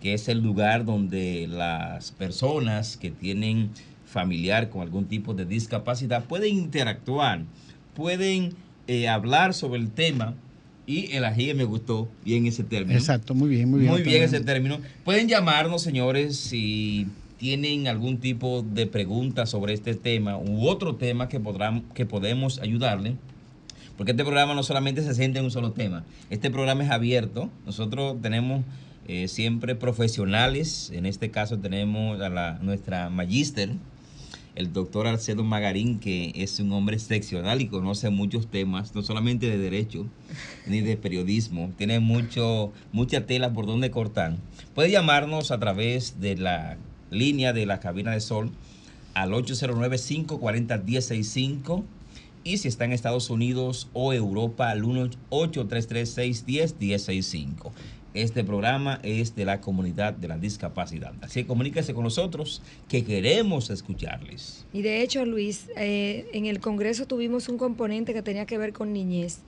que 0.00 0.14
es 0.14 0.28
el 0.28 0.40
lugar 0.40 0.84
donde 0.84 1.48
las 1.48 2.12
personas 2.12 2.96
que 2.96 3.10
tienen 3.10 3.70
familiar 4.04 4.70
con 4.70 4.82
algún 4.82 5.06
tipo 5.06 5.34
de 5.34 5.44
discapacidad 5.44 6.24
pueden 6.24 6.54
interactuar, 6.54 7.42
pueden 7.94 8.54
eh, 8.86 9.08
hablar 9.08 9.54
sobre 9.54 9.80
el 9.80 9.90
tema 9.90 10.34
y 10.86 11.12
el 11.12 11.24
ají 11.24 11.52
me 11.54 11.64
gustó 11.64 12.08
bien 12.24 12.46
ese 12.46 12.62
término. 12.62 12.98
Exacto, 12.98 13.34
muy 13.34 13.48
bien, 13.48 13.68
muy 13.70 13.80
bien. 13.80 13.92
Muy 13.92 14.02
bien 14.02 14.22
ese 14.22 14.40
término. 14.40 14.78
Pueden 15.04 15.28
llamarnos, 15.28 15.82
señores, 15.82 16.36
si 16.36 17.08
tienen 17.38 17.88
algún 17.88 18.18
tipo 18.18 18.62
de 18.62 18.86
pregunta 18.86 19.46
sobre 19.46 19.74
este 19.74 19.94
tema 19.94 20.38
u 20.38 20.66
otro 20.68 20.94
tema 20.94 21.28
que, 21.28 21.40
podrán, 21.40 21.82
que 21.94 22.06
podemos 22.06 22.60
ayudarle. 22.60 23.16
Porque 23.96 24.12
este 24.12 24.24
programa 24.24 24.54
no 24.54 24.62
solamente 24.62 25.02
se 25.02 25.14
centra 25.14 25.40
en 25.40 25.46
un 25.46 25.50
solo 25.50 25.72
tema. 25.72 26.04
Este 26.30 26.50
programa 26.50 26.84
es 26.84 26.90
abierto. 26.90 27.50
Nosotros 27.64 28.16
tenemos 28.20 28.62
eh, 29.08 29.26
siempre 29.26 29.74
profesionales. 29.74 30.90
En 30.94 31.06
este 31.06 31.30
caso 31.30 31.58
tenemos 31.58 32.20
a 32.20 32.28
la, 32.28 32.58
nuestra 32.62 33.08
magíster, 33.08 33.70
el 34.56 34.72
doctor 34.72 35.06
Arcedo 35.06 35.44
Magarín, 35.44 36.00
que 36.00 36.32
es 36.34 36.58
un 36.58 36.72
hombre 36.72 36.96
excepcional 36.96 37.60
y 37.60 37.68
conoce 37.68 38.10
muchos 38.10 38.50
temas, 38.50 38.92
no 38.94 39.02
solamente 39.02 39.48
de 39.48 39.58
derecho 39.58 40.06
ni 40.66 40.80
de 40.80 40.96
periodismo. 40.96 41.70
Tiene 41.76 42.00
mucho, 42.00 42.72
mucha 42.92 43.26
tela 43.26 43.52
por 43.52 43.66
donde 43.66 43.90
cortar. 43.90 44.36
Puede 44.74 44.90
llamarnos 44.90 45.50
a 45.50 45.60
través 45.60 46.20
de 46.20 46.36
la 46.36 46.78
línea 47.10 47.52
de 47.52 47.66
la 47.66 47.80
cabina 47.80 48.12
de 48.12 48.20
sol 48.20 48.50
al 49.14 49.32
809-540-1065 49.32 51.82
y 52.42 52.56
si 52.58 52.68
está 52.68 52.84
en 52.84 52.92
Estados 52.92 53.28
Unidos 53.28 53.88
o 53.92 54.12
Europa 54.12 54.70
al 54.70 54.84
1-833-610-1065. 54.84 57.72
Este 58.16 58.44
programa 58.44 58.98
es 59.02 59.36
de 59.36 59.44
la 59.44 59.60
comunidad 59.60 60.14
de 60.14 60.26
la 60.26 60.38
discapacidad. 60.38 61.12
Así 61.20 61.42
que 61.42 61.46
comuníquese 61.46 61.92
con 61.92 62.02
nosotros 62.02 62.62
que 62.88 63.04
queremos 63.04 63.68
escucharles. 63.68 64.64
Y 64.72 64.80
de 64.80 65.02
hecho, 65.02 65.26
Luis, 65.26 65.68
eh, 65.76 66.26
en 66.32 66.46
el 66.46 66.58
Congreso 66.58 67.04
tuvimos 67.04 67.50
un 67.50 67.58
componente 67.58 68.14
que 68.14 68.22
tenía 68.22 68.46
que 68.46 68.56
ver 68.56 68.72
con 68.72 68.94
niñez. 68.94 69.40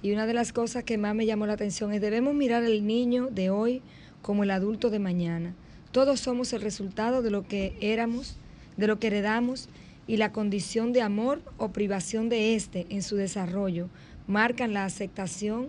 Y 0.00 0.12
una 0.12 0.24
de 0.24 0.32
las 0.32 0.54
cosas 0.54 0.84
que 0.84 0.96
más 0.96 1.14
me 1.14 1.26
llamó 1.26 1.44
la 1.44 1.52
atención 1.52 1.92
es 1.92 2.00
debemos 2.00 2.34
mirar 2.34 2.64
al 2.64 2.86
niño 2.86 3.28
de 3.30 3.50
hoy 3.50 3.82
como 4.22 4.44
el 4.44 4.52
adulto 4.52 4.88
de 4.88 5.00
mañana. 5.00 5.54
Todos 5.92 6.18
somos 6.18 6.54
el 6.54 6.62
resultado 6.62 7.20
de 7.20 7.30
lo 7.30 7.46
que 7.46 7.76
éramos, 7.82 8.36
de 8.78 8.86
lo 8.86 8.98
que 8.98 9.08
heredamos 9.08 9.68
y 10.06 10.16
la 10.16 10.32
condición 10.32 10.94
de 10.94 11.02
amor 11.02 11.42
o 11.58 11.72
privación 11.72 12.30
de 12.30 12.54
éste 12.54 12.86
en 12.88 13.02
su 13.02 13.16
desarrollo 13.16 13.90
marcan 14.26 14.72
la 14.72 14.86
aceptación, 14.86 15.68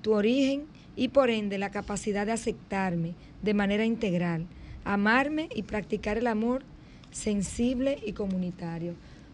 tu 0.00 0.14
origen 0.14 0.64
y 0.96 1.08
por 1.08 1.30
ende 1.30 1.58
la 1.58 1.70
capacidad 1.70 2.26
de 2.26 2.32
aceptarme 2.32 3.14
de 3.42 3.54
manera 3.54 3.84
integral, 3.84 4.46
amarme 4.84 5.48
y 5.54 5.62
practicar 5.62 6.18
el 6.18 6.26
amor 6.26 6.62
sensible 7.10 7.98
y 8.04 8.12
comunitario. 8.12 8.92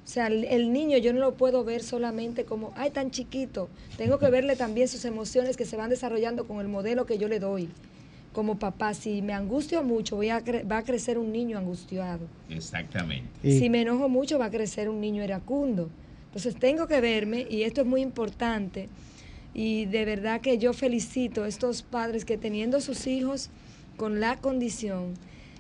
O 0.09 0.11
sea, 0.11 0.29
el, 0.29 0.73
niño 0.73 0.97
yo 0.97 1.13
no 1.13 1.21
lo 1.21 1.35
puedo 1.35 1.65
ver 1.65 1.83
solamente 1.83 2.47
como, 2.47 2.73
ay, 2.77 2.91
tan 2.91 3.11
chiquito. 3.11 3.69
Tengo 3.99 4.19
que 4.19 4.31
verle 4.31 4.57
también 4.57 4.89
sus 4.89 5.05
emociones 5.05 5.59
que 5.59 5.67
se 5.67 5.77
van 5.77 5.91
desarrollando 5.91 6.47
con 6.47 6.61
el 6.61 6.69
modelo 6.69 7.05
que 7.05 7.19
yo 7.19 7.29
le 7.29 7.39
doy. 7.39 7.69
Como 8.33 8.59
papá, 8.59 8.95
si 8.95 9.21
me 9.21 9.35
angustio 9.35 9.83
mucho, 9.83 10.17
voy 10.17 10.31
a 10.31 10.41
va 10.41 10.79
a 10.79 10.83
crecer 10.83 11.19
un 11.19 11.31
niño 11.31 11.59
angustiado. 11.59 12.27
Exactamente. 12.49 13.29
Si 13.43 13.69
me 13.69 13.83
enojo 13.83 14.09
mucho, 14.09 14.39
va 14.39 14.47
a 14.47 14.51
crecer 14.51 14.89
un 14.89 14.99
niño 14.99 15.23
iracundo. 15.23 15.91
Entonces 16.29 16.57
tengo 16.57 16.87
que 16.87 17.03
verme, 17.03 17.47
y 17.51 17.65
esto 17.65 17.83
es 17.83 17.87
muy 17.87 18.01
importante, 18.01 18.89
y 19.55 19.87
de 19.87 20.05
verdad 20.05 20.41
que 20.41 20.59
yo 20.59 20.73
felicito 20.73 21.45
a 21.45 21.49
estos 21.49 21.83
padres 21.83 22.25
que 22.25 22.39
teniendo 22.39 22.81
sus 22.81 23.07
hijos 23.07 23.51
con 23.97 24.21
la 24.21 24.37
condición, 24.37 25.15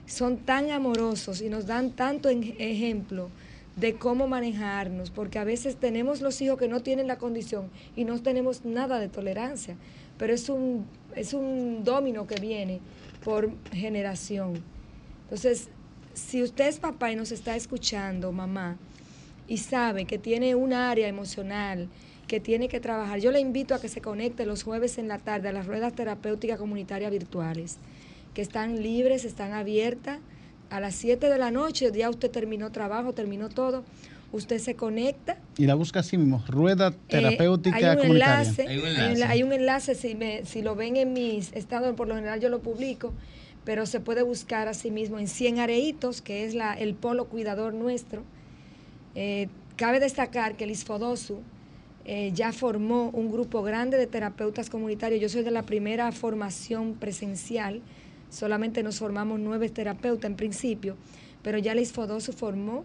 son 0.06 0.38
tan 0.38 0.70
amorosos 0.70 1.42
y 1.42 1.48
nos 1.48 1.66
dan 1.66 1.90
tanto 1.90 2.28
ejemplo 2.30 3.30
de 3.76 3.94
cómo 3.94 4.26
manejarnos, 4.26 5.10
porque 5.10 5.38
a 5.38 5.44
veces 5.44 5.76
tenemos 5.76 6.20
los 6.20 6.40
hijos 6.40 6.58
que 6.58 6.66
no 6.66 6.80
tienen 6.80 7.06
la 7.06 7.18
condición 7.18 7.70
y 7.94 8.04
no 8.04 8.20
tenemos 8.20 8.64
nada 8.64 8.98
de 8.98 9.08
tolerancia, 9.08 9.76
pero 10.16 10.32
es 10.32 10.48
un, 10.48 10.86
es 11.14 11.32
un 11.32 11.84
domino 11.84 12.26
que 12.26 12.40
viene 12.40 12.80
por 13.22 13.52
generación. 13.72 14.64
Entonces, 15.24 15.68
si 16.14 16.42
usted 16.42 16.66
es 16.66 16.80
papá 16.80 17.12
y 17.12 17.16
nos 17.16 17.30
está 17.30 17.54
escuchando, 17.54 18.32
mamá, 18.32 18.78
y 19.46 19.58
sabe 19.58 20.06
que 20.06 20.18
tiene 20.18 20.54
un 20.54 20.72
área 20.72 21.06
emocional 21.06 21.88
que 22.28 22.38
tiene 22.38 22.68
que 22.68 22.78
trabajar, 22.78 23.18
yo 23.18 23.32
le 23.32 23.40
invito 23.40 23.74
a 23.74 23.80
que 23.80 23.88
se 23.88 24.00
conecte 24.00 24.46
los 24.46 24.62
jueves 24.62 24.98
en 24.98 25.08
la 25.08 25.18
tarde 25.18 25.48
a 25.48 25.52
las 25.52 25.66
ruedas 25.66 25.94
terapéuticas 25.94 26.58
comunitarias 26.58 27.10
virtuales, 27.10 27.78
que 28.34 28.42
están 28.42 28.82
libres, 28.82 29.24
están 29.24 29.52
abiertas 29.52 30.20
a 30.70 30.78
las 30.78 30.94
7 30.94 31.28
de 31.28 31.38
la 31.38 31.50
noche, 31.50 31.90
ya 31.92 32.10
usted 32.10 32.30
terminó 32.30 32.70
trabajo, 32.70 33.14
terminó 33.14 33.48
todo, 33.48 33.82
usted 34.30 34.58
se 34.58 34.76
conecta. 34.76 35.38
Y 35.56 35.64
la 35.64 35.74
busca 35.74 36.00
así 36.00 36.18
mismo, 36.18 36.44
rueda 36.46 36.88
eh, 36.88 36.96
terapéutica 37.08 37.76
hay 37.76 37.96
un 37.96 38.04
Enlace, 38.04 38.66
hay 38.68 38.78
un 38.78 38.86
enlace, 38.86 39.24
hay 39.24 39.42
un 39.42 39.52
enlace 39.52 39.94
si, 39.94 40.14
me, 40.14 40.44
si 40.44 40.60
lo 40.60 40.76
ven 40.76 40.96
en 40.96 41.14
mis 41.14 41.52
estados, 41.54 41.96
por 41.96 42.08
lo 42.08 42.14
general 42.14 42.40
yo 42.40 42.50
lo 42.50 42.60
publico, 42.60 43.14
pero 43.64 43.86
se 43.86 44.00
puede 44.00 44.22
buscar 44.22 44.68
así 44.68 44.90
mismo 44.90 45.18
en 45.18 45.28
100 45.28 45.60
Areitos, 45.60 46.20
que 46.20 46.44
es 46.44 46.54
la, 46.54 46.74
el 46.74 46.94
polo 46.94 47.24
cuidador 47.24 47.72
nuestro. 47.72 48.22
Eh, 49.14 49.48
cabe 49.76 49.98
destacar 49.98 50.56
que 50.56 50.64
el 50.64 50.70
ISFODOSU 50.70 51.40
eh, 52.08 52.32
ya 52.34 52.52
formó 52.52 53.10
un 53.10 53.30
grupo 53.30 53.62
grande 53.62 53.96
de 53.98 54.08
terapeutas 54.08 54.68
comunitarios. 54.68 55.20
Yo 55.20 55.28
soy 55.28 55.44
de 55.44 55.52
la 55.52 55.62
primera 55.62 56.10
formación 56.10 56.94
presencial 56.94 57.82
solamente 58.30 58.82
nos 58.82 58.98
formamos 58.98 59.40
nueve 59.40 59.68
terapeutas 59.68 60.30
en 60.30 60.36
principio, 60.36 60.96
pero 61.42 61.58
ya 61.58 61.74
la 61.74 61.80
ISFODOSU 61.80 62.32
formó 62.32 62.84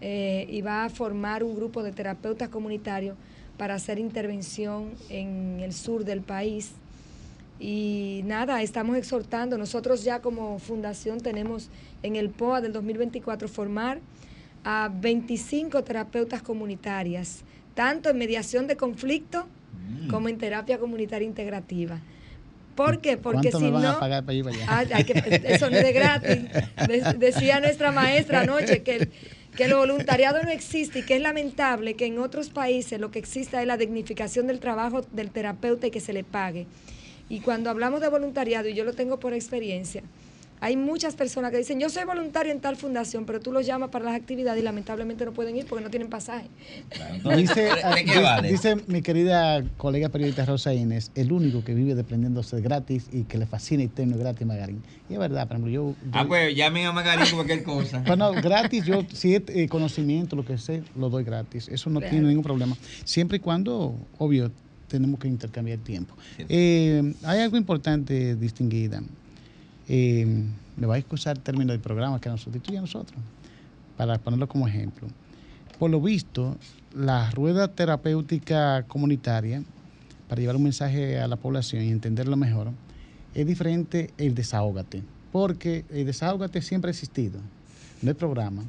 eh, 0.00 0.46
y 0.48 0.60
va 0.62 0.84
a 0.84 0.88
formar 0.88 1.44
un 1.44 1.54
grupo 1.54 1.82
de 1.82 1.92
terapeutas 1.92 2.48
comunitarios 2.48 3.16
para 3.56 3.74
hacer 3.74 3.98
intervención 3.98 4.90
en 5.08 5.60
el 5.60 5.72
sur 5.72 6.04
del 6.04 6.20
país. 6.22 6.72
Y 7.58 8.22
nada, 8.24 8.62
estamos 8.62 8.96
exhortando, 8.96 9.58
nosotros 9.58 10.02
ya 10.02 10.20
como 10.20 10.58
fundación 10.58 11.20
tenemos 11.20 11.68
en 12.02 12.16
el 12.16 12.30
POA 12.30 12.62
del 12.62 12.72
2024 12.72 13.48
formar 13.48 14.00
a 14.64 14.90
25 14.90 15.84
terapeutas 15.84 16.42
comunitarias, 16.42 17.44
tanto 17.74 18.10
en 18.10 18.18
mediación 18.18 18.66
de 18.66 18.76
conflicto 18.76 19.46
mm. 19.88 20.08
como 20.08 20.28
en 20.28 20.38
terapia 20.38 20.78
comunitaria 20.78 21.26
integrativa. 21.26 22.00
¿Por 22.74 23.00
qué? 23.00 23.16
Porque 23.16 23.52
si 23.52 23.70
no. 23.70 23.98
Ah, 24.68 24.82
eso 25.44 25.70
no 25.70 25.76
es 25.76 25.84
de 25.84 25.92
gratis. 25.92 26.38
decía 27.18 27.60
nuestra 27.60 27.92
maestra 27.92 28.40
anoche 28.40 28.82
que 28.82 28.96
el, 28.96 29.10
que 29.56 29.64
el 29.64 29.74
voluntariado 29.74 30.42
no 30.42 30.50
existe 30.50 31.00
y 31.00 31.02
que 31.02 31.16
es 31.16 31.20
lamentable 31.20 31.94
que 31.94 32.06
en 32.06 32.18
otros 32.18 32.48
países 32.48 32.98
lo 33.00 33.10
que 33.10 33.18
exista 33.18 33.60
es 33.60 33.66
la 33.66 33.76
dignificación 33.76 34.46
del 34.46 34.60
trabajo 34.60 35.02
del 35.12 35.30
terapeuta 35.30 35.88
y 35.88 35.90
que 35.90 36.00
se 36.00 36.12
le 36.12 36.24
pague. 36.24 36.66
Y 37.28 37.40
cuando 37.40 37.70
hablamos 37.70 38.00
de 38.00 38.08
voluntariado, 38.08 38.68
y 38.68 38.74
yo 38.74 38.84
lo 38.84 38.92
tengo 38.92 39.20
por 39.20 39.34
experiencia, 39.34 40.02
hay 40.60 40.76
muchas 40.76 41.14
personas 41.14 41.50
que 41.50 41.56
dicen, 41.56 41.80
yo 41.80 41.88
soy 41.88 42.04
voluntario 42.04 42.52
en 42.52 42.60
tal 42.60 42.76
fundación, 42.76 43.24
pero 43.24 43.40
tú 43.40 43.50
los 43.50 43.64
llamas 43.64 43.88
para 43.88 44.04
las 44.04 44.14
actividades 44.14 44.60
y 44.60 44.64
lamentablemente 44.64 45.24
no 45.24 45.32
pueden 45.32 45.56
ir 45.56 45.64
porque 45.66 45.82
no 45.82 45.90
tienen 45.90 46.10
pasaje. 46.10 46.48
dice, 47.36 47.70
dice, 48.42 48.76
mi 48.86 49.00
querida 49.00 49.64
colega 49.78 50.10
periodista 50.10 50.44
Rosa 50.44 50.74
Inés, 50.74 51.12
el 51.14 51.32
único 51.32 51.64
que 51.64 51.72
vive 51.72 51.94
dependiéndose 51.94 52.60
gratis 52.60 53.08
y 53.10 53.24
que 53.24 53.38
le 53.38 53.46
fascina 53.46 53.84
y 53.84 53.88
tiene 53.88 54.16
gratis 54.18 54.46
Magarín. 54.46 54.82
Y 55.08 55.14
es 55.14 55.18
verdad, 55.18 55.48
por 55.48 55.56
ejemplo, 55.56 55.72
yo... 55.72 55.94
ah, 56.12 56.26
pues 56.28 56.54
llamen 56.54 56.86
a 56.86 56.92
Magarín 56.92 57.26
cualquier 57.34 57.62
cosa. 57.62 58.04
Bueno, 58.10 58.32
gratis, 58.32 58.84
yo 58.84 59.04
si 59.12 59.36
es 59.36 59.42
eh, 59.48 59.68
conocimiento, 59.68 60.34
lo 60.36 60.44
que 60.44 60.58
sé, 60.58 60.82
lo 60.96 61.08
doy 61.08 61.22
gratis. 61.24 61.68
Eso 61.68 61.88
no 61.88 62.00
tiene 62.00 62.28
ningún 62.28 62.42
problema. 62.42 62.76
Siempre 63.04 63.36
y 63.36 63.40
cuando, 63.40 63.96
obvio, 64.18 64.50
tenemos 64.88 65.20
que 65.20 65.28
intercambiar 65.28 65.78
tiempo. 65.78 66.14
Eh, 66.48 67.14
hay 67.22 67.40
algo 67.40 67.56
importante, 67.56 68.34
distinguida 68.34 69.00
eh, 69.92 70.24
me 70.76 70.86
va 70.86 70.94
a 70.94 70.98
excusar 70.98 71.36
el 71.36 71.42
término 71.42 71.72
del 71.72 71.80
programa 71.80 72.20
que 72.20 72.28
nos 72.28 72.42
sustituye 72.42 72.78
a 72.78 72.80
nosotros, 72.80 73.20
para 73.96 74.18
ponerlo 74.18 74.48
como 74.48 74.68
ejemplo. 74.68 75.08
Por 75.80 75.90
lo 75.90 76.00
visto, 76.00 76.56
la 76.94 77.28
rueda 77.32 77.66
terapéutica 77.66 78.84
comunitaria, 78.84 79.64
para 80.28 80.40
llevar 80.40 80.54
un 80.54 80.62
mensaje 80.62 81.18
a 81.18 81.26
la 81.26 81.34
población 81.34 81.82
y 81.82 81.90
entenderlo 81.90 82.36
mejor, 82.36 82.70
es 83.34 83.44
diferente 83.44 84.10
el 84.16 84.36
desahógate, 84.36 85.02
porque 85.32 85.84
el 85.90 86.06
desahógate 86.06 86.62
siempre 86.62 86.90
ha 86.90 86.92
existido 86.92 87.40
no 88.02 88.10
el 88.10 88.16
programa, 88.16 88.64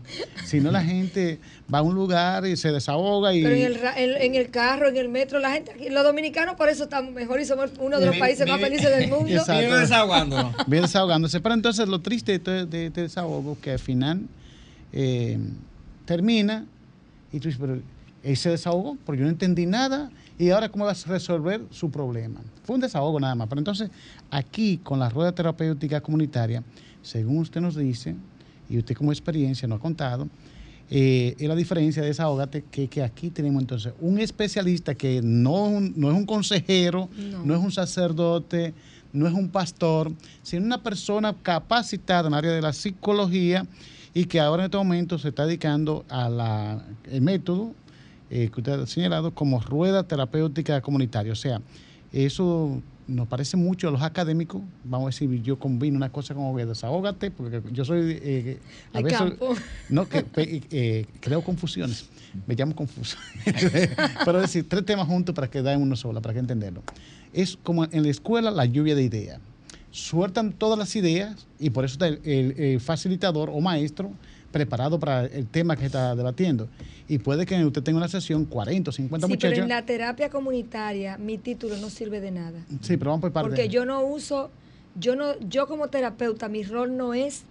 sino 0.46 0.72
la 0.72 0.84
gente 0.84 1.40
va 1.74 1.80
a 1.80 1.82
un 1.82 1.96
lugar 1.96 2.46
y 2.46 2.58
se 2.58 2.72
desahoga 2.72 3.34
y... 3.34 3.42
Pero 3.42 3.56
en 3.56 4.36
el, 4.36 4.50
carro, 4.50 4.90
en 4.90 4.98
el 4.98 5.08
metro, 5.10 5.40
la 5.40 5.52
gente, 5.52 5.90
los 5.90 6.04
dominicanos 6.04 6.56
por 6.56 6.68
eso 6.70 6.84
estamos 6.84 7.14
mejor 7.14 7.40
y 7.40 7.46
somos 7.46 7.72
uno 7.80 8.00
de 8.00 8.08
los 8.08 8.18
países 8.18 8.48
más 8.48 8.60
felices 8.60 8.90
del 8.90 9.10
mundo. 9.10 9.28
Exacto. 9.30 9.78
desahogándonos. 9.78 10.56
Bien 10.68 10.82
desahogándose. 10.82 11.40
Pero 11.40 11.56
entonces 11.56 11.88
lo 11.88 12.02
triste 12.02 12.40
de, 12.40 12.66
de, 12.66 12.90
de 12.90 13.02
desahogo 13.02 13.58
que 13.62 13.72
al 13.72 13.80
final 13.80 14.22
eh, 14.92 15.40
termina 16.06 16.66
y 17.32 17.40
tú 17.40 17.48
dices, 17.48 17.60
pero 17.60 17.80
él 18.24 18.38
se 18.38 18.50
desahogó 18.50 18.98
porque 19.06 19.20
yo 19.20 19.26
no 19.26 19.32
entendí 19.32 19.66
nada 19.66 20.12
y 20.38 20.50
ahora 20.50 20.70
cómo 20.70 20.86
vas 20.86 21.08
a 21.08 21.12
resolver 21.12 21.62
su 21.70 21.90
problema. 21.90 22.42
Fue 22.64 22.76
un 22.76 22.82
desahogo 22.82 23.20
nada 23.20 23.36
más. 23.36 23.48
Pero 23.48 23.60
entonces 23.60 23.90
aquí 24.30 24.80
con 24.84 25.00
la 25.00 25.10
rueda 25.10 25.32
terapéutica 25.32 26.02
comunitaria, 26.02 26.64
según 27.02 27.38
usted 27.38 27.62
nos 27.62 27.76
dice, 27.76 28.16
y 28.72 28.78
usted 28.78 28.96
como 28.96 29.12
experiencia 29.12 29.68
nos 29.68 29.80
ha 29.80 29.82
contado, 29.82 30.28
eh, 30.90 31.36
es 31.38 31.48
la 31.48 31.56
diferencia 31.56 32.02
de 32.02 32.10
esa 32.10 32.26
que, 32.72 32.88
que 32.88 33.04
aquí 33.04 33.30
tenemos 33.30 33.62
entonces 33.62 33.94
un 34.02 34.20
especialista 34.20 34.96
que 34.96 35.22
no, 35.24 35.80
no 35.80 36.12
es 36.12 36.18
un 36.18 36.26
consejero, 36.26 37.10
no. 37.46 37.56
es 37.56 37.62
un 37.62 37.72
sacerdote, 37.72 38.74
no 39.14 39.28
es 39.28 39.34
un 39.34 39.50
pastor, 39.50 40.12
sino 40.44 40.66
una 40.66 40.82
persona 40.82 41.36
capacitada 41.42 42.28
en 42.28 42.34
el 42.34 42.38
área 42.40 42.52
de 42.52 42.62
la 42.62 42.74
psicología 42.74 43.66
y 44.14 44.26
que 44.26 44.40
ahora 44.40 44.64
en 44.64 44.66
este 44.66 44.78
momento 44.78 45.18
se 45.18 45.30
está 45.30 45.46
dedicando 45.46 46.04
al 46.10 46.82
método 47.22 47.74
eh, 48.30 48.50
que 48.54 48.62
usted 48.62 48.80
ha 48.80 48.88
señalado 48.88 49.32
como 49.32 49.60
rueda 49.60 50.04
terapéutica 50.04 50.80
comunitaria. 50.82 51.34
O 51.34 51.36
sea, 51.36 51.62
eso 52.14 52.82
nos 53.12 53.28
parece 53.28 53.58
mucho 53.58 53.88
a 53.90 53.92
los 53.92 54.02
académicos, 54.02 54.62
vamos 54.84 55.08
a 55.08 55.10
decir, 55.10 55.42
yo 55.42 55.60
combino 55.60 55.98
una 55.98 56.12
cosa 56.12 56.34
como 56.34 56.56
que 56.56 56.66
desahógate, 56.66 57.32
porque 57.32 57.62
yo 57.72 57.86
soy 57.86 58.20
eh, 58.22 58.60
a 58.94 59.02
veces 59.02 59.22
no 59.90 60.08
que 60.08 60.26
eh, 60.36 61.06
creo 61.20 61.44
confusiones, 61.44 62.08
me 62.48 62.56
llamo 62.56 62.76
confuso. 62.76 63.18
Pero 64.26 64.42
decir 64.42 64.68
tres 64.68 64.86
temas 64.86 65.08
juntos 65.08 65.36
para 65.36 65.50
que 65.50 65.62
den 65.62 65.82
uno 65.82 65.96
solo, 65.96 66.22
para 66.22 66.34
que 66.34 66.40
entenderlo. 66.40 66.82
Es 67.34 67.58
como 67.62 67.86
en 67.86 68.04
la 68.04 68.10
escuela 68.10 68.52
la 68.52 68.66
lluvia 68.66 68.96
de 68.96 69.04
ideas. 69.04 69.40
Sueltan 69.92 70.54
todas 70.54 70.80
las 70.80 70.96
ideas 70.96 71.48
y 71.60 71.70
por 71.70 71.84
eso 71.84 71.94
está 71.94 72.08
el 72.08 72.80
facilitador 72.80 73.50
o 73.50 73.60
maestro 73.60 74.12
preparado 74.52 75.00
para 75.00 75.26
el 75.26 75.48
tema 75.48 75.76
que 75.76 75.86
está 75.86 76.16
debatiendo. 76.16 76.68
Y 77.08 77.18
puede 77.20 77.46
que 77.46 77.64
usted 77.66 77.82
tenga 77.84 77.98
una 77.98 78.08
sesión 78.08 78.46
40 78.46 78.90
o 78.90 78.94
50 78.94 79.28
sí, 79.28 79.34
muchachos. 79.34 79.54
Pero 79.54 79.64
en 79.64 79.70
la 79.70 79.86
terapia 79.86 80.30
comunitaria 80.30 81.18
mi 81.18 81.38
título 81.38 81.78
no 81.78 81.90
sirve 81.90 82.22
de 82.22 82.32
nada. 82.32 82.60
Sí, 82.82 82.98
pero 82.98 83.12
vamos 83.12 83.22
por 83.22 83.32
parte. 83.32 83.50
Porque 83.50 83.70
yo 83.70 83.86
no 83.86 84.04
uso, 84.04 84.52
yo 84.96 85.16
no, 85.16 85.40
yo 85.40 85.68
como 85.68 85.88
terapeuta, 85.88 86.48
mi 86.50 86.64
rol 86.64 86.96
no 86.96 87.14
es 87.14 87.44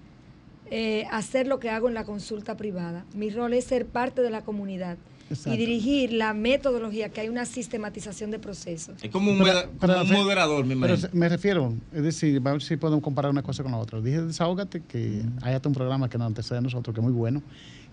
eh, 0.71 1.07
hacer 1.11 1.47
lo 1.47 1.59
que 1.59 1.71
hago 1.71 1.89
en 1.89 1.95
la 1.95 2.05
consulta 2.05 2.57
privada. 2.57 3.05
Mi 3.15 3.31
rol 3.31 3.55
es 3.55 3.65
ser 3.65 3.87
parte 3.87 4.23
de 4.23 4.31
la 4.31 4.43
comunidad. 4.43 4.99
Y 5.47 5.57
dirigir 5.57 6.13
la 6.13 6.35
metodología, 6.35 7.09
que 7.11 7.21
hay 7.21 7.29
una 7.29 7.45
sistematización 7.45 8.31
de 8.31 8.39
procesos. 8.39 9.03
Es 9.03 9.11
como 9.11 9.31
un, 9.31 9.39
moderador, 9.39 10.65
me 10.65 10.77
Pero 10.77 10.97
me 11.13 11.29
refiero, 11.29 11.75
es 11.93 12.03
decir, 12.03 12.41
vamos 12.41 12.49
a 12.49 12.53
ver 12.55 12.63
si 12.63 12.77
podemos 12.77 13.03
comparar 13.03 13.31
una 13.31 13.43
cosa 13.43 13.63
con 13.63 13.73
la 13.73 13.79
otra. 13.79 14.01
Dije 14.01 14.23
desahógate, 14.23 14.81
que 14.81 15.23
hay 15.43 15.55
hasta 15.55 15.69
un 15.69 15.75
programa 15.75 16.09
que 16.09 16.19
nos 16.19 16.27
antecede 16.27 16.59
a 16.59 16.63
nosotros, 16.63 16.93
que 16.95 17.01
es 17.01 17.05
muy 17.05 17.13
bueno. 17.13 17.43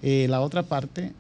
Eh, 0.01 0.27
la 0.29 0.41
otra 0.41 0.63
parte, 0.63 1.13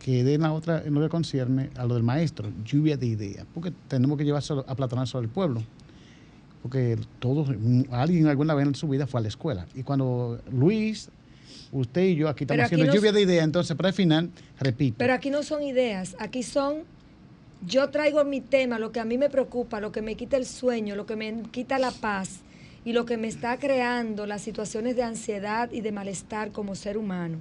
que 0.00 0.24
de 0.24 0.38
la 0.38 0.52
otra, 0.52 0.82
en 0.84 0.94
lo 0.94 1.00
que 1.00 1.08
concierne 1.08 1.70
a 1.76 1.84
lo 1.84 1.94
del 1.94 2.02
maestro, 2.02 2.50
lluvia 2.64 2.96
de 2.96 3.06
ideas, 3.06 3.46
porque 3.54 3.72
tenemos 3.88 4.18
que 4.18 4.24
llevarse 4.24 4.54
a 4.66 4.74
platanar 4.74 5.06
sobre 5.06 5.26
el 5.26 5.30
pueblo. 5.30 5.62
Porque 6.62 6.96
todos, 7.18 7.48
alguien 7.90 8.28
alguna 8.28 8.54
vez 8.54 8.66
en 8.68 8.74
su 8.76 8.88
vida 8.88 9.06
fue 9.08 9.18
a 9.18 9.22
la 9.22 9.28
escuela. 9.28 9.66
Y 9.74 9.82
cuando 9.82 10.40
Luis 10.52 11.08
usted 11.72 12.02
y 12.02 12.16
yo 12.16 12.28
aquí 12.28 12.44
estamos 12.44 12.66
haciendo 12.66 12.92
lluvia 12.94 13.12
de 13.12 13.22
ideas, 13.22 13.44
entonces 13.44 13.76
para 13.76 13.88
el 13.88 13.94
final, 13.94 14.30
repito. 14.60 14.96
Pero 14.98 15.14
aquí 15.14 15.30
no 15.30 15.42
son 15.42 15.62
ideas, 15.62 16.14
aquí 16.18 16.42
son, 16.42 16.82
yo 17.66 17.88
traigo 17.90 18.22
mi 18.24 18.40
tema, 18.40 18.78
lo 18.78 18.92
que 18.92 19.00
a 19.00 19.04
mí 19.04 19.18
me 19.18 19.30
preocupa, 19.30 19.80
lo 19.80 19.90
que 19.90 20.02
me 20.02 20.14
quita 20.14 20.36
el 20.36 20.46
sueño, 20.46 20.94
lo 20.94 21.06
que 21.06 21.16
me 21.16 21.42
quita 21.50 21.78
la 21.78 21.90
paz 21.90 22.40
y 22.84 22.92
lo 22.92 23.06
que 23.06 23.16
me 23.16 23.26
está 23.26 23.58
creando 23.58 24.26
las 24.26 24.42
situaciones 24.42 24.96
de 24.96 25.02
ansiedad 25.02 25.72
y 25.72 25.80
de 25.80 25.92
malestar 25.92 26.52
como 26.52 26.74
ser 26.74 26.98
humano. 26.98 27.38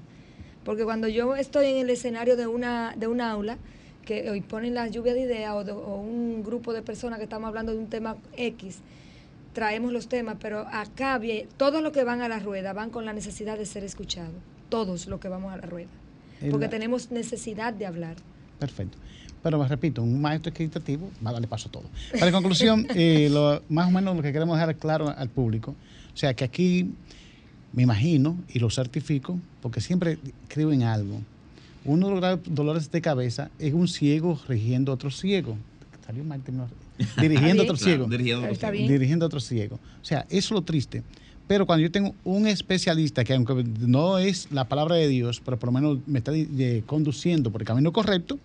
Porque 0.63 0.83
cuando 0.83 1.07
yo 1.07 1.35
estoy 1.35 1.67
en 1.67 1.77
el 1.77 1.89
escenario 1.89 2.37
de 2.37 2.47
una, 2.47 2.93
de 2.95 3.07
un 3.07 3.19
aula, 3.19 3.57
que 4.05 4.29
hoy 4.29 4.41
ponen 4.41 4.73
la 4.73 4.87
lluvia 4.87 5.13
de 5.13 5.21
ideas 5.21 5.51
o, 5.53 5.59
o 5.59 6.01
un 6.01 6.43
grupo 6.43 6.73
de 6.73 6.81
personas 6.81 7.19
que 7.19 7.23
estamos 7.23 7.47
hablando 7.47 7.71
de 7.71 7.79
un 7.79 7.87
tema 7.87 8.17
X, 8.35 8.79
traemos 9.53 9.91
los 9.91 10.07
temas, 10.07 10.37
pero 10.39 10.67
acá 10.71 11.19
todos 11.57 11.81
los 11.81 11.91
que 11.91 12.03
van 12.03 12.21
a 12.21 12.27
la 12.27 12.39
rueda 12.39 12.73
van 12.73 12.89
con 12.89 13.05
la 13.05 13.13
necesidad 13.13 13.57
de 13.57 13.65
ser 13.65 13.83
escuchados, 13.83 14.33
todos 14.69 15.07
los 15.07 15.19
que 15.19 15.29
vamos 15.29 15.53
a 15.53 15.57
la 15.57 15.65
rueda, 15.65 15.89
porque 16.49 16.67
tenemos 16.67 17.11
necesidad 17.11 17.73
de 17.73 17.85
hablar. 17.85 18.15
Perfecto. 18.59 18.97
Pero 19.43 19.63
repito, 19.67 20.03
un 20.03 20.21
maestro 20.21 20.51
equitativo 20.51 21.09
va 21.25 21.31
a 21.31 21.33
darle 21.33 21.47
paso 21.47 21.69
a 21.69 21.71
todo. 21.71 21.85
Para 22.19 22.31
conclusión, 22.31 22.85
eh, 22.95 23.27
lo, 23.31 23.63
más 23.69 23.87
o 23.87 23.91
menos 23.91 24.15
lo 24.15 24.21
que 24.21 24.31
queremos 24.31 24.55
dejar 24.57 24.75
claro 24.75 25.09
al 25.09 25.29
público, 25.29 25.75
o 26.13 26.17
sea 26.17 26.33
que 26.35 26.43
aquí 26.43 26.91
me 27.73 27.83
imagino 27.83 28.37
y 28.49 28.59
lo 28.59 28.69
certifico, 28.69 29.39
porque 29.61 29.81
siempre 29.81 30.19
creo 30.47 30.71
en 30.71 30.83
algo. 30.83 31.21
Uno 31.83 32.09
de 32.09 32.21
los 32.21 32.39
dolores 32.45 32.91
de 32.91 33.01
cabeza 33.01 33.49
es 33.57 33.73
un 33.73 33.87
ciego 33.87 34.39
rigiendo 34.47 34.91
a 34.91 34.95
otro 34.95 35.09
ciego. 35.09 35.57
Salió 36.11 36.23
mal 36.25 36.41
dirigiendo 37.21 37.63
a 37.63 37.65
otro 37.65 37.77
ciego. 37.77 38.05
dirigiendo, 38.05 39.25
a 39.25 39.27
otro 39.27 39.39
ciego. 39.39 39.79
O 40.01 40.05
sea, 40.05 40.25
eso 40.29 40.37
es 40.37 40.51
lo 40.51 40.61
triste. 40.61 41.03
Pero 41.47 41.65
cuando 41.65 41.83
yo 41.83 41.91
tengo 41.91 42.13
un 42.25 42.47
especialista 42.47 43.23
que 43.23 43.33
aunque 43.33 43.63
no 43.79 44.17
es 44.17 44.51
la 44.51 44.65
palabra 44.65 44.95
de 44.95 45.07
Dios, 45.07 45.41
pero 45.43 45.57
por 45.57 45.67
lo 45.67 45.73
menos 45.73 45.99
me 46.05 46.19
está 46.19 46.33
eh, 46.35 46.83
conduciendo 46.85 47.49
por 47.49 47.61
el 47.61 47.67
camino 47.67 47.93
correcto, 47.93 48.39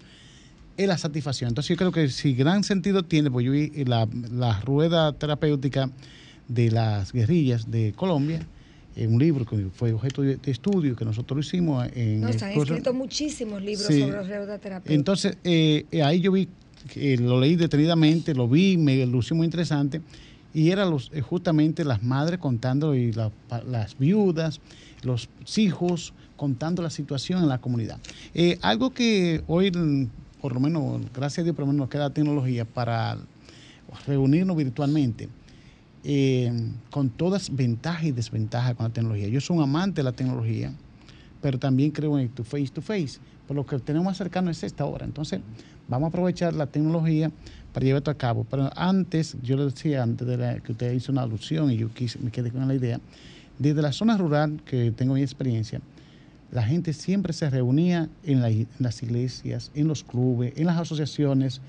es 0.76 0.86
la 0.86 0.96
satisfacción. 0.96 1.48
Entonces 1.48 1.70
yo 1.70 1.76
creo 1.76 1.90
que 1.90 2.08
si 2.08 2.34
gran 2.34 2.62
sentido 2.62 3.02
tiene, 3.02 3.30
pues 3.30 3.44
yo 3.44 3.50
vi 3.52 3.70
la, 3.84 4.08
la 4.32 4.60
rueda 4.60 5.12
terapéutica 5.12 5.90
de 6.46 6.70
las 6.70 7.12
guerrillas 7.12 7.68
de 7.68 7.92
Colombia, 7.96 8.46
en 8.94 9.12
un 9.12 9.18
libro 9.18 9.44
que 9.44 9.66
fue 9.74 9.92
objeto 9.92 10.22
de, 10.22 10.38
estudio 10.46 10.94
que 10.94 11.04
nosotros 11.04 11.36
lo 11.36 11.40
hicimos. 11.40 11.86
En 11.94 12.20
no, 12.20 12.32
se 12.32 12.44
han 12.44 12.52
escrito 12.52 12.94
muchísimos 12.94 13.60
libros 13.60 13.86
sobre 13.86 14.22
rueda 14.22 14.58
terapéutica. 14.58 14.94
Entonces, 14.94 15.36
eh, 15.44 15.84
ahí 16.04 16.20
yo 16.20 16.32
vi 16.32 16.48
lo 17.18 17.40
leí 17.40 17.56
detenidamente, 17.56 18.34
lo 18.34 18.48
vi, 18.48 18.76
me 18.76 19.04
lució 19.06 19.36
muy 19.36 19.44
interesante, 19.44 20.00
y 20.54 20.74
los, 20.74 21.10
eh, 21.12 21.20
justamente 21.20 21.84
las 21.84 22.02
madres 22.02 22.38
contando 22.38 22.94
y 22.94 23.12
las 23.12 23.98
viudas, 23.98 24.60
los 25.02 25.28
hijos 25.56 26.14
contando 26.36 26.82
la 26.82 26.90
situación 26.90 27.42
en 27.42 27.48
la 27.48 27.58
comunidad. 27.58 27.98
Eh, 28.34 28.58
algo 28.62 28.90
que 28.90 29.42
hoy, 29.48 29.70
por 30.40 30.54
lo 30.54 30.60
menos, 30.60 31.02
gracias 31.14 31.40
a 31.40 31.42
Dios, 31.44 31.54
por 31.54 31.64
lo 31.64 31.72
menos 31.72 31.80
nos 31.80 31.88
queda 31.90 32.10
tecnología 32.10 32.64
para 32.64 33.18
reunirnos 34.06 34.56
virtualmente. 34.56 35.28
Eh, 36.08 36.52
con 36.88 37.10
todas 37.10 37.54
ventajas 37.54 38.04
y 38.04 38.12
desventajas 38.12 38.76
con 38.76 38.84
la 38.86 38.92
tecnología. 38.92 39.26
Yo 39.26 39.40
soy 39.40 39.56
un 39.56 39.64
amante 39.64 39.96
de 39.96 40.04
la 40.04 40.12
tecnología, 40.12 40.72
pero 41.42 41.58
también 41.58 41.90
creo 41.90 42.16
en 42.16 42.28
tu 42.28 42.44
face 42.44 42.68
to 42.68 42.80
face. 42.80 43.18
Por 43.48 43.56
lo 43.56 43.66
que 43.66 43.76
tenemos 43.80 44.06
más 44.06 44.16
cercano 44.16 44.48
es 44.48 44.62
esta 44.62 44.84
hora. 44.84 45.04
Entonces, 45.04 45.40
Vamos 45.88 46.06
a 46.06 46.08
aprovechar 46.08 46.54
la 46.54 46.66
tecnología 46.66 47.30
para 47.72 47.84
llevar 47.84 48.00
esto 48.00 48.10
a 48.10 48.14
cabo. 48.14 48.46
Pero 48.50 48.70
antes, 48.74 49.36
yo 49.42 49.56
le 49.56 49.66
decía, 49.66 50.02
antes 50.02 50.26
de 50.26 50.60
que 50.64 50.72
usted 50.72 50.92
hizo 50.92 51.12
una 51.12 51.22
alusión 51.22 51.70
y 51.70 51.76
yo 51.76 51.88
quise, 51.92 52.18
me 52.18 52.30
quedé 52.30 52.50
con 52.50 52.66
la 52.66 52.74
idea, 52.74 53.00
desde 53.58 53.82
la 53.82 53.92
zona 53.92 54.16
rural, 54.16 54.60
que 54.64 54.90
tengo 54.92 55.14
mi 55.14 55.22
experiencia, 55.22 55.80
la 56.52 56.62
gente 56.62 56.92
siempre 56.92 57.32
se 57.32 57.50
reunía 57.50 58.08
en, 58.22 58.40
las 58.78 59.02
iglesias, 59.02 59.70
en 59.74 59.88
los 59.88 60.04
clubes, 60.04 60.52
en 60.56 60.66
las 60.66 60.78
asociaciones. 60.78 61.60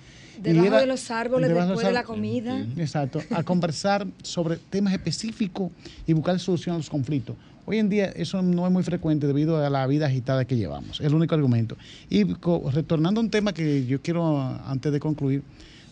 Debajo 0.42 0.78
de 0.78 0.86
los 0.86 1.10
árboles, 1.10 1.50
después 1.50 1.86
de, 1.86 1.92
la 1.92 2.04
comida. 2.04 2.60
Exacto, 2.78 3.22
a 3.32 3.44
conversar 3.44 4.08
sobre 4.22 4.58
temas 4.58 4.94
específicos 4.94 5.72
y 6.06 6.14
buscar 6.14 6.40
solución 6.40 6.76
a 6.76 6.78
los 6.78 6.90
conflictos. 6.90 7.36
Hoy 7.70 7.80
en 7.80 7.90
día 7.90 8.06
eso 8.06 8.42
no 8.42 8.66
es 8.66 8.72
muy 8.72 8.82
frecuente 8.82 9.28
debido 9.28 9.62
a 9.62 9.70
la 9.70 9.86
vida 9.88 10.06
agitada 10.06 10.46
que 10.46 10.56
llevamos. 10.56 11.02
Es 11.02 11.08
el 11.08 11.14
único 11.14 11.36
argumento. 11.36 11.76
Y 12.10 12.24
retornando 12.24 13.20
a 13.20 13.24
un 13.26 13.30
tema 13.30 13.52
que 13.52 13.86
yo 13.86 14.02
quiero, 14.02 14.40
antes 14.66 14.90
de 14.94 15.02
concluir, 15.02 15.44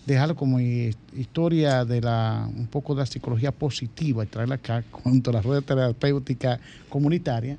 dejarlo 0.05 0.37
como 0.37 0.61
historia 0.61 1.83
de 1.83 1.99
la 1.99 2.49
un 2.55 2.67
poco 2.67 2.95
de 2.95 3.01
la 3.01 3.05
psicología 3.05 3.51
positiva 3.51 4.23
y 4.23 4.27
traerla 4.27 4.55
acá 4.55 4.85
junto 4.91 5.31
a 5.31 5.33
la 5.33 5.41
rueda 5.41 5.59
terapéutica 5.59 6.61
comunitaria, 6.87 7.57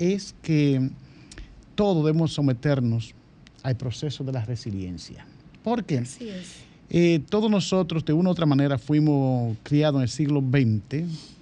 es 0.00 0.34
que 0.42 0.90
todos 1.76 2.04
debemos 2.04 2.32
someternos 2.32 3.14
al 3.62 3.76
proceso 3.76 4.24
de 4.24 4.32
la 4.32 4.44
resiliencia. 4.44 5.24
¿Por 5.62 5.84
qué? 5.84 5.98
Así 5.98 6.28
es. 6.28 6.56
Eh, 6.90 7.20
todos 7.30 7.48
nosotros, 7.48 8.04
de 8.04 8.14
una 8.14 8.30
u 8.30 8.32
otra 8.32 8.46
manera, 8.46 8.78
fuimos 8.78 9.56
criados 9.62 9.98
en 9.98 10.02
el 10.02 10.08
siglo 10.08 10.40
XX 10.40 11.33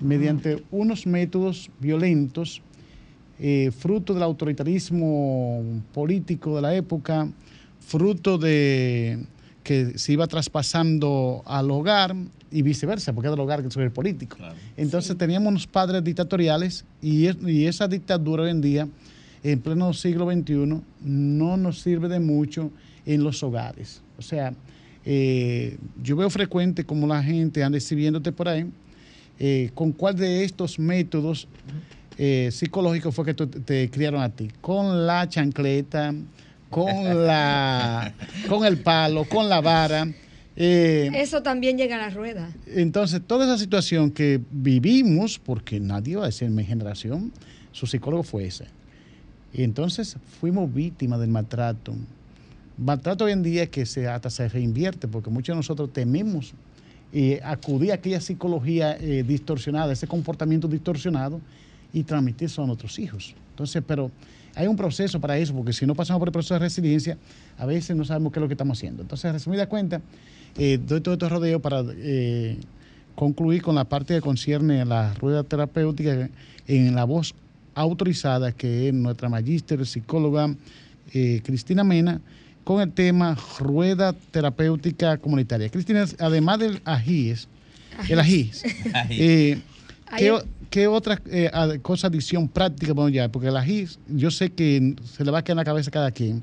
mediante 0.00 0.62
unos 0.70 1.06
métodos 1.06 1.70
violentos, 1.80 2.62
eh, 3.38 3.70
fruto 3.76 4.14
del 4.14 4.22
autoritarismo 4.22 5.62
político 5.92 6.56
de 6.56 6.62
la 6.62 6.74
época, 6.74 7.28
fruto 7.80 8.38
de 8.38 9.18
que 9.62 9.98
se 9.98 10.12
iba 10.12 10.26
traspasando 10.26 11.42
al 11.44 11.70
hogar 11.70 12.14
y 12.50 12.62
viceversa, 12.62 13.12
porque 13.12 13.28
es 13.28 13.32
del 13.32 13.40
hogar 13.40 13.62
que 13.62 13.68
es 13.68 13.76
el 13.76 13.90
político. 13.90 14.36
Entonces 14.76 15.16
teníamos 15.18 15.48
unos 15.48 15.66
padres 15.66 16.02
dictatoriales 16.04 16.84
y, 17.02 17.28
y, 17.48 17.66
esa 17.66 17.88
dictadura 17.88 18.44
hoy 18.44 18.50
en 18.50 18.60
día, 18.60 18.88
en 19.42 19.60
pleno 19.60 19.92
siglo 19.92 20.30
XXI, 20.30 20.80
no 21.02 21.56
nos 21.56 21.80
sirve 21.80 22.08
de 22.08 22.20
mucho 22.20 22.70
en 23.04 23.24
los 23.24 23.42
hogares. 23.42 24.02
O 24.18 24.22
sea, 24.22 24.54
eh, 25.04 25.76
yo 26.02 26.16
veo 26.16 26.30
frecuente 26.30 26.84
como 26.84 27.06
la 27.06 27.22
gente 27.22 27.62
anda 27.62 27.78
exhibiéndote 27.78 28.32
por 28.32 28.48
ahí 28.48 28.66
eh, 29.38 29.70
¿con 29.74 29.92
cuál 29.92 30.16
de 30.16 30.44
estos 30.44 30.78
métodos 30.78 31.48
eh, 32.18 32.50
psicológicos 32.52 33.14
fue 33.14 33.24
que 33.24 33.34
te 33.34 33.90
criaron 33.90 34.22
a 34.22 34.30
ti? 34.30 34.48
¿Con 34.60 35.06
la 35.06 35.28
chancleta? 35.28 36.14
¿Con, 36.70 37.26
la, 37.26 38.14
con 38.48 38.64
el 38.64 38.78
palo? 38.78 39.24
¿Con 39.24 39.48
la 39.48 39.60
vara? 39.60 40.06
Eh, 40.56 41.10
Eso 41.14 41.42
también 41.42 41.76
llega 41.76 41.96
a 41.96 41.98
la 41.98 42.10
rueda. 42.10 42.50
Entonces, 42.66 43.20
toda 43.26 43.44
esa 43.44 43.58
situación 43.58 44.10
que 44.10 44.40
vivimos, 44.50 45.38
porque 45.38 45.78
nadie 45.78 46.16
va 46.16 46.24
a 46.24 46.26
decir 46.26 46.48
en 46.48 46.54
mi 46.54 46.64
generación, 46.64 47.30
su 47.72 47.86
psicólogo 47.86 48.22
fue 48.22 48.46
ese. 48.46 48.66
Y 49.52 49.62
entonces 49.62 50.16
fuimos 50.40 50.72
víctimas 50.72 51.20
del 51.20 51.28
maltrato. 51.30 51.94
Maltrato 52.78 53.24
hoy 53.24 53.32
en 53.32 53.42
día 53.42 53.66
que 53.66 53.86
se, 53.86 54.08
hasta 54.08 54.30
se 54.30 54.48
reinvierte, 54.48 55.08
porque 55.08 55.30
muchos 55.30 55.54
de 55.54 55.56
nosotros 55.58 55.92
tememos 55.92 56.52
eh, 57.18 57.40
acudir 57.42 57.92
a 57.92 57.94
aquella 57.94 58.20
psicología 58.20 58.94
eh, 59.00 59.24
distorsionada, 59.26 59.90
ese 59.90 60.06
comportamiento 60.06 60.68
distorsionado 60.68 61.40
y 61.90 62.02
transmitir 62.02 62.44
eso 62.44 62.62
a 62.62 62.66
nuestros 62.66 62.98
hijos. 62.98 63.34
Entonces, 63.52 63.82
pero 63.86 64.10
hay 64.54 64.66
un 64.66 64.76
proceso 64.76 65.18
para 65.18 65.38
eso, 65.38 65.54
porque 65.54 65.72
si 65.72 65.86
no 65.86 65.94
pasamos 65.94 66.18
por 66.18 66.28
el 66.28 66.32
proceso 66.32 66.52
de 66.52 66.60
resiliencia, 66.60 67.16
a 67.56 67.64
veces 67.64 67.96
no 67.96 68.04
sabemos 68.04 68.34
qué 68.34 68.38
es 68.38 68.42
lo 68.42 68.48
que 68.48 68.52
estamos 68.52 68.76
haciendo. 68.76 69.00
Entonces, 69.00 69.32
resumida 69.32 69.66
cuenta, 69.66 70.02
eh, 70.58 70.78
doy 70.78 71.00
todo 71.00 71.14
este 71.14 71.26
rodeo 71.26 71.58
para 71.58 71.82
eh, 71.88 72.58
concluir 73.14 73.62
con 73.62 73.76
la 73.76 73.84
parte 73.84 74.14
que 74.16 74.20
concierne 74.20 74.82
a 74.82 74.84
la 74.84 75.14
rueda 75.14 75.42
terapéutica 75.42 76.28
en 76.66 76.94
la 76.94 77.04
voz 77.04 77.34
autorizada, 77.74 78.52
que 78.52 78.88
es 78.88 78.94
nuestra 78.94 79.30
magíster 79.30 79.86
psicóloga 79.86 80.54
Cristina 81.10 81.82
Mena, 81.82 82.20
con 82.66 82.80
el 82.80 82.92
tema 82.92 83.36
rueda 83.60 84.12
terapéutica 84.32 85.18
comunitaria. 85.18 85.68
Cristina, 85.68 86.04
además 86.18 86.58
del 86.58 86.80
AJIS, 86.84 87.46
el 88.08 88.18
AJIS, 88.18 88.64
eh, 89.10 89.60
¿qué, 90.68 90.88
otra 90.88 91.22
eh, 91.26 91.48
cosa, 91.80 92.08
adición 92.08 92.48
práctica 92.48 92.92
bueno, 92.92 93.10
ya? 93.10 93.28
Porque 93.28 93.46
el 93.50 93.56
AJIS, 93.56 94.00
yo 94.08 94.32
sé 94.32 94.50
que 94.50 94.96
se 95.04 95.24
le 95.24 95.30
va 95.30 95.38
a 95.38 95.44
quedar 95.44 95.54
en 95.54 95.58
la 95.58 95.64
cabeza 95.64 95.90
a 95.90 95.92
cada 95.92 96.10
quien. 96.10 96.42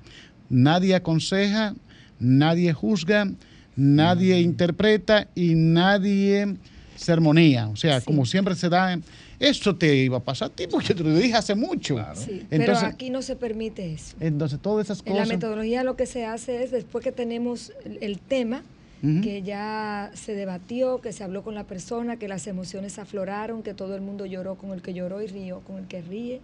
Nadie 0.49 0.95
aconseja, 0.95 1.75
nadie 2.19 2.71
juzga, 2.71 3.29
nadie 3.75 4.39
interpreta 4.39 5.27
y 5.35 5.55
nadie 5.55 6.55
sermonía. 6.95 7.67
O 7.67 7.75
sea, 7.75 7.99
como 7.99 8.25
siempre 8.25 8.55
se 8.55 8.69
da 8.69 8.97
Eso 9.43 9.75
te 9.75 9.93
iba 9.93 10.19
a 10.19 10.23
pasar 10.23 10.51
a 10.51 10.55
ti 10.55 10.67
porque 10.67 10.93
te 10.93 11.03
lo 11.03 11.13
dije 11.13 11.33
hace 11.33 11.53
mucho. 11.53 11.97
Sí, 12.15 12.47
pero 12.49 12.77
aquí 12.77 13.09
no 13.09 13.21
se 13.21 13.35
permite 13.35 13.91
eso. 13.91 14.15
entonces 14.21 14.57
todas 14.61 14.85
esas 14.85 14.99
En 15.05 15.15
la 15.15 15.23
cosas. 15.23 15.27
metodología 15.27 15.83
lo 15.83 15.97
que 15.97 16.05
se 16.05 16.25
hace 16.25 16.63
es, 16.63 16.71
después 16.71 17.03
que 17.03 17.11
tenemos 17.11 17.73
el, 17.99 18.19
tema, 18.19 18.63
que 19.01 19.41
ya 19.41 20.11
se 20.13 20.33
debatió, 20.33 21.01
que 21.01 21.11
se 21.11 21.25
habló 21.25 21.43
con 21.43 21.55
la 21.55 21.65
persona, 21.65 22.17
que 22.17 22.29
las 22.29 22.47
emociones 22.47 22.97
afloraron, 22.99 23.63
que 23.63 23.73
todo 23.73 23.95
el 23.95 24.01
mundo 24.01 24.25
lloró 24.25 24.55
con 24.55 24.71
el 24.71 24.81
que 24.81 24.93
lloró 24.93 25.21
y 25.21 25.27
rió 25.27 25.59
con 25.59 25.77
el 25.77 25.87
que 25.87 26.01
ríe, 26.01 26.39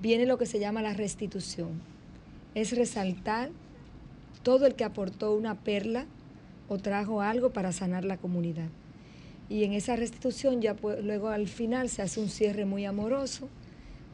viene 0.00 0.24
lo 0.24 0.38
que 0.38 0.46
se 0.46 0.60
llama 0.60 0.82
la 0.82 0.94
restitución. 0.94 1.80
Es 2.54 2.76
resaltar 2.76 3.50
todo 4.44 4.66
el 4.66 4.76
que 4.76 4.84
aportó 4.84 5.34
una 5.34 5.56
perla 5.56 6.06
o 6.68 6.78
trajo 6.78 7.22
algo 7.22 7.50
para 7.50 7.72
sanar 7.72 8.04
la 8.04 8.18
comunidad. 8.18 8.68
Y 9.48 9.64
en 9.64 9.72
esa 9.72 9.96
restitución 9.96 10.60
ya 10.60 10.74
pues, 10.74 11.04
luego 11.04 11.28
al 11.28 11.48
final 11.48 11.88
se 11.88 12.02
hace 12.02 12.20
un 12.20 12.28
cierre 12.28 12.64
muy 12.64 12.84
amoroso, 12.84 13.48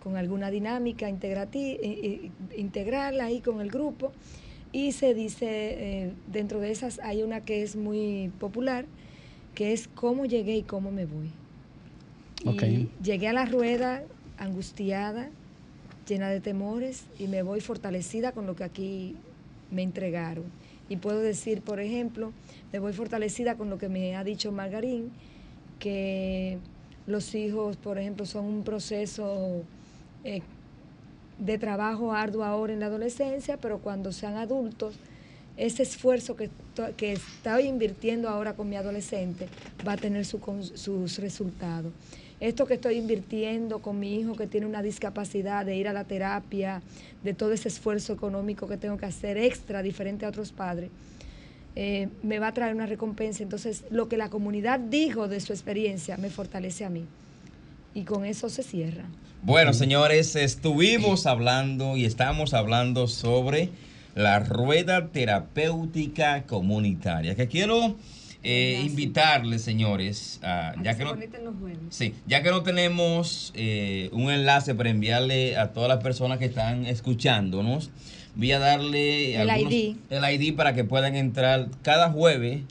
con 0.03 0.16
alguna 0.16 0.51
dinámica 0.51 1.09
integrati- 1.11 2.31
integral 2.57 3.20
ahí 3.20 3.41
con 3.41 3.61
el 3.61 3.70
grupo. 3.70 4.12
Y 4.72 4.93
se 4.93 5.14
dice, 5.14 5.47
eh, 5.49 6.12
dentro 6.31 6.61
de 6.61 6.70
esas 6.70 7.01
hay 7.01 7.22
una 7.22 7.45
que 7.45 7.62
es 7.62 7.76
muy 7.76 8.31
popular, 8.39 8.87
que 9.55 9.72
es 9.72 9.89
cómo 9.89 10.26
llegué 10.26 10.57
y 10.57 10.62
cómo 10.62 10.91
me 10.91 11.07
voy. 11.07 11.31
Y 12.45 12.89
llegué 13.03 13.28
a 13.28 13.33
la 13.33 13.47
rueda 13.47 14.03
angustiada, 14.39 15.28
llena 16.09 16.28
de 16.31 16.41
temores, 16.41 17.05
y 17.18 17.26
me 17.26 17.43
voy 17.43 17.61
fortalecida 17.61 18.33
con 18.33 18.47
lo 18.47 18.57
que 18.57 18.64
aquí 18.64 19.16
me 19.70 19.83
entregaron. 19.83 20.45
Y 20.91 20.97
puedo 20.97 21.20
decir, 21.20 21.62
por 21.62 21.80
ejemplo, 21.80 22.32
me 22.72 22.80
voy 22.80 22.93
fortalecida 22.93 23.55
con 23.55 23.70
lo 23.70 23.78
que 23.78 23.88
me 23.88 24.16
ha 24.16 24.24
dicho 24.24 24.51
Margarín, 24.51 25.12
que 25.78 26.59
los 27.07 27.34
hijos, 27.34 27.76
por 27.76 27.97
ejemplo, 27.97 28.26
son 28.26 28.45
un 28.45 28.64
proceso 28.64 29.62
eh, 30.24 30.43
de 31.38 31.59
trabajo 31.59 32.12
arduo 32.12 32.45
ahora 32.45 32.72
en 32.72 32.80
la 32.80 32.86
adolescencia, 32.86 33.57
pero 33.57 33.78
cuando 33.78 34.11
sean 34.11 34.34
adultos, 34.36 34.97
ese 35.57 35.84
esfuerzo 35.84 36.34
que, 36.34 36.51
que 36.97 37.12
estoy 37.12 37.66
invirtiendo 37.66 38.28
ahora 38.28 38.55
con 38.55 38.68
mi 38.68 38.76
adolescente 38.76 39.47
va 39.86 39.93
a 39.93 39.97
tener 39.97 40.26
su 40.26 40.41
sus 40.74 41.18
resultados. 41.18 41.93
Esto 42.41 42.64
que 42.66 42.74
estoy 42.74 42.97
invirtiendo 42.97 43.80
con 43.80 44.01
mi 44.01 44.18
hijo 44.18 44.34
que 44.34 44.47
tiene 44.47 44.66
una 44.66 44.82
discapacidad 44.82 45.66
de 45.66 45.76
ir 45.76 45.88
a 45.88 45.93
la 45.93 46.05
terapia, 46.05 46.82
de 47.22 47.34
todo 47.34 47.53
ese 47.53 47.68
esfuerzo 47.68 48.14
económico 48.14 48.66
que 48.66 48.78
tengo 48.78 48.97
que 48.97 49.05
hacer 49.05 49.36
extra, 49.36 49.82
diferente 49.82 50.24
a 50.24 50.30
otros 50.30 50.51
padres, 50.51 50.91
eh, 51.76 52.09
me 52.22 52.38
va 52.38 52.49
a 52.49 52.55
traer 52.55 52.74
una 52.74 52.86
recompensa. 52.86 53.43
Entonces, 53.43 53.84
lo 53.91 54.09
que 54.09 54.16
la 54.16 54.30
comunidad 54.30 54.80
dijo 54.80 55.28
de 55.28 55.38
su 55.41 55.53
experiencia 55.53 56.16
me 56.16 56.30
fortalece 56.30 56.86
a 56.86 56.91
mí. 56.91 57.05
Y 57.95 58.05
con 58.05 58.24
eso 58.24 58.49
se 58.49 58.62
cierra. 58.62 59.05
Bueno, 59.43 59.74
señores, 59.74 60.34
estuvimos 60.34 61.26
hablando 61.26 61.97
y 61.97 62.07
estamos 62.07 62.55
hablando 62.55 63.07
sobre 63.07 63.70
la 64.14 64.41
rueda 64.41 65.09
terapéutica 65.09 66.45
comunitaria. 66.45 67.34
Que 67.34 67.49
quiero 67.49 67.97
eh, 68.43 68.82
invitarles, 68.86 69.62
señores, 69.62 70.41
a- 70.43 70.74
ya 70.82 70.97
que 70.97 71.05
no. 71.05 71.14
Sí, 71.91 72.14
ya 72.26 72.43
que 72.43 72.51
no 72.51 72.62
tenemos 72.62 73.53
eh, 73.55 74.09
un 74.12 74.30
enlace 74.30 74.74
para 74.74 74.91
enviarle 74.91 75.57
a 75.59 75.72
todas 75.72 75.88
las 75.88 76.03
personas 76.03 76.38
que 76.38 76.47
están 76.47 76.86
escuchándonos, 76.86 77.91
voy 78.36 78.53
a 78.53 78.59
darle 78.59 79.41
El 79.41 79.51
algunos- 79.51 79.72
ID. 79.74 79.97
el 80.11 80.24
ID 80.43 80.55
para 80.57 80.72
que 80.74 80.84
puedan 80.84 81.16
entrar 81.16 81.68
cada 81.82 82.11
jueves 82.11 82.62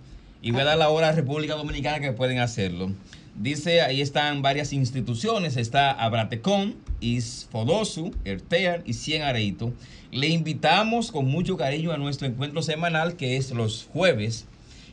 y 0.42 0.52
voy 0.52 0.62
a 0.62 0.66
dar 0.66 0.78
la 0.78 0.90
hora 0.90 1.10
a 1.10 1.12
República 1.12 1.56
Dominicana 1.56 2.00
que 2.00 2.14
pueden 2.14 2.40
hacerlo. 2.40 2.92
Dice, 3.36 3.82
ahí 3.82 4.02
están 4.02 4.42
varias 4.42 4.74
instituciones, 4.74 5.56
está 5.56 5.92
Abratecon, 5.92 6.76
Isfodosu, 7.00 8.12
Ertear 8.26 8.82
y 8.86 8.94
Cien 8.94 9.22
Areito. 9.22 9.72
Le 10.12 10.28
invitamos 10.28 11.12
con 11.12 11.28
mucho 11.28 11.56
cariño 11.56 11.92
a 11.92 11.98
nuestro 11.98 12.28
encuentro 12.28 12.62
semanal 12.62 13.16
que 13.16 13.38
es 13.38 13.52
los 13.52 13.88
jueves. 13.94 14.46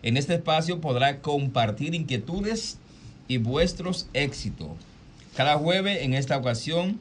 En 0.03 0.17
este 0.17 0.35
espacio 0.35 0.81
podrá 0.81 1.21
compartir 1.21 1.95
inquietudes 1.95 2.79
y 3.29 3.39
vuestros 3.39 4.09
éxitos. 4.13 4.69
Cada 5.37 5.57
jueves 5.57 6.03
en 6.03 6.15
esta 6.15 6.37
ocasión, 6.37 6.99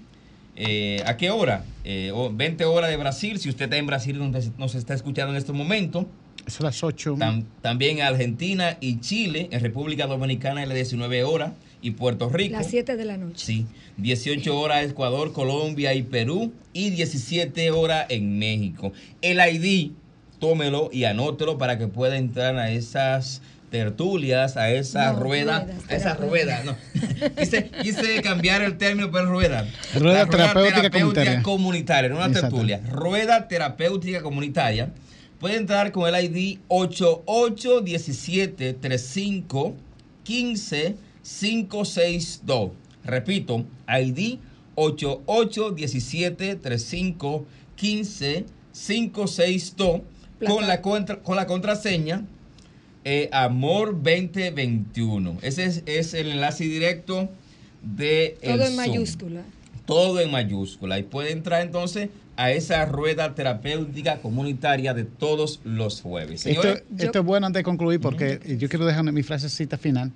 eh, 0.56 1.02
¿a 1.06 1.18
qué 1.18 1.30
hora? 1.30 1.64
Eh, 1.84 2.12
o 2.14 2.32
20 2.34 2.66
horas 2.66 2.89
de 2.89 2.98
Brasil, 2.98 3.39
si 3.39 3.50
usted 3.50 3.66
está 3.66 3.78
en 3.78 3.86
Brasil 3.88 4.18
donde 4.18 4.50
nos 4.58 4.76
está 4.76 4.93
escuchando 4.93 5.32
en 5.32 5.38
este 5.38 5.52
momento. 5.54 6.08
Es 6.46 6.60
a 6.60 6.64
las 6.64 6.84
8. 6.84 7.16
Tam- 7.18 7.46
también 7.62 8.02
Argentina 8.02 8.78
y 8.82 9.00
Chile, 9.00 9.48
en 9.52 9.62
República 9.62 10.06
Dominicana 10.08 10.62
a 10.62 10.66
las 10.66 10.76
19 10.76 11.24
horas 11.24 11.54
y 11.82 11.91
Puerto 11.91 12.30
Rico. 12.30 12.54
Las 12.54 12.68
7 12.70 12.96
de 12.98 13.06
la 13.06 13.18
noche. 13.18 13.46
Sí, 13.46 13.66
18 13.98 14.58
horas 14.60 14.89
Ecuador, 14.89 15.32
Colombia 15.34 15.93
y 15.93 16.04
Perú 16.04 16.52
y 16.74 16.89
17 16.91 17.72
horas 17.72 18.06
en 18.10 18.38
México. 18.38 18.91
El 19.22 19.39
ID, 19.39 19.91
tómelo 20.40 20.90
y 20.92 21.06
anótelo 21.06 21.58
para 21.58 21.78
que 21.78 21.88
pueda 21.88 22.18
entrar 22.18 22.58
a 22.58 22.72
esas 22.72 23.42
tertulias, 23.72 24.58
a 24.58 24.70
esa 24.72 25.14
No, 25.14 25.20
rueda, 25.20 25.62
ruedas, 25.66 25.84
a 25.90 25.96
esa 25.96 26.14
rueda, 26.14 26.64
no. 26.64 26.76
quise, 27.38 27.70
quise 27.82 28.22
cambiar 28.22 28.62
el 28.62 28.78
término 28.78 29.12
por 29.12 29.28
rueda. 29.28 29.68
Rueda 29.96 30.24
La 30.26 30.30
terapéutica 30.30 30.90
comunitaria. 30.90 31.42
comunitaria, 31.44 32.10
no 32.10 32.16
una 32.18 32.28
Exacto. 32.28 32.50
tertulia. 32.50 32.82
Rueda 32.92 33.48
terapéutica 33.48 34.22
comunitaria. 34.22 34.92
Puede 35.40 35.58
entrar 35.58 35.92
con 35.92 36.08
el 36.14 36.24
ID 36.24 36.60
8817 36.70 38.74
35 38.76 39.76
15 40.24 40.96
562. 41.24 42.72
Repito, 43.04 43.66
ID 43.90 44.38
8817 44.76 46.56
35 46.56 47.46
15 47.76 48.46
562 48.74 50.02
con 50.46 50.68
la, 50.68 50.82
contra- 50.82 51.18
con 51.22 51.36
la 51.36 51.46
contraseña 51.48 52.24
eh, 53.04 53.30
Amor 53.32 53.94
2021. 54.02 55.38
Ese 55.42 55.66
es, 55.66 55.84
es 55.86 56.14
el 56.14 56.32
enlace 56.32 56.64
directo 56.64 57.30
de 57.84 58.38
el 58.42 58.54
Todo 58.54 58.62
en 58.64 58.68
Zoom. 58.68 58.76
mayúscula. 58.78 59.42
Todo 59.86 60.20
en 60.20 60.32
mayúscula. 60.32 60.98
Y 61.00 61.04
puede 61.04 61.32
entrar 61.32 61.62
entonces 61.62 62.10
a 62.38 62.52
esa 62.52 62.86
rueda 62.86 63.34
terapéutica 63.36 64.18
comunitaria 64.18 64.94
de 64.94 65.04
todos 65.06 65.62
los 65.64 66.02
jueves. 66.02 66.46
Esto, 66.46 66.62
Señores, 66.64 66.84
yo- 66.96 67.06
esto 67.06 67.20
es 67.20 67.26
bueno 67.26 67.48
antes 67.48 67.60
de 67.60 67.64
concluir 67.64 68.00
porque 68.02 68.40
yo 68.60 68.68
quiero 68.70 68.86
dejar 68.86 69.04
mi 69.12 69.24
frasecita 69.24 69.78
final. 69.78 70.12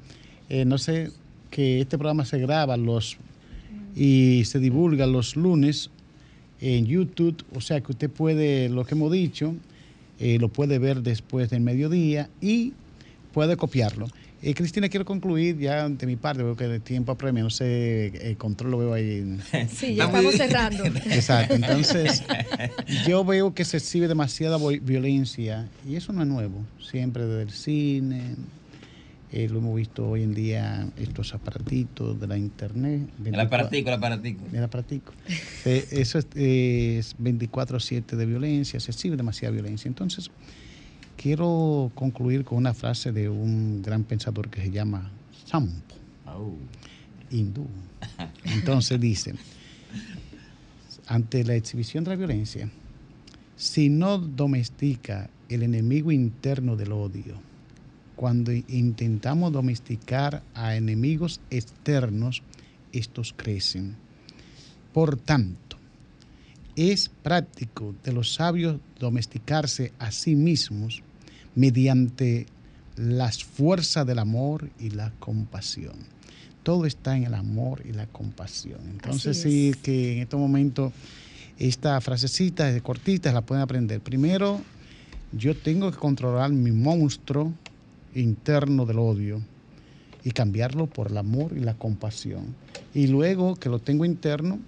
Eh, 0.49 0.65
no 0.65 0.77
sé 0.77 1.11
que 1.51 1.81
este 1.81 1.97
programa 1.97 2.25
se 2.25 2.39
graba 2.39 2.75
los 2.77 3.17
y 3.95 4.43
se 4.45 4.59
divulga 4.59 5.05
los 5.05 5.35
lunes 5.35 5.89
en 6.61 6.85
YouTube, 6.85 7.43
o 7.55 7.61
sea 7.61 7.81
que 7.81 7.91
usted 7.91 8.09
puede, 8.09 8.67
lo 8.69 8.83
que 8.85 8.95
hemos 8.95 9.11
dicho, 9.11 9.53
eh, 10.19 10.37
lo 10.39 10.49
puede 10.49 10.79
ver 10.79 11.01
después 11.01 11.49
del 11.49 11.61
mediodía 11.61 12.29
y 12.41 12.73
puede 13.33 13.57
copiarlo. 13.57 14.07
Eh, 14.41 14.53
Cristina, 14.53 14.87
quiero 14.87 15.05
concluir 15.05 15.57
ya 15.57 15.89
de 15.89 16.07
mi 16.07 16.15
parte, 16.15 16.43
veo 16.43 16.55
que 16.55 16.65
de 16.65 16.79
tiempo 16.79 17.11
apremia, 17.11 17.43
no 17.43 17.49
sé, 17.49 18.07
el 18.29 18.37
control 18.37 18.71
lo 18.71 18.77
veo 18.77 18.93
ahí. 18.93 19.37
Sí, 19.73 19.95
ya 19.95 20.05
estamos 20.05 20.33
cerrando. 20.35 20.85
Exacto, 20.85 21.55
entonces 21.55 22.23
yo 23.07 23.25
veo 23.25 23.53
que 23.53 23.65
se 23.65 23.77
exhibe 23.77 24.07
demasiada 24.07 24.57
violencia 24.81 25.67
y 25.87 25.95
eso 25.95 26.13
no 26.13 26.21
es 26.21 26.27
nuevo, 26.27 26.63
siempre 26.79 27.25
desde 27.25 27.41
el 27.41 27.51
cine, 27.51 28.35
eh, 29.31 29.47
lo 29.47 29.59
hemos 29.59 29.75
visto 29.75 30.07
hoy 30.09 30.23
en 30.23 30.33
día, 30.33 30.87
estos 30.97 31.35
aparatitos 31.35 32.19
de 32.19 32.27
la 32.27 32.37
internet. 32.37 33.07
el 33.17 33.23
24 33.23 33.41
aparatico, 33.41 33.89
el 33.89 33.95
aparatico. 33.95 34.45
el 34.51 34.63
aparatico. 34.63 35.13
Eh, 35.65 35.87
eso 35.91 36.17
es, 36.17 36.27
es 36.33 37.17
24-7 37.17 38.15
de 38.15 38.25
violencia, 38.25 38.79
se 38.79 38.91
exhibe 38.91 39.17
demasiada 39.17 39.53
violencia. 39.53 39.87
Entonces, 39.87 40.31
quiero 41.15 41.91
concluir 41.93 42.43
con 42.43 42.57
una 42.57 42.73
frase 42.73 43.11
de 43.11 43.29
un 43.29 43.81
gran 43.83 44.03
pensador 44.03 44.49
que 44.49 44.61
se 44.61 44.71
llama 44.71 45.11
Sampo 45.45 45.95
Au. 46.25 46.57
hindú. 47.29 47.67
Entonces 48.45 48.99
dice, 48.99 49.35
ante 51.05 51.43
la 51.43 51.55
exhibición 51.55 52.03
de 52.03 52.11
la 52.11 52.15
violencia, 52.15 52.69
si 53.55 53.89
no 53.89 54.17
domestica 54.17 55.29
el 55.49 55.63
enemigo 55.63 56.11
interno 56.11 56.75
del 56.75 56.93
odio, 56.93 57.48
cuando 58.19 58.51
intentamos 58.51 59.53
domesticar 59.53 60.43
a 60.53 60.75
enemigos 60.75 61.39
externos, 61.49 62.43
estos 62.91 63.33
crecen. 63.33 63.95
Por 64.91 65.15
tanto, 65.15 65.77
es 66.75 67.07
práctico 67.23 67.95
de 68.03 68.11
los 68.11 68.33
sabios 68.33 68.75
domesticarse 68.99 69.93
a 69.99 70.11
sí 70.11 70.35
mismos 70.35 71.01
mediante 71.55 72.47
las 72.97 73.41
fuerzas 73.41 74.05
del 74.05 74.19
amor 74.19 74.69
y 74.77 74.89
la 74.89 75.13
compasión. 75.19 75.95
Todo 76.61 76.85
está 76.85 77.15
en 77.15 77.23
el 77.23 77.33
amor 77.33 77.83
y 77.85 77.93
la 77.93 78.07
compasión. 78.07 78.81
Entonces 78.89 79.41
sí 79.41 79.73
que 79.81 80.17
en 80.17 80.19
estos 80.23 80.41
momentos 80.41 80.91
esta 81.57 82.01
frasecita 82.01 82.69
de 82.69 82.81
cortitas 82.81 83.33
la 83.33 83.43
pueden 83.43 83.63
aprender. 83.63 84.01
Primero, 84.01 84.59
yo 85.31 85.55
tengo 85.55 85.89
que 85.89 85.97
controlar 85.97 86.51
mi 86.51 86.71
monstruo 86.71 87.53
interno 88.15 88.85
del 88.85 88.99
odio 88.99 89.41
y 90.23 90.31
cambiarlo 90.31 90.87
por 90.87 91.11
el 91.11 91.17
amor 91.17 91.53
y 91.55 91.59
la 91.59 91.75
compasión. 91.75 92.55
Y 92.93 93.07
luego 93.07 93.55
que 93.55 93.69
lo 93.69 93.79
tengo 93.79 94.05
interno, 94.05 94.59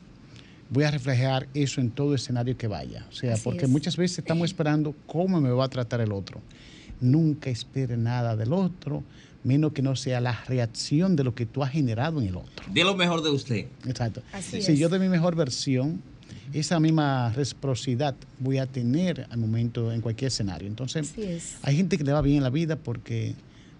voy 0.69 0.85
a 0.85 0.91
reflejar 0.91 1.47
eso 1.53 1.81
en 1.81 1.91
todo 1.91 2.15
escenario 2.15 2.57
que 2.57 2.67
vaya. 2.67 3.05
O 3.09 3.13
sea, 3.13 3.35
porque 3.43 3.67
muchas 3.67 3.97
veces 3.97 4.19
estamos 4.19 4.45
esperando 4.45 4.95
cómo 5.05 5.41
me 5.41 5.51
va 5.51 5.65
a 5.65 5.69
tratar 5.69 6.01
el 6.01 6.11
otro. 6.11 6.41
Nunca 7.01 7.49
espere 7.49 7.97
nada 7.97 8.35
del 8.35 8.53
otro, 8.53 9.03
menos 9.43 9.73
que 9.73 9.81
no 9.81 9.95
sea 9.95 10.21
la 10.21 10.43
reacción 10.47 11.15
de 11.15 11.23
lo 11.23 11.35
que 11.35 11.45
tú 11.45 11.63
has 11.63 11.71
generado 11.71 12.21
en 12.21 12.27
el 12.27 12.37
otro. 12.37 12.65
De 12.71 12.83
lo 12.83 12.95
mejor 12.95 13.21
de 13.23 13.31
usted. 13.31 13.65
Exacto. 13.85 14.21
si 14.41 14.77
yo 14.77 14.87
de 14.87 14.99
mi 14.99 15.09
mejor 15.09 15.35
versión, 15.35 16.01
esa 16.53 16.79
misma 16.79 17.31
reciprocidad 17.33 18.15
voy 18.39 18.57
a 18.57 18.65
tener 18.65 19.27
al 19.29 19.37
momento 19.37 19.91
en 19.91 20.01
cualquier 20.01 20.27
escenario. 20.27 20.67
Entonces, 20.67 21.13
hay 21.61 21.75
gente 21.75 21.97
que 21.97 22.03
le 22.03 22.11
va 22.11 22.21
bien 22.21 22.37
en 22.37 22.43
la 22.43 22.49
vida 22.49 22.75
porque 22.75 23.35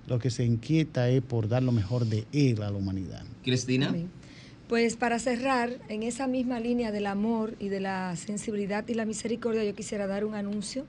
lo 0.08 0.20
que 0.20 0.30
se 0.30 0.46
inquieta 0.46 1.10
es 1.10 1.22
por 1.22 1.48
dar 1.48 1.64
lo 1.64 1.72
mejor 1.72 2.06
de 2.06 2.26
él 2.32 2.62
a 2.62 2.72
la 2.72 2.78
humanidad. 2.78 3.24
Cristina. 3.44 3.94
Pues 4.68 4.96
para 4.96 5.20
cerrar, 5.20 5.80
en 5.90 6.04
esa 6.04 6.28
misma 6.28 6.62
línea 6.62 6.94
del 6.94 7.08
amor 7.08 7.56
y 7.60 7.68
de 7.68 7.82
la 7.82 8.16
sensibilidad 8.16 8.88
y 8.88 8.94
la 8.94 9.04
misericordia, 9.04 9.66
yo 9.66 9.76
quisiera 9.76 10.08
dar 10.08 10.24
un 10.24 10.34
anuncio. 10.34 10.86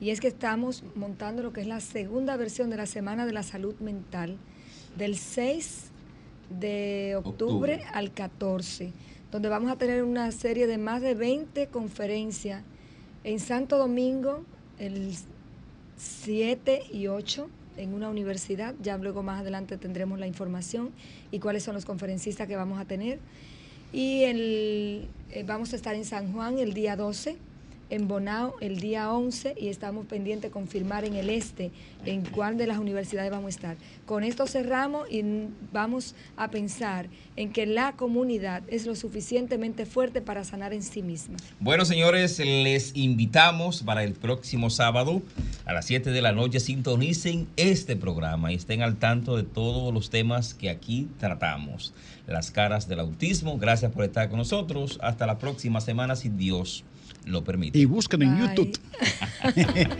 Y 0.00 0.10
es 0.10 0.20
que 0.20 0.28
estamos 0.28 0.82
montando 0.96 1.42
lo 1.42 1.52
que 1.52 1.60
es 1.60 1.66
la 1.68 1.78
segunda 1.80 2.36
versión 2.36 2.70
de 2.70 2.76
la 2.76 2.86
Semana 2.86 3.26
de 3.26 3.32
la 3.32 3.44
Salud 3.44 3.74
Mental, 3.78 4.36
del 4.96 5.16
6 5.16 5.90
de 6.58 7.14
octubre, 7.22 7.84
al 7.92 8.12
14, 8.12 8.92
donde 9.30 9.48
vamos 9.48 9.70
a 9.70 9.76
tener 9.76 10.02
una 10.02 10.30
serie 10.32 10.66
de 10.66 10.78
más 10.78 11.00
de 11.00 11.14
20 11.14 11.68
conferencias 11.68 12.62
en 13.24 13.38
Santo 13.38 13.78
Domingo, 13.78 14.44
el 14.78 15.14
7 15.96 16.82
y 16.92 17.06
8 17.06 17.48
en 17.76 17.94
una 17.94 18.08
universidad. 18.08 18.74
Ya 18.82 18.98
luego 18.98 19.22
más 19.22 19.40
adelante 19.40 19.76
tendremos 19.76 20.18
la 20.18 20.26
información 20.26 20.90
y 21.30 21.38
cuáles 21.38 21.62
son 21.62 21.74
los 21.74 21.84
conferencistas 21.84 22.48
que 22.48 22.56
vamos 22.56 22.80
a 22.80 22.84
tener. 22.84 23.18
Y 23.92 24.22
el, 24.24 25.08
eh, 25.30 25.44
vamos 25.46 25.72
a 25.72 25.76
estar 25.76 25.94
en 25.94 26.04
San 26.04 26.32
Juan 26.32 26.58
el 26.58 26.74
día 26.74 26.96
12 26.96 27.36
en 27.90 28.08
Bonao 28.08 28.54
el 28.60 28.80
día 28.80 29.12
11 29.12 29.54
y 29.58 29.68
estamos 29.68 30.06
pendientes 30.06 30.50
de 30.50 30.52
confirmar 30.52 31.04
en 31.04 31.14
el 31.14 31.28
este 31.28 31.70
en 32.06 32.24
cuál 32.24 32.56
de 32.56 32.66
las 32.66 32.78
universidades 32.78 33.30
vamos 33.30 33.46
a 33.46 33.50
estar. 33.50 33.76
Con 34.06 34.24
esto 34.24 34.46
cerramos 34.46 35.10
y 35.10 35.22
vamos 35.72 36.14
a 36.36 36.50
pensar 36.50 37.08
en 37.36 37.52
que 37.52 37.66
la 37.66 37.92
comunidad 37.92 38.62
es 38.68 38.86
lo 38.86 38.94
suficientemente 38.94 39.86
fuerte 39.86 40.20
para 40.20 40.44
sanar 40.44 40.72
en 40.72 40.82
sí 40.82 41.02
misma. 41.02 41.36
Bueno, 41.58 41.84
señores, 41.84 42.38
les 42.38 42.96
invitamos 42.96 43.82
para 43.82 44.04
el 44.04 44.14
próximo 44.14 44.70
sábado 44.70 45.22
a 45.64 45.72
las 45.72 45.86
7 45.86 46.10
de 46.10 46.22
la 46.22 46.32
noche. 46.32 46.60
Sintonicen 46.60 47.48
este 47.56 47.96
programa 47.96 48.52
y 48.52 48.56
estén 48.56 48.82
al 48.82 48.96
tanto 48.96 49.36
de 49.36 49.42
todos 49.42 49.92
los 49.92 50.10
temas 50.10 50.54
que 50.54 50.70
aquí 50.70 51.08
tratamos. 51.18 51.92
Las 52.26 52.50
caras 52.50 52.88
del 52.88 53.00
autismo. 53.00 53.58
Gracias 53.58 53.90
por 53.92 54.04
estar 54.04 54.28
con 54.28 54.38
nosotros. 54.38 54.98
Hasta 55.02 55.26
la 55.26 55.38
próxima 55.38 55.80
semana, 55.80 56.14
si 56.14 56.28
Dios 56.28 56.84
lo 57.24 57.44
permite. 57.44 57.78
Y 57.78 57.84
busquen 57.84 58.22
en 58.22 58.38
YouTube. 58.38 58.78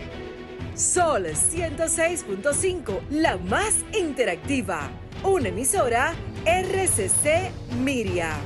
Sol 0.75 1.27
106.5, 1.27 3.01
la 3.11 3.37
más 3.37 3.85
interactiva. 3.99 4.91
Una 5.23 5.49
emisora 5.49 6.15
RCC 6.47 7.51
Miria. 7.83 8.39